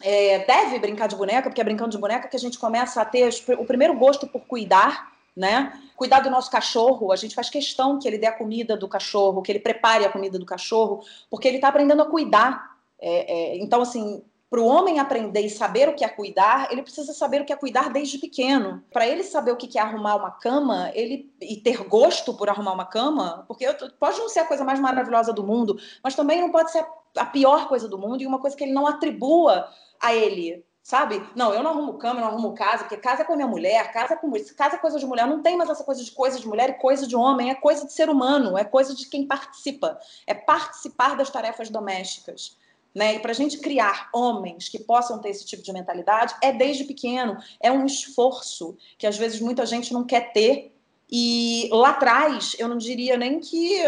é, 0.02 0.40
deve 0.46 0.80
brincar 0.80 1.08
de 1.08 1.16
boneca, 1.16 1.48
porque 1.48 1.62
é 1.62 1.64
brincando 1.64 1.92
de 1.92 2.00
boneca 2.00 2.28
que 2.28 2.36
a 2.36 2.40
gente 2.40 2.58
começa 2.58 3.00
a 3.00 3.06
ter 3.06 3.30
o 3.60 3.66
primeiro 3.66 3.96
gosto 3.96 4.26
por 4.26 4.42
cuidar, 4.48 5.14
né? 5.38 5.80
Cuidar 5.96 6.22
do 6.22 6.30
nosso 6.30 6.50
cachorro, 6.50 7.12
a 7.12 7.16
gente 7.16 7.36
faz 7.36 7.52
questão 7.52 8.00
que 8.00 8.08
ele 8.08 8.18
dê 8.18 8.26
a 8.26 8.32
comida 8.32 8.76
do 8.76 8.88
cachorro, 8.88 9.44
que 9.44 9.52
ele 9.52 9.60
prepare 9.60 10.06
a 10.06 10.12
comida 10.12 10.40
do 10.40 10.46
cachorro, 10.46 11.04
porque 11.30 11.48
ele 11.48 11.58
está 11.58 11.68
aprendendo 11.68 12.02
a 12.02 12.10
cuidar. 12.10 12.76
É, 13.00 13.32
é, 13.32 13.58
então, 13.58 13.82
assim, 13.82 14.24
para 14.54 14.62
o 14.62 14.68
homem 14.68 15.00
aprender 15.00 15.42
e 15.42 15.50
saber 15.50 15.90
o 15.90 15.96
que 15.96 16.06
é 16.06 16.08
cuidar, 16.08 16.72
ele 16.72 16.84
precisa 16.84 17.12
saber 17.12 17.42
o 17.42 17.46
que 17.46 17.52
é 17.52 17.56
cuidar 17.56 17.90
desde 17.90 18.20
pequeno. 18.20 18.84
Para 18.94 19.08
ele 19.08 19.24
saber 19.24 19.52
o 19.52 19.56
que 19.56 19.80
é 19.80 19.82
arrumar 19.82 20.16
uma 20.16 20.30
cama, 20.30 20.92
ele 20.94 21.34
e 21.42 21.58
ter 21.58 21.78
gosto 21.86 22.36
por 22.36 22.48
arrumar 22.48 22.74
uma 22.74 22.86
cama, 22.86 23.46
porque 23.48 23.66
pode 24.00 24.20
não 24.20 24.30
ser 24.30 24.42
a 24.42 24.46
coisa 24.46 24.64
mais 24.64 24.80
maravilhosa 24.80 25.34
do 25.34 25.44
mundo, 25.44 25.80
mas 26.04 26.14
também 26.14 26.40
não 26.40 26.52
pode 26.52 26.72
ser 26.72 26.86
a 27.18 27.26
pior 27.26 27.68
coisa 27.68 27.88
do 27.88 27.98
mundo 27.98 28.22
e 28.22 28.28
uma 28.28 28.38
coisa 28.38 28.56
que 28.56 28.64
ele 28.64 28.74
não 28.74 28.86
atribua 28.86 29.68
a 30.00 30.14
ele, 30.14 30.64
sabe? 30.84 31.28
Não, 31.36 31.52
eu 31.52 31.64
não 31.64 31.72
arrumo 31.72 31.98
cama, 31.98 32.20
eu 32.20 32.26
não 32.26 32.34
arrumo 32.34 32.54
casa, 32.54 32.84
porque 32.84 32.98
casa 32.98 33.24
é 33.24 33.26
com 33.26 33.36
minha 33.36 33.48
mulher, 33.48 33.92
casa 33.92 34.14
é 34.14 34.18
com 34.18 34.32
casa 34.56 34.76
é 34.76 34.78
coisa 34.78 35.00
de 35.00 35.06
mulher, 35.08 35.26
não 35.26 35.42
tem 35.42 35.58
mais 35.58 35.68
essa 35.68 35.84
coisa 35.84 36.04
de 36.04 36.12
coisa 36.12 36.40
de 36.40 36.48
mulher 36.48 36.70
e 36.70 36.74
coisa 36.74 37.08
de 37.08 37.16
homem, 37.16 37.50
é 37.50 37.56
coisa 37.56 37.88
de 37.88 37.92
ser 37.92 38.08
humano, 38.08 38.56
é 38.56 38.64
coisa 38.64 38.94
de 38.94 39.08
quem 39.08 39.26
participa, 39.26 39.98
é 40.28 40.36
participar 40.36 41.18
das 41.18 41.32
tarefas 41.32 41.72
domésticas. 41.72 42.62
Né? 42.94 43.16
E 43.16 43.20
para 43.20 43.32
a 43.32 43.36
gente 43.36 43.58
criar 43.58 44.10
homens 44.14 44.70
que 44.70 44.78
possam 44.78 45.20
ter 45.20 45.30
esse 45.30 45.46
tipo 45.46 45.64
de 45.64 45.74
mentalidade 45.74 46.36
é 46.42 46.52
desde 46.52 46.84
pequeno, 46.84 47.38
é 47.60 47.72
um 47.72 47.86
esforço 47.86 48.78
que 48.98 49.08
às 49.08 49.18
vezes 49.18 49.40
muita 49.40 49.66
gente 49.66 49.92
não 49.92 50.04
quer 50.04 50.32
ter. 50.32 50.76
E 51.10 51.70
lá 51.72 51.90
atrás, 51.90 52.56
eu 52.58 52.68
não 52.68 52.78
diria 52.78 53.18
nem 53.18 53.40
que 53.40 53.84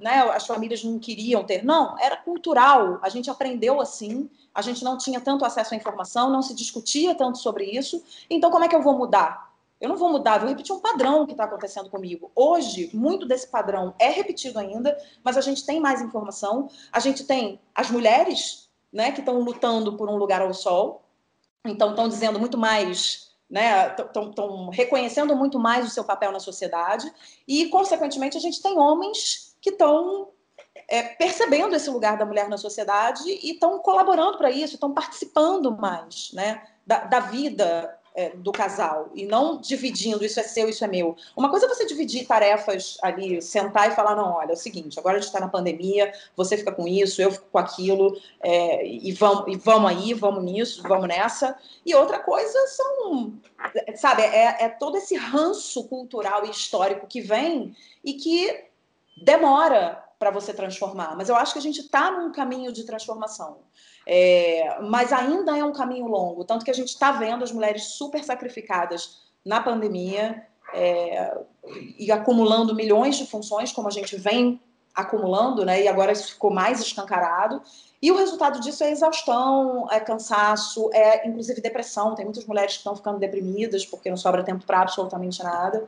né, 0.00 0.20
as 0.32 0.46
famílias 0.46 0.84
não 0.84 0.98
queriam 0.98 1.42
ter, 1.42 1.64
não, 1.64 1.98
era 1.98 2.16
cultural, 2.16 2.98
a 3.02 3.08
gente 3.08 3.30
aprendeu 3.30 3.80
assim, 3.80 4.30
a 4.54 4.62
gente 4.62 4.84
não 4.84 4.96
tinha 4.96 5.20
tanto 5.20 5.44
acesso 5.44 5.74
à 5.74 5.76
informação, 5.76 6.30
não 6.30 6.42
se 6.42 6.54
discutia 6.54 7.14
tanto 7.14 7.38
sobre 7.38 7.64
isso, 7.64 8.02
então 8.28 8.50
como 8.50 8.64
é 8.64 8.68
que 8.68 8.76
eu 8.76 8.82
vou 8.82 8.96
mudar? 8.96 9.49
Eu 9.80 9.88
não 9.88 9.96
vou 9.96 10.10
mudar, 10.10 10.38
vou 10.38 10.48
repetir 10.48 10.74
um 10.74 10.80
padrão 10.80 11.24
que 11.24 11.32
está 11.32 11.44
acontecendo 11.44 11.88
comigo. 11.88 12.30
Hoje, 12.36 12.90
muito 12.92 13.26
desse 13.26 13.48
padrão 13.48 13.94
é 13.98 14.10
repetido 14.10 14.58
ainda, 14.58 14.96
mas 15.24 15.38
a 15.38 15.40
gente 15.40 15.64
tem 15.64 15.80
mais 15.80 16.02
informação. 16.02 16.68
A 16.92 17.00
gente 17.00 17.24
tem 17.24 17.58
as 17.74 17.90
mulheres, 17.90 18.68
né, 18.92 19.10
que 19.10 19.20
estão 19.20 19.40
lutando 19.40 19.96
por 19.96 20.10
um 20.10 20.16
lugar 20.16 20.42
ao 20.42 20.52
sol, 20.52 21.02
então 21.64 21.90
estão 21.90 22.08
dizendo 22.08 22.38
muito 22.38 22.58
mais, 22.58 23.30
né, 23.48 23.94
estão 23.96 24.68
reconhecendo 24.68 25.34
muito 25.34 25.58
mais 25.58 25.86
o 25.86 25.90
seu 25.90 26.04
papel 26.04 26.30
na 26.30 26.40
sociedade 26.40 27.10
e, 27.48 27.66
consequentemente, 27.70 28.36
a 28.36 28.40
gente 28.40 28.60
tem 28.60 28.78
homens 28.78 29.56
que 29.62 29.70
estão 29.70 30.28
é, 30.88 31.02
percebendo 31.02 31.74
esse 31.74 31.88
lugar 31.88 32.18
da 32.18 32.26
mulher 32.26 32.48
na 32.48 32.58
sociedade 32.58 33.22
e 33.26 33.52
estão 33.52 33.78
colaborando 33.78 34.36
para 34.36 34.50
isso, 34.50 34.74
estão 34.74 34.92
participando 34.92 35.74
mais, 35.74 36.32
né, 36.34 36.62
da, 36.86 37.04
da 37.04 37.20
vida 37.20 37.96
é, 38.14 38.30
do 38.30 38.52
casal 38.52 39.10
e 39.14 39.24
não 39.24 39.60
dividindo 39.60 40.24
isso 40.24 40.40
é 40.40 40.42
seu, 40.42 40.68
isso 40.68 40.84
é 40.84 40.88
meu. 40.88 41.16
Uma 41.36 41.50
coisa 41.50 41.66
é 41.66 41.68
você 41.68 41.86
dividir 41.86 42.26
tarefas 42.26 42.98
ali, 43.02 43.40
sentar 43.40 43.90
e 43.90 43.94
falar: 43.94 44.16
não, 44.16 44.32
olha, 44.32 44.50
é 44.50 44.54
o 44.54 44.56
seguinte, 44.56 44.98
agora 44.98 45.16
a 45.16 45.20
gente 45.20 45.28
está 45.28 45.40
na 45.40 45.48
pandemia, 45.48 46.12
você 46.36 46.56
fica 46.56 46.72
com 46.72 46.86
isso, 46.86 47.22
eu 47.22 47.30
fico 47.32 47.46
com 47.50 47.58
aquilo, 47.58 48.20
é, 48.40 48.86
e, 48.86 49.12
vamos, 49.12 49.52
e 49.52 49.56
vamos 49.56 49.90
aí, 49.90 50.14
vamos 50.14 50.44
nisso, 50.44 50.82
vamos 50.82 51.08
nessa. 51.08 51.56
E 51.84 51.94
outra 51.94 52.18
coisa 52.18 52.58
são, 52.68 53.34
sabe, 53.96 54.22
é, 54.22 54.64
é 54.64 54.68
todo 54.68 54.96
esse 54.96 55.16
ranço 55.16 55.84
cultural 55.84 56.44
e 56.46 56.50
histórico 56.50 57.06
que 57.06 57.20
vem 57.20 57.74
e 58.04 58.14
que 58.14 58.64
demora 59.22 60.02
para 60.18 60.30
você 60.30 60.52
transformar. 60.52 61.16
Mas 61.16 61.28
eu 61.28 61.36
acho 61.36 61.54
que 61.54 61.58
a 61.58 61.62
gente 61.62 61.80
está 61.80 62.10
num 62.10 62.30
caminho 62.30 62.72
de 62.72 62.84
transformação. 62.84 63.58
É, 64.06 64.78
mas 64.82 65.12
ainda 65.12 65.56
é 65.56 65.64
um 65.64 65.72
caminho 65.72 66.06
longo, 66.06 66.44
tanto 66.44 66.64
que 66.64 66.70
a 66.70 66.74
gente 66.74 66.88
está 66.88 67.12
vendo 67.12 67.44
as 67.44 67.52
mulheres 67.52 67.84
super 67.84 68.24
sacrificadas 68.24 69.20
na 69.44 69.60
pandemia 69.60 70.46
é, 70.72 71.38
e 71.98 72.10
acumulando 72.10 72.74
milhões 72.74 73.16
de 73.16 73.26
funções, 73.26 73.72
como 73.72 73.88
a 73.88 73.90
gente 73.90 74.16
vem 74.16 74.60
acumulando, 74.94 75.64
né? 75.64 75.82
E 75.82 75.88
agora 75.88 76.12
isso 76.12 76.32
ficou 76.32 76.50
mais 76.50 76.80
escancarado. 76.80 77.62
E 78.02 78.10
o 78.10 78.16
resultado 78.16 78.60
disso 78.60 78.82
é 78.82 78.90
exaustão, 78.90 79.86
é 79.90 80.00
cansaço, 80.00 80.90
é 80.92 81.26
inclusive 81.28 81.60
depressão. 81.60 82.14
Tem 82.14 82.24
muitas 82.24 82.44
mulheres 82.46 82.72
que 82.72 82.78
estão 82.78 82.96
ficando 82.96 83.18
deprimidas 83.18 83.84
porque 83.86 84.10
não 84.10 84.16
sobra 84.16 84.42
tempo 84.42 84.64
para 84.66 84.80
absolutamente 84.80 85.42
nada. 85.42 85.86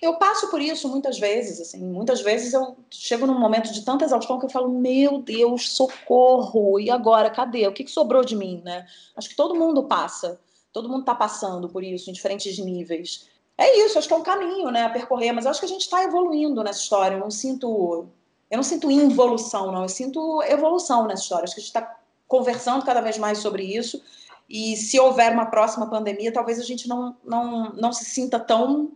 Eu 0.00 0.16
passo 0.16 0.50
por 0.50 0.60
isso 0.60 0.88
muitas 0.88 1.18
vezes, 1.18 1.58
assim, 1.58 1.82
muitas 1.82 2.20
vezes 2.20 2.52
eu 2.52 2.76
chego 2.90 3.26
num 3.26 3.38
momento 3.38 3.72
de 3.72 3.82
tanta 3.82 4.04
exaustão 4.04 4.38
que 4.38 4.44
eu 4.44 4.50
falo, 4.50 4.68
meu 4.68 5.22
Deus, 5.22 5.70
socorro, 5.72 6.78
e 6.78 6.90
agora, 6.90 7.30
cadê? 7.30 7.66
O 7.66 7.72
que, 7.72 7.84
que 7.84 7.90
sobrou 7.90 8.22
de 8.22 8.36
mim, 8.36 8.60
né? 8.62 8.86
Acho 9.16 9.30
que 9.30 9.36
todo 9.36 9.54
mundo 9.54 9.84
passa, 9.84 10.38
todo 10.70 10.88
mundo 10.88 11.00
está 11.00 11.14
passando 11.14 11.68
por 11.70 11.82
isso, 11.82 12.10
em 12.10 12.12
diferentes 12.12 12.58
níveis. 12.58 13.26
É 13.56 13.86
isso, 13.86 13.98
acho 13.98 14.06
que 14.06 14.12
é 14.12 14.16
um 14.18 14.22
caminho, 14.22 14.70
né, 14.70 14.84
a 14.84 14.90
percorrer, 14.90 15.32
mas 15.32 15.46
acho 15.46 15.60
que 15.60 15.66
a 15.66 15.68
gente 15.68 15.80
está 15.80 16.04
evoluindo 16.04 16.62
nessa 16.62 16.80
história, 16.80 17.14
eu 17.14 17.20
não 17.20 17.30
sinto, 17.30 18.06
eu 18.50 18.56
não 18.56 18.62
sinto 18.62 18.90
involução, 18.90 19.72
não, 19.72 19.82
eu 19.82 19.88
sinto 19.88 20.42
evolução 20.42 21.06
nessa 21.06 21.22
história, 21.22 21.44
acho 21.44 21.54
que 21.54 21.60
a 21.60 21.64
gente 21.64 21.74
está 21.74 21.96
conversando 22.28 22.84
cada 22.84 23.00
vez 23.00 23.16
mais 23.16 23.38
sobre 23.38 23.62
isso, 23.64 24.02
e 24.46 24.76
se 24.76 25.00
houver 25.00 25.32
uma 25.32 25.46
próxima 25.46 25.88
pandemia, 25.88 26.30
talvez 26.30 26.60
a 26.60 26.62
gente 26.62 26.86
não, 26.86 27.16
não, 27.24 27.72
não 27.72 27.92
se 27.94 28.04
sinta 28.04 28.38
tão 28.38 28.92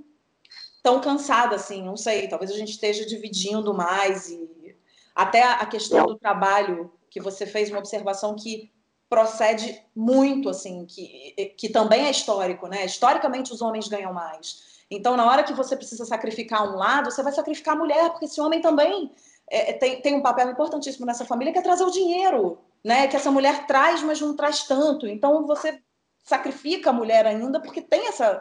tão 0.82 1.00
cansada 1.00 1.56
assim, 1.56 1.82
não 1.82 1.96
sei, 1.96 2.28
talvez 2.28 2.50
a 2.50 2.56
gente 2.56 2.70
esteja 2.70 3.04
dividindo 3.06 3.74
mais 3.74 4.28
e 4.28 4.76
até 5.14 5.42
a 5.42 5.66
questão 5.66 6.06
do 6.06 6.16
trabalho 6.16 6.92
que 7.10 7.20
você 7.20 7.44
fez 7.44 7.68
uma 7.68 7.78
observação 7.78 8.34
que 8.36 8.72
procede 9.08 9.84
muito 9.94 10.48
assim, 10.48 10.86
que, 10.86 11.54
que 11.58 11.68
também 11.68 12.06
é 12.06 12.10
histórico, 12.10 12.68
né? 12.68 12.84
Historicamente 12.84 13.52
os 13.52 13.60
homens 13.60 13.88
ganham 13.88 14.12
mais. 14.12 14.80
Então, 14.88 15.16
na 15.16 15.26
hora 15.28 15.42
que 15.42 15.52
você 15.52 15.76
precisa 15.76 16.04
sacrificar 16.04 16.62
um 16.62 16.76
lado, 16.76 17.10
você 17.10 17.22
vai 17.22 17.32
sacrificar 17.32 17.74
a 17.74 17.78
mulher, 17.78 18.10
porque 18.10 18.26
esse 18.26 18.40
homem 18.40 18.60
também 18.60 19.12
é, 19.50 19.70
é 19.70 19.72
tem, 19.72 20.00
tem 20.00 20.14
um 20.14 20.22
papel 20.22 20.50
importantíssimo 20.50 21.04
nessa 21.04 21.24
família, 21.24 21.52
que 21.52 21.58
é 21.58 21.62
trazer 21.62 21.84
o 21.84 21.90
dinheiro, 21.90 22.58
né? 22.84 23.08
Que 23.08 23.16
essa 23.16 23.32
mulher 23.32 23.66
traz, 23.66 24.02
mas 24.02 24.20
não 24.20 24.34
traz 24.36 24.62
tanto. 24.62 25.08
Então, 25.08 25.44
você 25.44 25.82
sacrifica 26.24 26.90
a 26.90 26.92
mulher 26.92 27.26
ainda, 27.26 27.60
porque 27.60 27.82
tem 27.82 28.06
essa, 28.06 28.40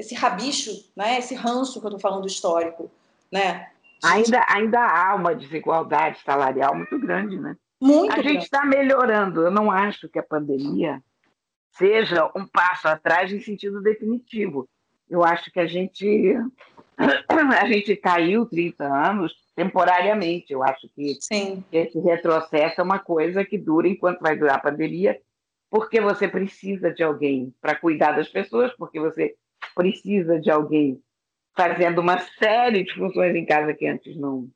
esse 0.00 0.14
rabicho, 0.14 0.70
né? 0.96 1.18
Esse 1.18 1.34
ranço 1.34 1.78
que 1.78 1.86
eu 1.86 1.90
estou 1.90 2.00
falando 2.00 2.26
histórico, 2.26 2.90
né? 3.30 3.68
Ainda, 4.02 4.44
ainda 4.48 4.80
há 4.80 5.14
uma 5.14 5.34
desigualdade 5.34 6.18
salarial 6.24 6.74
muito 6.74 6.98
grande, 6.98 7.38
né? 7.38 7.54
Muito 7.78 8.10
a 8.10 8.16
grande. 8.16 8.28
gente 8.30 8.42
está 8.44 8.64
melhorando. 8.64 9.42
Eu 9.42 9.50
não 9.50 9.70
acho 9.70 10.08
que 10.08 10.18
a 10.18 10.22
pandemia 10.22 11.02
seja 11.72 12.30
um 12.34 12.46
passo 12.46 12.88
atrás 12.88 13.30
em 13.30 13.40
sentido 13.40 13.82
definitivo. 13.82 14.66
Eu 15.08 15.22
acho 15.22 15.52
que 15.52 15.60
a 15.60 15.66
gente 15.66 16.34
a 17.60 17.66
gente 17.66 17.94
caiu 17.96 18.46
30 18.46 18.84
anos 18.84 19.34
temporariamente. 19.54 20.50
Eu 20.50 20.62
acho 20.62 20.88
que 20.94 21.18
Sim. 21.20 21.62
esse 21.70 21.98
retrocesso 22.00 22.80
é 22.80 22.84
uma 22.84 22.98
coisa 22.98 23.44
que 23.44 23.58
dura 23.58 23.86
enquanto 23.86 24.20
vai 24.20 24.34
durar 24.34 24.56
a 24.56 24.60
pandemia, 24.60 25.20
porque 25.70 26.00
você 26.00 26.26
precisa 26.26 26.90
de 26.90 27.02
alguém 27.02 27.54
para 27.60 27.74
cuidar 27.74 28.12
das 28.12 28.28
pessoas, 28.28 28.72
porque 28.78 28.98
você 28.98 29.36
precisa 29.74 30.40
de 30.40 30.50
alguém 30.50 31.00
fazendo 31.56 32.00
uma 32.00 32.18
série 32.18 32.84
de 32.84 32.94
funções 32.94 33.34
em 33.34 33.44
casa 33.44 33.74
que 33.74 33.86
antes 33.86 34.16
não 34.16 34.48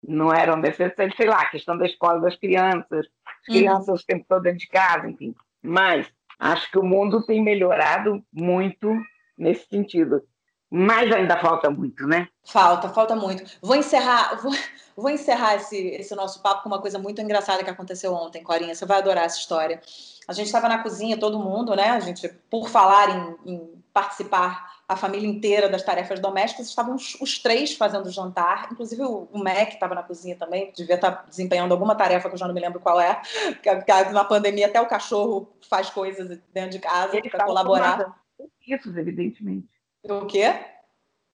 não 0.00 0.32
eram 0.32 0.56
necessárias, 0.56 1.16
sei 1.16 1.26
lá, 1.26 1.40
a 1.40 1.50
questão 1.50 1.76
da 1.76 1.84
escola 1.84 2.20
das 2.20 2.36
crianças, 2.36 3.06
as 3.26 3.48
uhum. 3.48 3.54
crianças 3.54 3.88
uhum. 3.88 3.94
o 3.94 4.06
tempo 4.06 4.24
todo 4.28 4.42
dentro 4.42 4.60
de 4.60 4.68
casa, 4.68 5.08
enfim. 5.08 5.34
Mas 5.60 6.08
acho 6.38 6.70
que 6.70 6.78
o 6.78 6.84
mundo 6.84 7.24
tem 7.26 7.42
melhorado 7.42 8.24
muito 8.32 8.94
nesse 9.36 9.66
sentido. 9.66 10.22
Mas 10.70 11.10
ainda 11.10 11.38
falta 11.38 11.70
muito, 11.70 12.06
né? 12.06 12.28
Falta, 12.44 12.88
falta 12.90 13.16
muito. 13.16 13.58
Vou 13.62 13.74
encerrar, 13.74 14.36
vou, 14.42 14.52
vou 14.96 15.10
encerrar 15.10 15.56
esse, 15.56 15.76
esse 15.76 16.14
nosso 16.14 16.42
papo 16.42 16.62
com 16.62 16.68
uma 16.68 16.80
coisa 16.80 16.98
muito 16.98 17.20
engraçada 17.20 17.64
que 17.64 17.70
aconteceu 17.70 18.12
ontem, 18.12 18.42
Corinha. 18.42 18.74
Você 18.74 18.84
vai 18.84 18.98
adorar 18.98 19.24
essa 19.24 19.38
história. 19.38 19.80
A 20.26 20.32
gente 20.32 20.46
estava 20.46 20.68
na 20.68 20.82
cozinha, 20.82 21.18
todo 21.18 21.38
mundo, 21.38 21.74
né? 21.74 21.90
A 21.90 22.00
gente, 22.00 22.28
por 22.50 22.68
falar 22.68 23.08
em, 23.08 23.52
em 23.52 23.82
participar 23.92 24.78
a 24.86 24.96
família 24.96 25.28
inteira 25.28 25.68
das 25.68 25.82
tarefas 25.82 26.20
domésticas, 26.20 26.68
estavam 26.68 26.94
os, 26.94 27.38
três 27.38 27.74
fazendo 27.74 28.10
jantar, 28.10 28.68
inclusive 28.72 29.02
o, 29.02 29.28
o 29.32 29.38
Mac 29.38 29.74
estava 29.74 29.94
na 29.94 30.02
cozinha 30.02 30.36
também, 30.36 30.72
devia 30.74 30.94
estar 30.94 31.10
tá 31.12 31.24
desempenhando 31.28 31.72
alguma 31.72 31.94
tarefa 31.94 32.28
que 32.28 32.34
eu 32.34 32.38
já 32.38 32.46
não 32.46 32.54
me 32.54 32.60
lembro 32.60 32.80
qual 32.80 32.98
é, 33.00 33.20
que, 33.62 33.74
que 33.82 34.12
na 34.12 34.24
pandemia 34.24 34.66
até 34.66 34.80
o 34.80 34.86
cachorro 34.86 35.52
faz 35.68 35.90
coisas 35.90 36.38
dentro 36.54 36.70
de 36.70 36.78
casa 36.78 37.20
para 37.30 37.44
colaborar. 37.44 38.18
Isso, 38.66 38.88
evidentemente. 38.98 39.77
O 40.04 40.26
quê? 40.26 40.54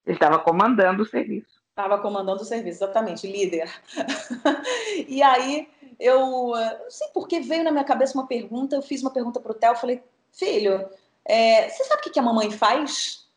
Ele 0.06 0.16
estava 0.16 0.38
comandando 0.38 1.02
o 1.02 1.06
serviço. 1.06 1.62
Estava 1.70 1.98
comandando 1.98 2.42
o 2.42 2.44
serviço, 2.44 2.84
exatamente, 2.84 3.26
líder. 3.26 3.68
e 5.08 5.22
aí 5.22 5.68
eu 5.98 6.52
não 6.52 6.90
sei 6.90 7.08
por 7.08 7.26
que 7.26 7.40
veio 7.40 7.64
na 7.64 7.72
minha 7.72 7.84
cabeça 7.84 8.14
uma 8.14 8.26
pergunta, 8.26 8.76
eu 8.76 8.82
fiz 8.82 9.02
uma 9.02 9.10
pergunta 9.10 9.40
para 9.40 9.52
o 9.52 9.54
Theo, 9.54 9.74
falei, 9.74 10.02
filho, 10.32 10.88
é, 11.24 11.68
você 11.68 11.84
sabe 11.84 12.02
o 12.06 12.12
que 12.12 12.18
a 12.18 12.22
mamãe 12.22 12.50
faz 12.50 13.28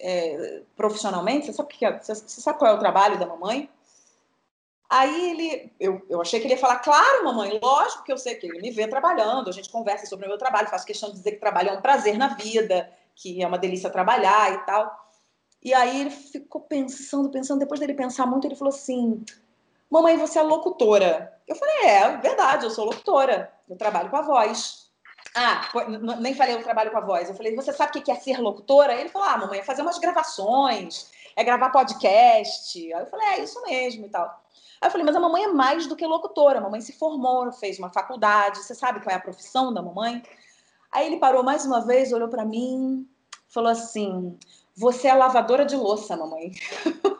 é, 0.00 0.62
profissionalmente? 0.76 1.46
Você 1.46 1.52
sabe, 1.52 1.72
que 1.72 1.84
é, 1.84 1.98
você 1.98 2.14
sabe 2.14 2.58
qual 2.58 2.70
é 2.70 2.74
o 2.74 2.78
trabalho 2.78 3.18
da 3.18 3.26
mamãe? 3.26 3.70
Aí 4.88 5.30
ele, 5.30 5.72
eu, 5.80 6.04
eu 6.08 6.20
achei 6.20 6.38
que 6.38 6.46
ele 6.46 6.54
ia 6.54 6.60
falar, 6.60 6.78
claro, 6.78 7.24
mamãe, 7.24 7.58
lógico 7.60 8.04
que 8.04 8.12
eu 8.12 8.18
sei 8.18 8.36
que 8.36 8.46
ele 8.46 8.60
me 8.60 8.70
vê 8.70 8.86
trabalhando, 8.86 9.48
a 9.48 9.52
gente 9.52 9.68
conversa 9.68 10.06
sobre 10.06 10.26
o 10.26 10.28
meu 10.28 10.38
trabalho, 10.38 10.68
faço 10.68 10.86
questão 10.86 11.08
de 11.10 11.16
dizer 11.16 11.32
que 11.32 11.40
trabalho 11.40 11.70
é 11.70 11.72
um 11.72 11.80
prazer 11.80 12.16
na 12.16 12.28
vida, 12.34 12.88
que 13.16 13.42
é 13.42 13.46
uma 13.46 13.58
delícia 13.58 13.90
trabalhar 13.90 14.52
e 14.52 14.58
tal. 14.66 14.94
E 15.62 15.74
aí 15.74 16.02
ele 16.02 16.10
ficou 16.10 16.60
pensando, 16.60 17.30
pensando, 17.30 17.58
depois 17.58 17.80
dele 17.80 17.94
pensar 17.94 18.26
muito, 18.26 18.46
ele 18.46 18.54
falou 18.54 18.72
assim: 18.72 19.24
Mamãe, 19.90 20.16
você 20.16 20.38
é 20.38 20.42
locutora. 20.42 21.32
Eu 21.48 21.56
falei: 21.56 21.86
É, 21.86 22.16
verdade, 22.18 22.64
eu 22.64 22.70
sou 22.70 22.84
locutora, 22.84 23.52
eu 23.68 23.76
trabalho 23.76 24.10
com 24.10 24.16
a 24.16 24.22
voz. 24.22 24.86
Ah, 25.34 25.68
nem 26.20 26.34
falei 26.34 26.54
eu 26.54 26.62
trabalho 26.62 26.90
com 26.92 26.98
a 26.98 27.00
voz. 27.00 27.28
Eu 27.28 27.34
falei: 27.34 27.56
Você 27.56 27.72
sabe 27.72 27.98
o 27.98 28.02
que 28.02 28.12
é 28.12 28.14
ser 28.14 28.38
locutora? 28.38 28.94
Ele 28.94 29.08
falou: 29.08 29.28
Ah, 29.28 29.38
mamãe, 29.38 29.58
é 29.60 29.64
fazer 29.64 29.82
umas 29.82 29.98
gravações, 29.98 31.10
é 31.34 31.42
gravar 31.42 31.70
podcast. 31.70 32.92
Aí 32.92 33.00
eu 33.00 33.06
falei: 33.06 33.26
É 33.28 33.42
isso 33.42 33.60
mesmo 33.62 34.06
e 34.06 34.08
tal. 34.08 34.46
Aí 34.80 34.88
eu 34.88 34.90
falei, 34.90 35.06
mas 35.06 35.16
a 35.16 35.20
mamãe 35.20 35.44
é 35.44 35.48
mais 35.48 35.86
do 35.86 35.96
que 35.96 36.06
locutora. 36.06 36.58
A 36.58 36.60
mamãe 36.60 36.80
se 36.80 36.92
formou, 36.92 37.50
fez 37.52 37.78
uma 37.78 37.90
faculdade. 37.90 38.58
Você 38.58 38.74
sabe 38.74 39.00
qual 39.00 39.14
é 39.14 39.16
a 39.16 39.22
profissão 39.22 39.72
da 39.72 39.80
mamãe? 39.80 40.22
Aí 40.92 41.06
ele 41.06 41.18
parou 41.18 41.42
mais 41.42 41.64
uma 41.64 41.84
vez, 41.84 42.12
olhou 42.12 42.28
para 42.28 42.44
mim, 42.44 43.08
falou 43.48 43.70
assim: 43.70 44.38
Você 44.76 45.08
é 45.08 45.14
lavadora 45.14 45.64
de 45.64 45.76
louça, 45.76 46.16
mamãe. 46.16 46.52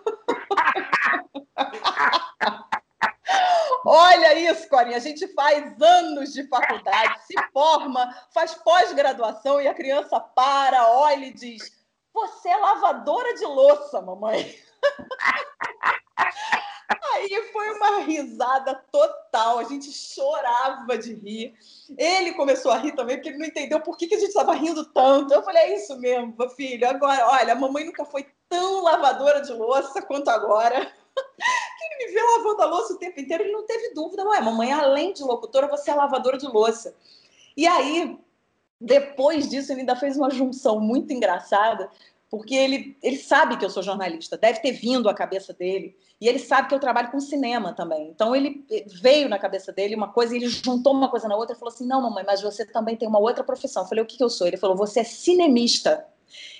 Olha 3.88 4.36
isso, 4.36 4.68
Corinha. 4.68 4.96
A 4.96 5.00
gente 5.00 5.28
faz 5.28 5.80
anos 5.80 6.32
de 6.32 6.46
faculdade, 6.48 7.24
se 7.24 7.34
forma, 7.52 8.12
faz 8.34 8.52
pós-graduação 8.54 9.60
e 9.60 9.68
a 9.68 9.74
criança 9.74 10.18
para, 10.18 10.88
olha 10.88 11.26
e 11.26 11.32
diz: 11.32 11.72
Você 12.12 12.48
é 12.48 12.56
lavadora 12.56 13.34
de 13.34 13.44
louça, 13.44 14.02
mamãe. 14.02 14.52
Aí 16.88 17.50
foi 17.52 17.70
uma 17.72 17.98
risada 18.00 18.74
total, 18.92 19.58
a 19.58 19.64
gente 19.64 19.90
chorava 19.90 20.96
de 20.96 21.14
rir. 21.14 21.54
Ele 21.96 22.32
começou 22.34 22.70
a 22.70 22.78
rir 22.78 22.92
também, 22.92 23.16
porque 23.16 23.30
ele 23.30 23.38
não 23.38 23.46
entendeu 23.46 23.80
por 23.80 23.96
que, 23.96 24.06
que 24.06 24.14
a 24.14 24.18
gente 24.18 24.28
estava 24.28 24.54
rindo 24.54 24.84
tanto. 24.92 25.34
Eu 25.34 25.42
falei: 25.42 25.62
é 25.62 25.76
isso 25.76 25.98
mesmo, 25.98 26.34
filho. 26.50 26.88
Agora, 26.88 27.28
olha, 27.28 27.52
a 27.52 27.56
mamãe 27.56 27.84
nunca 27.84 28.04
foi 28.04 28.26
tão 28.48 28.82
lavadora 28.82 29.40
de 29.40 29.52
louça 29.52 30.00
quanto 30.02 30.28
agora. 30.28 30.76
ele 31.16 32.06
me 32.06 32.12
vê 32.12 32.22
lavando 32.22 32.62
a 32.62 32.66
louça 32.66 32.94
o 32.94 32.98
tempo 32.98 33.18
inteiro, 33.20 33.42
ele 33.42 33.52
não 33.52 33.66
teve 33.66 33.94
dúvida. 33.94 34.24
Ué, 34.24 34.40
mamãe, 34.40 34.72
além 34.72 35.12
de 35.12 35.24
locutora, 35.24 35.66
você 35.66 35.90
é 35.90 35.94
lavadora 35.94 36.38
de 36.38 36.46
louça. 36.46 36.94
E 37.56 37.66
aí, 37.66 38.18
depois 38.80 39.48
disso, 39.48 39.72
ele 39.72 39.80
ainda 39.80 39.96
fez 39.96 40.16
uma 40.16 40.30
junção 40.30 40.78
muito 40.78 41.12
engraçada, 41.12 41.90
porque 42.36 42.54
ele, 42.54 42.98
ele 43.02 43.16
sabe 43.16 43.56
que 43.56 43.64
eu 43.64 43.70
sou 43.70 43.82
jornalista, 43.82 44.36
deve 44.36 44.60
ter 44.60 44.72
vindo 44.72 45.08
à 45.08 45.14
cabeça 45.14 45.54
dele, 45.54 45.96
e 46.20 46.28
ele 46.28 46.38
sabe 46.38 46.68
que 46.68 46.74
eu 46.74 46.78
trabalho 46.78 47.10
com 47.10 47.18
cinema 47.18 47.72
também. 47.72 48.10
Então 48.10 48.36
ele 48.36 48.62
veio 49.00 49.26
na 49.26 49.38
cabeça 49.38 49.72
dele 49.72 49.94
uma 49.94 50.12
coisa, 50.12 50.34
e 50.34 50.36
ele 50.36 50.48
juntou 50.48 50.92
uma 50.92 51.08
coisa 51.08 51.26
na 51.26 51.34
outra 51.34 51.56
e 51.56 51.58
falou 51.58 51.72
assim: 51.72 51.86
Não, 51.86 52.02
mamãe, 52.02 52.24
mas 52.26 52.42
você 52.42 52.66
também 52.66 52.94
tem 52.94 53.08
uma 53.08 53.18
outra 53.18 53.42
profissão. 53.42 53.84
Eu 53.84 53.88
falei: 53.88 54.04
O 54.04 54.06
que, 54.06 54.18
que 54.18 54.22
eu 54.22 54.28
sou? 54.28 54.46
Ele 54.46 54.58
falou: 54.58 54.76
Você 54.76 55.00
é 55.00 55.04
cinemista. 55.04 56.06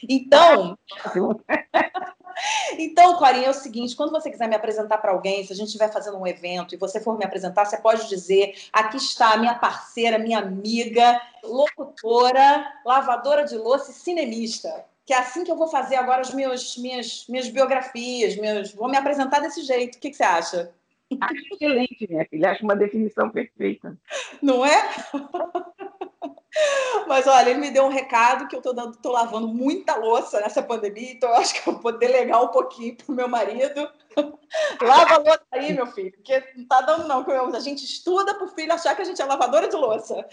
Então. 0.09 0.79
então, 2.79 3.19
Corinha, 3.19 3.49
é 3.49 3.51
o 3.51 3.55
seguinte: 3.55 3.95
quando 3.95 4.13
você 4.13 4.31
quiser 4.31 4.49
me 4.49 4.57
apresentar 4.57 4.97
para 4.97 5.13
alguém, 5.13 5.45
se 5.45 5.53
a 5.53 5.57
gente 5.57 5.67
estiver 5.67 5.93
fazendo 5.93 6.17
um 6.17 6.27
evento 6.27 6.75
e 6.75 6.79
você 6.79 7.01
for 7.01 7.19
me 7.19 7.25
apresentar, 7.27 7.67
você 7.67 7.77
pode 7.77 8.09
dizer: 8.09 8.55
aqui 8.73 8.97
está 8.97 9.35
a 9.35 9.37
minha 9.37 9.55
parceira, 9.55 10.19
minha 10.19 10.39
amiga, 10.39 11.21
locutora, 11.45 12.67
lavadora 12.83 13.45
de 13.45 13.59
louça 13.59 13.91
e 13.91 13.95
cinemista 13.95 14.87
que 15.07 15.15
é 15.15 15.19
assim 15.19 15.45
que 15.45 15.51
eu 15.53 15.57
vou 15.57 15.69
fazer 15.69 15.95
agora 15.95 16.21
as 16.21 16.35
minhas, 16.35 16.77
minhas, 16.77 17.27
minhas 17.29 17.49
biografias, 17.49 18.37
meus, 18.37 18.75
vou 18.75 18.89
me 18.89 18.97
apresentar 18.97 19.39
desse 19.39 19.63
jeito. 19.63 19.95
O 19.97 20.01
que, 20.01 20.11
que 20.11 20.17
você 20.17 20.25
acha? 20.25 20.75
Acho 21.21 21.55
excelente, 21.55 22.09
minha 22.11 22.27
filha. 22.29 22.51
Acho 22.51 22.65
uma 22.65 22.75
definição 22.75 23.31
perfeita. 23.31 23.97
Não 24.43 24.67
é? 24.67 24.91
Mas 27.07 27.27
olha, 27.29 27.51
ele 27.51 27.61
me 27.61 27.71
deu 27.71 27.85
um 27.85 27.91
recado 27.91 28.49
que 28.49 28.57
eu 28.57 28.61
estou 28.61 29.13
lavando 29.13 29.47
muita 29.47 29.95
louça 29.95 30.41
nessa 30.41 30.63
pandemia, 30.63 31.13
então 31.13 31.29
eu 31.29 31.37
acho 31.37 31.63
que 31.63 31.69
eu 31.69 31.79
vou 31.79 31.97
delegar 31.97 32.43
um 32.43 32.49
pouquinho 32.49 32.97
para 32.97 33.13
o 33.13 33.15
meu 33.15 33.29
marido. 33.29 33.89
Lava 34.83 35.15
a 35.15 35.19
louça 35.19 35.47
aí, 35.53 35.73
meu 35.73 35.87
filho, 35.87 36.11
porque 36.13 36.43
não 36.57 36.63
está 36.63 36.81
dando, 36.81 37.07
não. 37.07 37.25
A 37.55 37.61
gente 37.61 37.85
estuda 37.85 38.35
para 38.35 38.45
o 38.45 38.49
filho 38.49 38.73
achar 38.73 38.97
que 38.97 39.03
a 39.03 39.05
gente 39.05 39.23
é 39.23 39.25
lavadora 39.25 39.69
de 39.69 39.77
louça. 39.77 40.27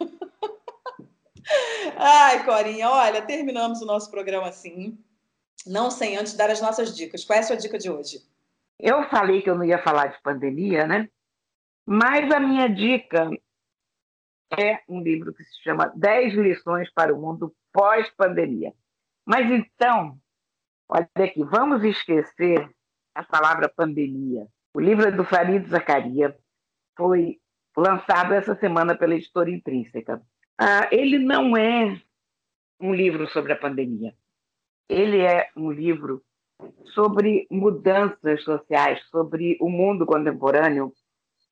Ai, 1.96 2.44
Corinha, 2.44 2.90
olha, 2.90 3.22
terminamos 3.22 3.80
o 3.82 3.86
nosso 3.86 4.10
programa 4.10 4.48
assim, 4.48 4.98
não 5.66 5.90
sem 5.90 6.16
antes 6.16 6.34
dar 6.34 6.50
as 6.50 6.60
nossas 6.60 6.94
dicas. 6.94 7.24
Qual 7.24 7.36
é 7.36 7.40
a 7.40 7.42
sua 7.44 7.56
dica 7.56 7.78
de 7.78 7.90
hoje? 7.90 8.20
Eu 8.78 9.08
falei 9.08 9.42
que 9.42 9.50
eu 9.50 9.54
não 9.54 9.64
ia 9.64 9.82
falar 9.82 10.08
de 10.08 10.20
pandemia, 10.22 10.86
né? 10.86 11.08
Mas 11.86 12.30
a 12.32 12.40
minha 12.40 12.68
dica 12.68 13.30
é 14.58 14.80
um 14.88 15.00
livro 15.00 15.32
que 15.34 15.44
se 15.44 15.62
chama 15.62 15.92
10 15.94 16.34
lições 16.34 16.90
para 16.92 17.14
o 17.14 17.20
mundo 17.20 17.54
pós-pandemia. 17.72 18.72
Mas 19.24 19.50
então, 19.50 20.18
olha 20.88 21.08
aqui, 21.14 21.42
vamos 21.44 21.82
esquecer 21.84 22.68
a 23.14 23.22
palavra 23.22 23.68
pandemia. 23.68 24.46
O 24.74 24.80
livro 24.80 25.06
é 25.06 25.10
do 25.10 25.24
Farid 25.24 25.66
Zacaria, 25.68 26.36
foi 26.96 27.40
lançado 27.76 28.34
essa 28.34 28.54
semana 28.56 28.96
pela 28.96 29.14
editora 29.14 29.50
Intrínseca. 29.50 30.22
Ah, 30.58 30.88
ele 30.92 31.18
não 31.18 31.56
é 31.56 32.00
um 32.80 32.94
livro 32.94 33.28
sobre 33.28 33.52
a 33.52 33.56
pandemia. 33.56 34.14
Ele 34.88 35.20
é 35.20 35.48
um 35.56 35.70
livro 35.70 36.22
sobre 36.94 37.46
mudanças 37.50 38.42
sociais, 38.44 39.02
sobre 39.10 39.56
o 39.60 39.68
mundo 39.68 40.06
contemporâneo, 40.06 40.92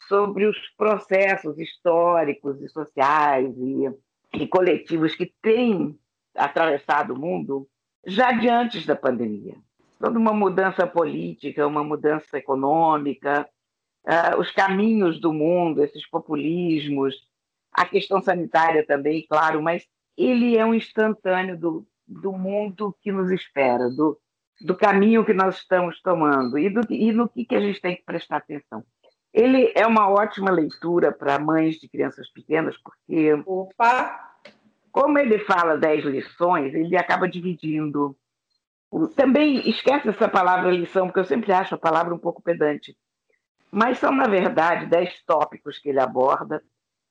sobre 0.09 0.47
os 0.47 0.57
processos 0.77 1.59
históricos 1.59 2.61
e 2.61 2.69
sociais 2.69 3.55
e, 3.57 4.43
e 4.43 4.47
coletivos 4.47 5.15
que 5.15 5.33
têm 5.43 5.99
atravessado 6.35 7.15
o 7.15 7.19
mundo 7.19 7.69
já 8.07 8.33
de 8.33 8.49
antes 8.49 8.85
da 8.87 8.97
pandemia. 8.97 9.57
Toda 9.99 10.19
uma 10.19 10.33
mudança 10.33 10.87
política, 10.87 11.67
uma 11.67 11.85
mudança 11.85 12.37
econômica, 12.37 13.49
uh, 14.05 14.39
os 14.41 14.51
caminhos 14.51 15.21
do 15.21 15.33
mundo, 15.33 15.83
esses 15.83 16.09
populismos, 16.09 17.15
a 17.73 17.87
questão 17.87 18.21
sanitária 18.21 18.85
também, 18.87 19.27
claro, 19.29 19.63
mas 19.63 19.87
ele 20.17 20.57
é 20.57 20.65
um 20.65 20.75
instantâneo 20.75 21.59
do, 21.59 21.87
do 22.07 22.33
mundo 22.33 22.95
que 23.01 23.11
nos 23.11 23.31
espera, 23.31 23.89
do, 23.89 24.19
do 24.61 24.77
caminho 24.77 25.25
que 25.25 25.33
nós 25.33 25.57
estamos 25.57 26.01
tomando 26.03 26.59
e, 26.59 26.69
do, 26.69 26.81
e 26.93 27.13
no 27.13 27.29
que, 27.29 27.45
que 27.45 27.55
a 27.55 27.61
gente 27.61 27.81
tem 27.81 27.97
que 27.97 28.05
prestar 28.05 28.37
atenção. 28.37 28.85
Ele 29.33 29.73
é 29.75 29.87
uma 29.87 30.11
ótima 30.11 30.51
leitura 30.51 31.11
para 31.11 31.39
mães 31.39 31.77
de 31.77 31.89
crianças 31.89 32.29
pequenas, 32.31 32.77
porque. 32.77 33.33
Opa! 33.47 34.31
Como 34.91 35.19
ele 35.19 35.39
fala 35.39 35.79
dez 35.79 36.05
lições, 36.05 36.75
ele 36.75 36.99
acaba 36.99 37.27
dividindo. 37.27 38.15
Também 39.17 39.67
esquece 39.71 40.11
essa 40.11 40.29
palavra 40.29 40.71
lição, 40.71 41.07
porque 41.07 41.21
eu 41.21 41.25
sempre 41.25 41.51
acho 41.51 41.75
a 41.75 41.79
palavra 41.79 42.15
um 42.15 42.19
pouco 42.19 42.43
pedante. 42.43 42.95
Mas 43.71 43.99
são, 43.99 44.13
na 44.13 44.27
verdade, 44.27 44.85
dez 44.85 45.23
tópicos 45.25 45.79
que 45.79 45.89
ele 45.89 45.99
aborda 45.99 46.63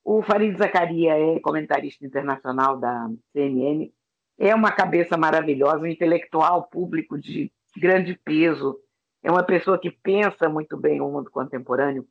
o 0.04 0.22
Farid 0.22 0.58
Zacaria 0.58 1.14
é 1.14 1.40
comentarista 1.40 2.06
internacional 2.06 2.78
da 2.78 3.10
CNN, 3.34 3.92
é 4.38 4.56
uma 4.56 4.72
cabeça 4.72 5.18
maravilhosa, 5.18 5.80
um 5.80 5.88
intelectual 5.88 6.64
público 6.64 7.20
de 7.20 7.52
grande 7.78 8.16
peso, 8.16 8.80
é 9.24 9.32
uma 9.32 9.44
pessoa 9.44 9.80
que 9.80 9.92
pensa 9.92 10.50
muito 10.50 10.76
bem 10.76 11.00
o 11.00 11.12
mundo 11.12 11.30
contemporâneo. 11.30 12.08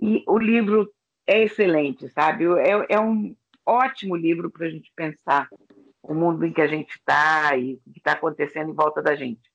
E 0.00 0.24
o 0.26 0.38
livro 0.38 0.90
é 1.26 1.42
excelente, 1.42 2.08
sabe? 2.08 2.44
É, 2.60 2.94
é 2.94 3.00
um 3.00 3.36
ótimo 3.64 4.16
livro 4.16 4.50
para 4.50 4.66
a 4.66 4.70
gente 4.70 4.90
pensar 4.94 5.48
o 6.02 6.14
mundo 6.14 6.46
em 6.46 6.52
que 6.52 6.62
a 6.62 6.66
gente 6.66 6.90
está 6.90 7.56
e 7.56 7.74
o 7.86 7.92
que 7.92 7.98
está 7.98 8.12
acontecendo 8.12 8.70
em 8.70 8.74
volta 8.74 9.02
da 9.02 9.14
gente. 9.14 9.50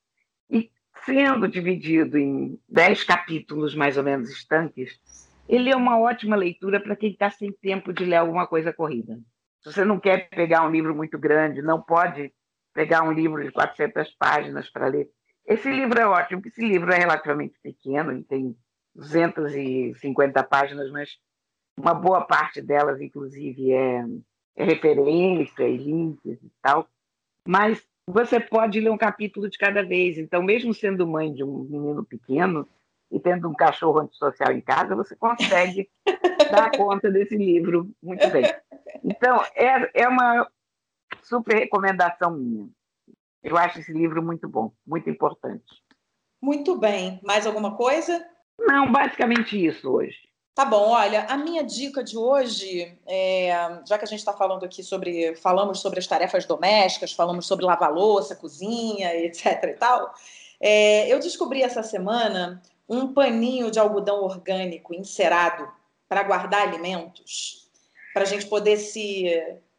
E 0.50 0.70
sendo 1.06 1.48
dividido 1.48 2.18
em 2.18 2.60
dez 2.68 3.04
capítulos 3.04 3.74
mais 3.74 3.98
ou 3.98 4.04
menos 4.04 4.30
estanques, 4.30 5.00
ele 5.48 5.70
é 5.70 5.76
uma 5.76 6.00
ótima 6.00 6.36
leitura 6.36 6.80
para 6.80 6.96
quem 6.96 7.12
está 7.12 7.30
sem 7.30 7.52
tempo 7.52 7.92
de 7.94 8.06
ler 8.06 8.18
alguma 8.18 8.48
coisa 8.48 8.74
corrida. 8.74 9.20
Se 9.62 9.72
você 9.72 9.86
não 9.86 10.00
quer 10.00 10.30
pegar 10.30 10.66
um 10.66 10.72
livro 10.72 10.96
muito 10.96 11.20
grande, 11.20 11.62
não 11.62 11.82
pode 11.82 12.34
pegar 12.74 13.04
um 13.04 13.12
livro 13.12 13.44
de 13.44 13.52
400 13.52 14.12
páginas 14.16 14.70
para 14.70 14.88
ler. 14.88 15.10
Esse 15.46 15.70
livro 15.72 16.00
é 16.00 16.06
ótimo, 16.06 16.42
porque 16.42 16.50
esse 16.50 16.66
livro 16.66 16.92
é 16.92 16.98
relativamente 16.98 17.60
pequeno, 17.62 18.12
ele 18.12 18.24
tem 18.24 18.56
250 18.96 20.44
páginas, 20.44 20.90
mas 20.92 21.18
uma 21.78 21.94
boa 21.94 22.22
parte 22.22 22.62
delas, 22.62 23.02
inclusive, 23.02 23.72
é, 23.72 24.06
é 24.56 24.64
referência 24.64 25.68
e 25.68 25.78
links 25.78 26.42
e 26.42 26.52
tal. 26.62 26.88
Mas 27.48 27.84
você 28.08 28.40
pode 28.40 28.80
ler 28.80 28.90
um 28.90 28.98
capítulo 28.98 29.50
de 29.50 29.58
cada 29.58 29.84
vez. 29.84 30.18
Então, 30.18 30.44
mesmo 30.44 30.74
sendo 30.74 31.08
mãe 31.08 31.34
de 31.34 31.44
um 31.44 31.64
menino 31.64 32.04
pequeno, 32.04 32.68
e 33.12 33.20
tendo 33.20 33.50
um 33.50 33.54
cachorro 33.54 34.00
antissocial 34.00 34.52
em 34.52 34.62
casa, 34.62 34.96
você 34.96 35.16
consegue 35.16 35.90
dar 36.52 36.72
conta 36.72 37.12
desse 37.12 37.36
livro 37.36 37.92
muito 38.02 38.28
bem. 38.30 38.46
Então, 39.04 39.44
é, 39.54 40.04
é 40.04 40.08
uma 40.08 40.50
super 41.24 41.56
recomendação 41.56 42.32
minha. 42.32 42.70
Eu 43.44 43.58
acho 43.58 43.80
esse 43.80 43.92
livro 43.92 44.24
muito 44.24 44.48
bom, 44.48 44.72
muito 44.86 45.10
importante. 45.10 45.66
Muito 46.42 46.78
bem. 46.78 47.20
Mais 47.24 47.46
alguma 47.46 47.76
coisa? 47.76 48.26
Não, 48.58 48.92
basicamente 48.92 49.64
isso 49.64 49.90
hoje. 49.90 50.18
Tá 50.54 50.66
bom, 50.66 50.90
olha, 50.90 51.26
a 51.26 51.38
minha 51.38 51.64
dica 51.64 52.04
de 52.04 52.18
hoje, 52.18 52.98
é, 53.08 53.52
já 53.88 53.98
que 53.98 54.04
a 54.04 54.08
gente 54.08 54.20
está 54.20 54.34
falando 54.34 54.66
aqui 54.66 54.84
sobre, 54.84 55.34
falamos 55.38 55.80
sobre 55.80 56.00
as 56.00 56.06
tarefas 56.06 56.46
domésticas, 56.46 57.14
falamos 57.14 57.48
sobre 57.48 57.66
lavar 57.66 57.92
louça, 57.92 58.36
cozinha, 58.36 59.16
etc 59.26 59.64
e 59.64 59.74
tal, 59.74 60.14
é, 60.60 61.12
eu 61.12 61.20
descobri 61.20 61.64
essa 61.64 61.82
semana 61.82 62.62
um 62.92 63.14
paninho 63.14 63.72
de 63.72 63.80
algodão 63.80 64.22
orgânico 64.22 64.94
encerado 64.94 65.66
para 66.10 66.24
guardar 66.24 66.68
alimentos, 66.68 67.70
para 68.14 68.24
a 68.24 68.26
gente 68.26 68.46
poder 68.48 68.76
se 68.76 69.32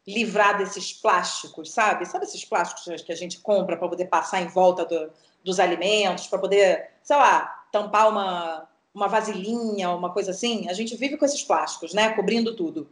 livrar 0.05 0.57
desses 0.57 0.91
plásticos, 0.91 1.71
sabe? 1.71 2.07
Sabe 2.07 2.25
esses 2.25 2.43
plásticos 2.43 3.03
que 3.03 3.11
a 3.11 3.15
gente 3.15 3.39
compra 3.39 3.77
para 3.77 3.87
poder 3.87 4.05
passar 4.05 4.41
em 4.41 4.47
volta 4.47 4.83
do, 4.83 5.11
dos 5.43 5.59
alimentos, 5.59 6.25
para 6.25 6.39
poder, 6.39 6.89
sei 7.03 7.15
lá, 7.15 7.65
tampar 7.71 8.09
uma, 8.09 8.67
uma 8.91 9.07
vasilhinha, 9.07 9.91
uma 9.91 10.11
coisa 10.11 10.31
assim? 10.31 10.67
A 10.67 10.73
gente 10.73 10.95
vive 10.95 11.15
com 11.15 11.23
esses 11.23 11.43
plásticos, 11.43 11.93
né? 11.93 12.09
Cobrindo 12.15 12.55
tudo. 12.55 12.89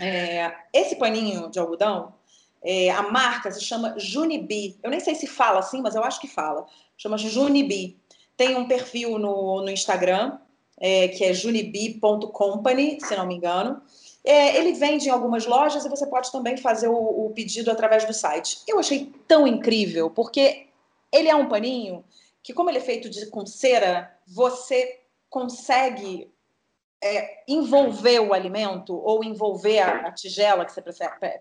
É, 0.00 0.54
esse 0.72 0.94
paninho 0.94 1.50
de 1.50 1.58
algodão, 1.58 2.14
é, 2.62 2.88
a 2.90 3.02
marca 3.02 3.50
se 3.50 3.60
chama 3.60 3.98
Junibi. 3.98 4.78
Eu 4.80 4.90
nem 4.90 5.00
sei 5.00 5.16
se 5.16 5.26
fala 5.26 5.58
assim, 5.58 5.82
mas 5.82 5.96
eu 5.96 6.04
acho 6.04 6.20
que 6.20 6.28
fala. 6.28 6.66
Chama 6.96 7.18
Junibi. 7.18 7.98
Tem 8.36 8.56
um 8.56 8.66
perfil 8.66 9.18
no, 9.18 9.62
no 9.62 9.70
Instagram, 9.70 10.38
é, 10.78 11.08
que 11.08 11.24
é 11.24 11.34
junibi.company, 11.34 12.98
se 13.00 13.14
não 13.14 13.26
me 13.26 13.36
engano. 13.36 13.82
É, 14.24 14.56
ele 14.56 14.72
vende 14.72 15.08
em 15.08 15.10
algumas 15.10 15.46
lojas 15.46 15.84
e 15.84 15.88
você 15.88 16.06
pode 16.06 16.30
também 16.30 16.56
fazer 16.56 16.88
o, 16.88 17.26
o, 17.26 17.30
pedido 17.30 17.70
através 17.70 18.04
do 18.04 18.12
site. 18.12 18.62
Eu 18.66 18.78
achei 18.78 19.12
tão 19.26 19.46
incrível, 19.46 20.10
porque 20.10 20.66
ele 21.12 21.28
é 21.28 21.34
um 21.34 21.48
paninho 21.48 22.04
que, 22.42 22.52
como 22.52 22.70
ele 22.70 22.78
é 22.78 22.82
feito 22.82 23.08
de, 23.08 23.26
com 23.26 23.46
cera, 23.46 24.14
você 24.26 25.00
consegue 25.28 26.30
é, 27.02 27.44
envolver 27.48 28.20
o 28.20 28.34
alimento 28.34 28.94
ou 28.94 29.24
envolver 29.24 29.78
a, 29.78 30.08
a 30.08 30.12
tigela 30.12 30.64
que 30.64 30.72
você 30.72 30.82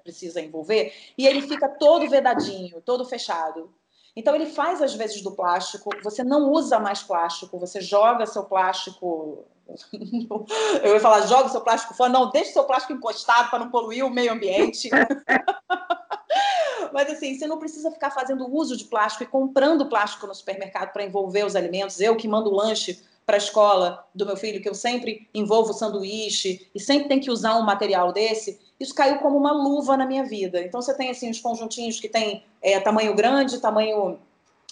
precisa 0.02 0.42
envolver 0.42 0.94
e 1.18 1.28
ele 1.28 1.42
fica 1.42 1.68
todo 1.68 2.10
vedadinho, 2.10 2.82
todo 2.82 3.04
fechado. 3.04 3.74
Então 4.20 4.36
ele 4.36 4.48
faz 4.48 4.82
às 4.82 4.94
vezes 4.94 5.22
do 5.22 5.32
plástico, 5.32 5.90
você 6.04 6.26
não 6.26 6.52
usa 6.52 6.78
mais 6.78 7.02
plástico, 7.02 7.58
você 7.58 7.80
joga 7.80 8.26
seu 8.26 8.44
plástico 8.44 9.46
eu 10.84 10.94
ia 10.94 11.00
falar, 11.00 11.26
joga 11.28 11.48
seu 11.48 11.62
plástico 11.62 11.94
fora. 11.94 12.12
Não, 12.12 12.30
deixe 12.32 12.52
seu 12.52 12.66
plástico 12.66 12.92
encostado 12.92 13.50
para 13.50 13.60
não 13.60 13.70
poluir 13.70 14.06
o 14.06 14.10
meio 14.10 14.34
ambiente. 14.34 14.90
Mas 16.92 17.10
assim, 17.12 17.38
você 17.38 17.48
não 17.48 17.60
precisa 17.60 17.92
ficar 17.92 18.12
fazendo 18.12 18.54
uso 18.54 18.76
de 18.76 18.86
plástico 18.86 19.24
e 19.24 19.28
comprando 19.28 19.88
plástico 19.88 20.28
no 20.28 20.36
supermercado 20.36 20.92
para 20.92 21.04
envolver 21.04 21.46
os 21.46 21.56
alimentos. 21.56 22.02
Eu 22.02 22.18
que 22.18 22.28
mando 22.28 22.50
lanche 22.50 23.02
para 23.26 23.36
a 23.36 23.38
escola 23.38 24.06
do 24.14 24.26
meu 24.26 24.36
filho, 24.36 24.62
que 24.62 24.68
eu 24.68 24.74
sempre 24.74 25.30
envolvo 25.34 25.72
sanduíche 25.72 26.68
e 26.74 26.80
sempre 26.80 27.08
tem 27.08 27.20
que 27.20 27.30
usar 27.30 27.58
um 27.58 27.64
material 27.64 28.12
desse, 28.12 28.60
isso 28.80 28.96
caiu 28.96 29.18
como 29.18 29.38
uma 29.38 29.52
luva 29.52 29.98
na 29.98 30.06
minha 30.06 30.24
vida. 30.24 30.62
Então 30.62 30.82
você 30.82 30.94
tem 30.94 31.10
assim 31.10 31.30
os 31.30 31.40
conjuntinhos 31.40 32.00
que 32.00 32.08
tem 32.08 32.44
é, 32.62 32.80
tamanho 32.80 33.14
grande, 33.14 33.60
tamanho 33.60 34.18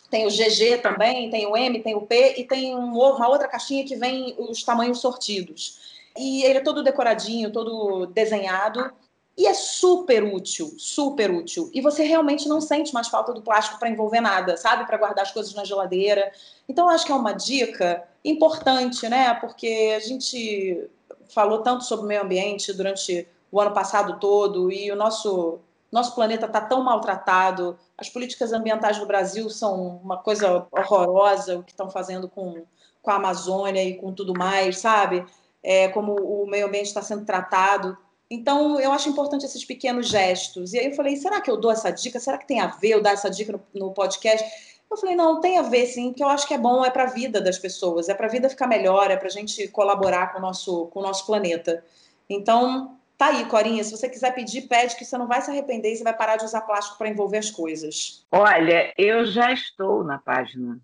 tem 0.10 0.26
o 0.26 0.30
GG 0.30 0.82
também, 0.82 1.30
tem 1.30 1.46
o 1.46 1.58
M, 1.58 1.82
tem 1.82 1.96
o 1.96 2.02
P 2.02 2.36
e 2.38 2.44
tem 2.46 2.74
uma 2.76 3.28
outra 3.28 3.48
caixinha 3.48 3.86
que 3.86 3.96
vem 3.96 4.36
os 4.38 4.64
tamanhos 4.64 5.00
sortidos. 5.00 5.98
E 6.18 6.44
ele 6.44 6.60
é 6.60 6.62
todo 6.62 6.84
decoradinho, 6.84 7.52
todo 7.52 8.06
desenhado. 8.08 8.92
E 9.38 9.46
é 9.46 9.54
super 9.54 10.24
útil, 10.24 10.74
super 10.80 11.30
útil. 11.30 11.70
E 11.72 11.80
você 11.80 12.04
realmente 12.04 12.50
não 12.50 12.60
sente 12.60 12.92
mais 12.92 13.08
falta 13.08 13.32
do 13.32 13.42
plástico 13.42 13.78
para 13.78 13.90
envolver 13.90 14.20
nada, 14.20 14.58
sabe? 14.58 14.88
Para 14.88 14.98
guardar 14.98 15.26
as 15.26 15.32
coisas 15.32 15.54
na 15.54 15.64
geladeira. 15.64 16.32
Então, 16.68 16.90
acho 16.90 17.06
que 17.06 17.12
é 17.12 17.16
uma 17.16 17.34
dica 17.34 18.04
importante, 18.26 19.08
né? 19.08 19.36
Porque 19.36 19.94
a 19.96 20.00
gente 20.00 20.90
falou 21.30 21.62
tanto 21.62 21.84
sobre 21.84 22.06
o 22.06 22.08
meio 22.08 22.24
ambiente 22.24 22.74
durante 22.74 23.28
o 23.52 23.60
ano 23.60 23.74
passado 23.74 24.20
todo 24.20 24.72
e 24.72 24.92
o 24.92 24.96
nosso 24.96 25.60
nosso 25.92 26.14
planeta 26.16 26.46
está 26.46 26.60
tão 26.60 26.84
maltratado, 26.84 27.78
as 27.98 28.10
políticas 28.10 28.52
ambientais 28.52 29.00
do 29.00 29.06
Brasil 29.06 29.50
são 29.50 30.02
uma 30.04 30.18
coisa 30.18 30.68
horrorosa, 30.72 31.58
o 31.58 31.64
que 31.64 31.72
estão 31.72 31.90
fazendo 31.90 32.28
com, 32.28 32.66
com 33.02 33.12
a 33.12 33.16
Amazônia 33.16 33.84
e 33.84 33.96
com 33.96 34.12
tudo 34.14 34.34
mais, 34.38 34.80
sabe? 34.80 35.26
É, 35.64 35.88
como 35.88 36.14
o 36.14 36.46
meio 36.46 36.68
ambiente 36.68 36.88
está 36.88 37.02
sendo 37.02 37.26
tratado. 37.26 37.98
Então, 38.30 38.80
eu 38.80 38.92
acho 38.92 39.08
importante 39.08 39.46
esses 39.46 39.64
pequenos 39.64 40.08
gestos. 40.08 40.74
E 40.74 40.80
aí 40.80 40.88
eu 40.88 40.94
falei, 40.94 41.16
será 41.16 41.40
que 41.40 41.50
eu 41.50 41.56
dou 41.56 41.72
essa 41.72 41.90
dica? 41.90 42.20
Será 42.20 42.38
que 42.38 42.48
tem 42.48 42.60
a 42.60 42.68
ver 42.68 42.90
eu 42.90 43.02
dar 43.02 43.14
essa 43.14 43.30
dica 43.30 43.54
no, 43.54 43.62
no 43.74 43.94
podcast? 43.94 44.46
Eu 44.92 44.98
falei, 44.98 45.16
não, 45.16 45.40
tem 45.40 45.58
a 45.58 45.62
ver 45.62 45.86
sim, 45.86 46.14
que 46.14 46.24
eu 46.24 46.28
acho 46.28 46.48
que 46.48 46.54
é 46.54 46.58
bom, 46.58 46.84
é 46.84 46.90
para 46.90 47.04
a 47.04 47.08
vida 47.08 47.42
das 47.42 47.58
pessoas, 47.58 48.10
é 48.10 48.14
para 48.14 48.28
a 48.28 48.30
vida 48.30 48.50
ficar 48.50 48.68
melhor, 48.68 49.10
é 49.10 49.18
para 49.18 49.28
a 49.28 49.32
gente 49.32 49.68
colaborar 49.70 50.34
com 50.34 50.40
o 50.40 50.42
nosso, 50.42 50.88
com 50.88 51.00
o 51.00 51.04
nosso 51.04 51.26
planeta. 51.26 51.84
Então, 52.30 52.97
Tá 53.18 53.28
aí, 53.28 53.46
Corinha, 53.46 53.84
se 53.84 53.92
você 53.92 54.08
quiser 54.08 54.36
pedir, 54.36 54.68
pede 54.68 54.96
que 54.96 55.04
você 55.04 55.18
não 55.18 55.28
vai 55.28 55.42
se 55.42 55.50
arrepender 55.50 55.92
e 55.92 55.96
você 55.96 56.04
vai 56.04 56.16
parar 56.16 56.38
de 56.38 56.46
usar 56.46 56.62
plástico 56.62 57.00
para 57.00 57.10
envolver 57.10 57.40
as 57.40 57.50
coisas. 57.50 58.26
Olha, 58.32 58.94
eu 58.96 59.26
já 59.26 59.52
estou 59.52 60.04
na 60.04 60.20
página. 60.20 60.80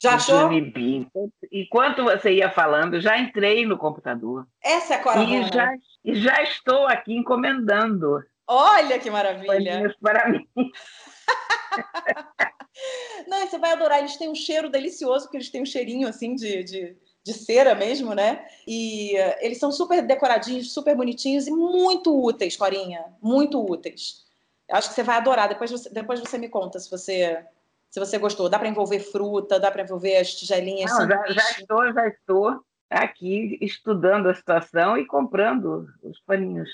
Já 0.00 0.14
achou? 0.14 0.50
Enquanto 1.52 2.04
você 2.04 2.32
ia 2.32 2.50
falando, 2.50 3.00
já 3.00 3.18
entrei 3.18 3.64
no 3.64 3.78
computador. 3.78 4.46
Essa 4.62 4.94
é 4.94 4.96
a 4.96 5.02
Cora 5.02 5.22
e 5.22 5.52
já, 5.52 5.72
e 6.04 6.14
já 6.16 6.42
estou 6.42 6.86
aqui 6.86 7.14
encomendando. 7.14 8.22
Olha 8.46 8.98
que 8.98 9.10
maravilha! 9.10 9.94
Para 10.00 10.28
mim. 10.28 10.48
Não, 13.26 13.46
você 13.46 13.58
vai 13.58 13.72
adorar. 13.72 13.98
Eles 13.98 14.16
têm 14.16 14.28
um 14.28 14.34
cheiro 14.34 14.70
delicioso, 14.70 15.24
porque 15.24 15.36
eles 15.36 15.50
têm 15.50 15.62
um 15.62 15.66
cheirinho 15.66 16.08
assim 16.08 16.34
de, 16.34 16.64
de 16.64 16.96
de 17.28 17.34
cera 17.34 17.74
mesmo, 17.74 18.14
né? 18.14 18.46
E 18.66 19.12
uh, 19.14 19.36
eles 19.40 19.58
são 19.58 19.70
super 19.70 20.00
decoradinhos, 20.00 20.72
super 20.72 20.96
bonitinhos 20.96 21.46
e 21.46 21.50
muito 21.50 22.18
úteis, 22.24 22.56
Corinha. 22.56 23.04
Muito 23.20 23.62
úteis. 23.62 24.24
Acho 24.70 24.88
que 24.88 24.94
você 24.94 25.02
vai 25.02 25.18
adorar. 25.18 25.46
Depois 25.46 25.70
você, 25.70 25.90
depois 25.90 26.20
você 26.20 26.38
me 26.38 26.48
conta 26.48 26.78
se 26.78 26.90
você 26.90 27.44
se 27.90 28.00
você 28.00 28.18
gostou. 28.18 28.48
Dá 28.48 28.58
para 28.58 28.68
envolver 28.68 29.00
fruta, 29.00 29.60
dá 29.60 29.70
para 29.70 29.82
envolver 29.82 30.16
as 30.16 30.34
tigelinhas. 30.34 30.90
Não, 30.90 31.06
já, 31.06 31.26
já, 31.28 31.50
estou, 31.58 31.92
já 31.92 32.08
estou 32.08 32.60
aqui 32.88 33.58
estudando 33.60 34.28
a 34.28 34.34
situação 34.34 34.96
e 34.96 35.06
comprando 35.06 35.86
os 36.02 36.18
paninhos. 36.20 36.68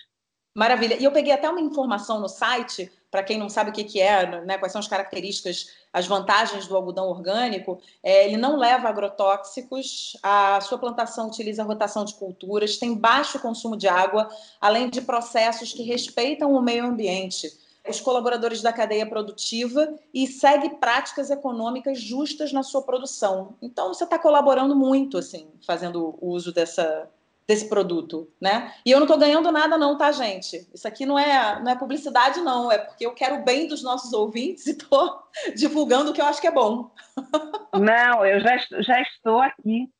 Maravilha. 0.54 0.96
E 1.00 1.04
eu 1.04 1.10
peguei 1.10 1.32
até 1.32 1.50
uma 1.50 1.60
informação 1.60 2.20
no 2.20 2.28
site, 2.28 2.90
para 3.10 3.24
quem 3.24 3.36
não 3.36 3.48
sabe 3.48 3.70
o 3.70 3.72
que, 3.72 3.82
que 3.82 4.00
é, 4.00 4.40
né, 4.42 4.56
quais 4.56 4.72
são 4.72 4.78
as 4.78 4.86
características, 4.86 5.66
as 5.92 6.06
vantagens 6.06 6.68
do 6.68 6.76
algodão 6.76 7.08
orgânico. 7.08 7.80
É, 8.02 8.26
ele 8.26 8.36
não 8.36 8.56
leva 8.56 8.88
agrotóxicos, 8.88 10.16
a 10.22 10.60
sua 10.60 10.78
plantação 10.78 11.26
utiliza 11.26 11.64
rotação 11.64 12.04
de 12.04 12.14
culturas, 12.14 12.76
tem 12.76 12.94
baixo 12.94 13.40
consumo 13.40 13.76
de 13.76 13.88
água, 13.88 14.28
além 14.60 14.88
de 14.88 15.00
processos 15.00 15.72
que 15.72 15.82
respeitam 15.82 16.52
o 16.52 16.62
meio 16.62 16.86
ambiente, 16.86 17.50
os 17.88 18.00
colaboradores 18.00 18.62
da 18.62 18.72
cadeia 18.72 19.06
produtiva 19.06 19.92
e 20.12 20.26
segue 20.26 20.76
práticas 20.76 21.30
econômicas 21.30 22.00
justas 22.00 22.52
na 22.52 22.62
sua 22.62 22.82
produção. 22.82 23.56
Então, 23.60 23.92
você 23.92 24.04
está 24.04 24.18
colaborando 24.18 24.74
muito, 24.74 25.18
assim, 25.18 25.48
fazendo 25.66 26.16
uso 26.20 26.52
dessa, 26.52 27.10
desse 27.46 27.68
produto, 27.68 28.32
né? 28.40 28.74
E 28.84 28.90
eu 28.90 28.98
não 28.98 29.04
estou 29.04 29.18
ganhando 29.18 29.52
nada 29.52 29.76
não, 29.76 29.98
tá, 29.98 30.10
gente? 30.12 30.66
Isso 30.72 30.88
aqui 30.88 31.04
não 31.04 31.18
é, 31.18 31.60
não 31.62 31.72
é 31.72 31.76
publicidade 31.76 32.40
não, 32.40 32.72
é 32.72 32.78
porque 32.78 33.04
eu 33.04 33.12
quero 33.12 33.36
o 33.36 33.44
bem 33.44 33.66
dos 33.68 33.82
nossos 33.82 34.12
ouvintes 34.12 34.66
e 34.66 34.70
estou 34.70 35.22
divulgando 35.54 36.10
o 36.10 36.14
que 36.14 36.20
eu 36.20 36.26
acho 36.26 36.40
que 36.40 36.46
é 36.46 36.52
bom. 36.52 36.90
Não, 37.74 38.24
eu 38.24 38.40
já, 38.40 38.56
já 38.80 39.00
estou 39.02 39.40
aqui 39.40 39.90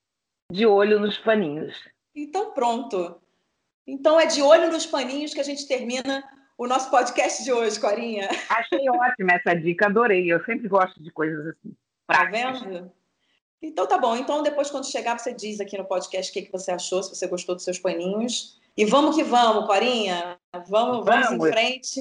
de 0.50 0.64
olho 0.64 1.00
nos 1.00 1.18
paninhos. 1.18 1.76
Então 2.14 2.52
pronto. 2.52 3.20
Então 3.86 4.18
é 4.18 4.26
de 4.26 4.40
olho 4.40 4.70
nos 4.70 4.86
paninhos 4.86 5.34
que 5.34 5.40
a 5.40 5.44
gente 5.44 5.66
termina 5.66 6.22
o 6.56 6.68
nosso 6.68 6.88
podcast 6.88 7.42
de 7.42 7.52
hoje, 7.52 7.80
Corinha. 7.80 8.28
Achei 8.48 8.88
ótima 8.88 9.32
essa 9.32 9.54
dica, 9.54 9.86
adorei. 9.86 10.32
Eu 10.32 10.42
sempre 10.44 10.68
gosto 10.68 11.02
de 11.02 11.10
coisas 11.10 11.48
assim. 11.48 11.74
Tá 12.06 12.24
vendo? 12.24 12.92
Então 13.64 13.86
tá 13.86 13.96
bom. 13.96 14.14
Então 14.14 14.42
depois 14.42 14.70
quando 14.70 14.86
chegar 14.86 15.18
você 15.18 15.32
diz 15.32 15.58
aqui 15.58 15.78
no 15.78 15.84
podcast 15.84 16.30
o 16.30 16.34
que, 16.34 16.42
que 16.42 16.52
você 16.52 16.70
achou, 16.70 17.02
se 17.02 17.14
você 17.14 17.26
gostou 17.26 17.54
dos 17.54 17.64
seus 17.64 17.78
paninhos. 17.78 18.60
E 18.76 18.84
vamos 18.84 19.16
que 19.16 19.22
vamos, 19.22 19.66
Corinha. 19.66 20.36
Vamos, 20.52 21.04
vamos, 21.04 21.04
vamos 21.06 21.48
em 21.48 21.50
frente. 21.50 22.00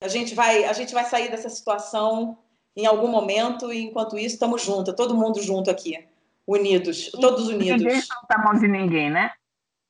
A 0.00 0.08
gente 0.08 0.34
vai, 0.34 0.64
a 0.64 0.72
gente 0.72 0.94
vai 0.94 1.04
sair 1.04 1.30
dessa 1.30 1.48
situação 1.48 2.38
em 2.76 2.86
algum 2.86 3.08
momento 3.08 3.72
e 3.72 3.82
enquanto 3.82 4.16
isso 4.16 4.34
estamos 4.34 4.62
juntos, 4.62 4.94
todo 4.94 5.14
mundo 5.14 5.40
junto 5.42 5.70
aqui, 5.70 6.06
unidos, 6.46 7.10
todos 7.20 7.48
unidos. 7.48 7.82
Ninguém 7.82 8.00
solta 8.00 8.34
a 8.34 8.38
mão 8.38 8.54
de 8.54 8.68
ninguém, 8.68 9.10
né? 9.10 9.30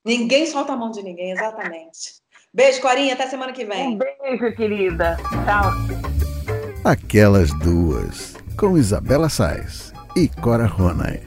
Ninguém 0.05 0.47
solta 0.47 0.73
a 0.73 0.77
mão 0.77 0.91
de 0.91 1.03
ninguém, 1.03 1.33
exatamente. 1.33 2.15
Beijo, 2.53 2.81
Corinha, 2.81 3.15
até 3.15 3.27
semana 3.27 3.53
que 3.53 3.65
vem. 3.65 3.89
Um 3.89 3.99
beijo, 3.99 4.57
querida. 4.57 5.17
Tchau. 5.45 5.71
Aquelas 6.85 7.51
duas, 7.61 8.35
com 8.59 8.77
Isabela 8.77 9.29
Sais 9.29 9.84
e 10.15 10.29
Cora 10.41 10.67
Ronay. 10.67 11.21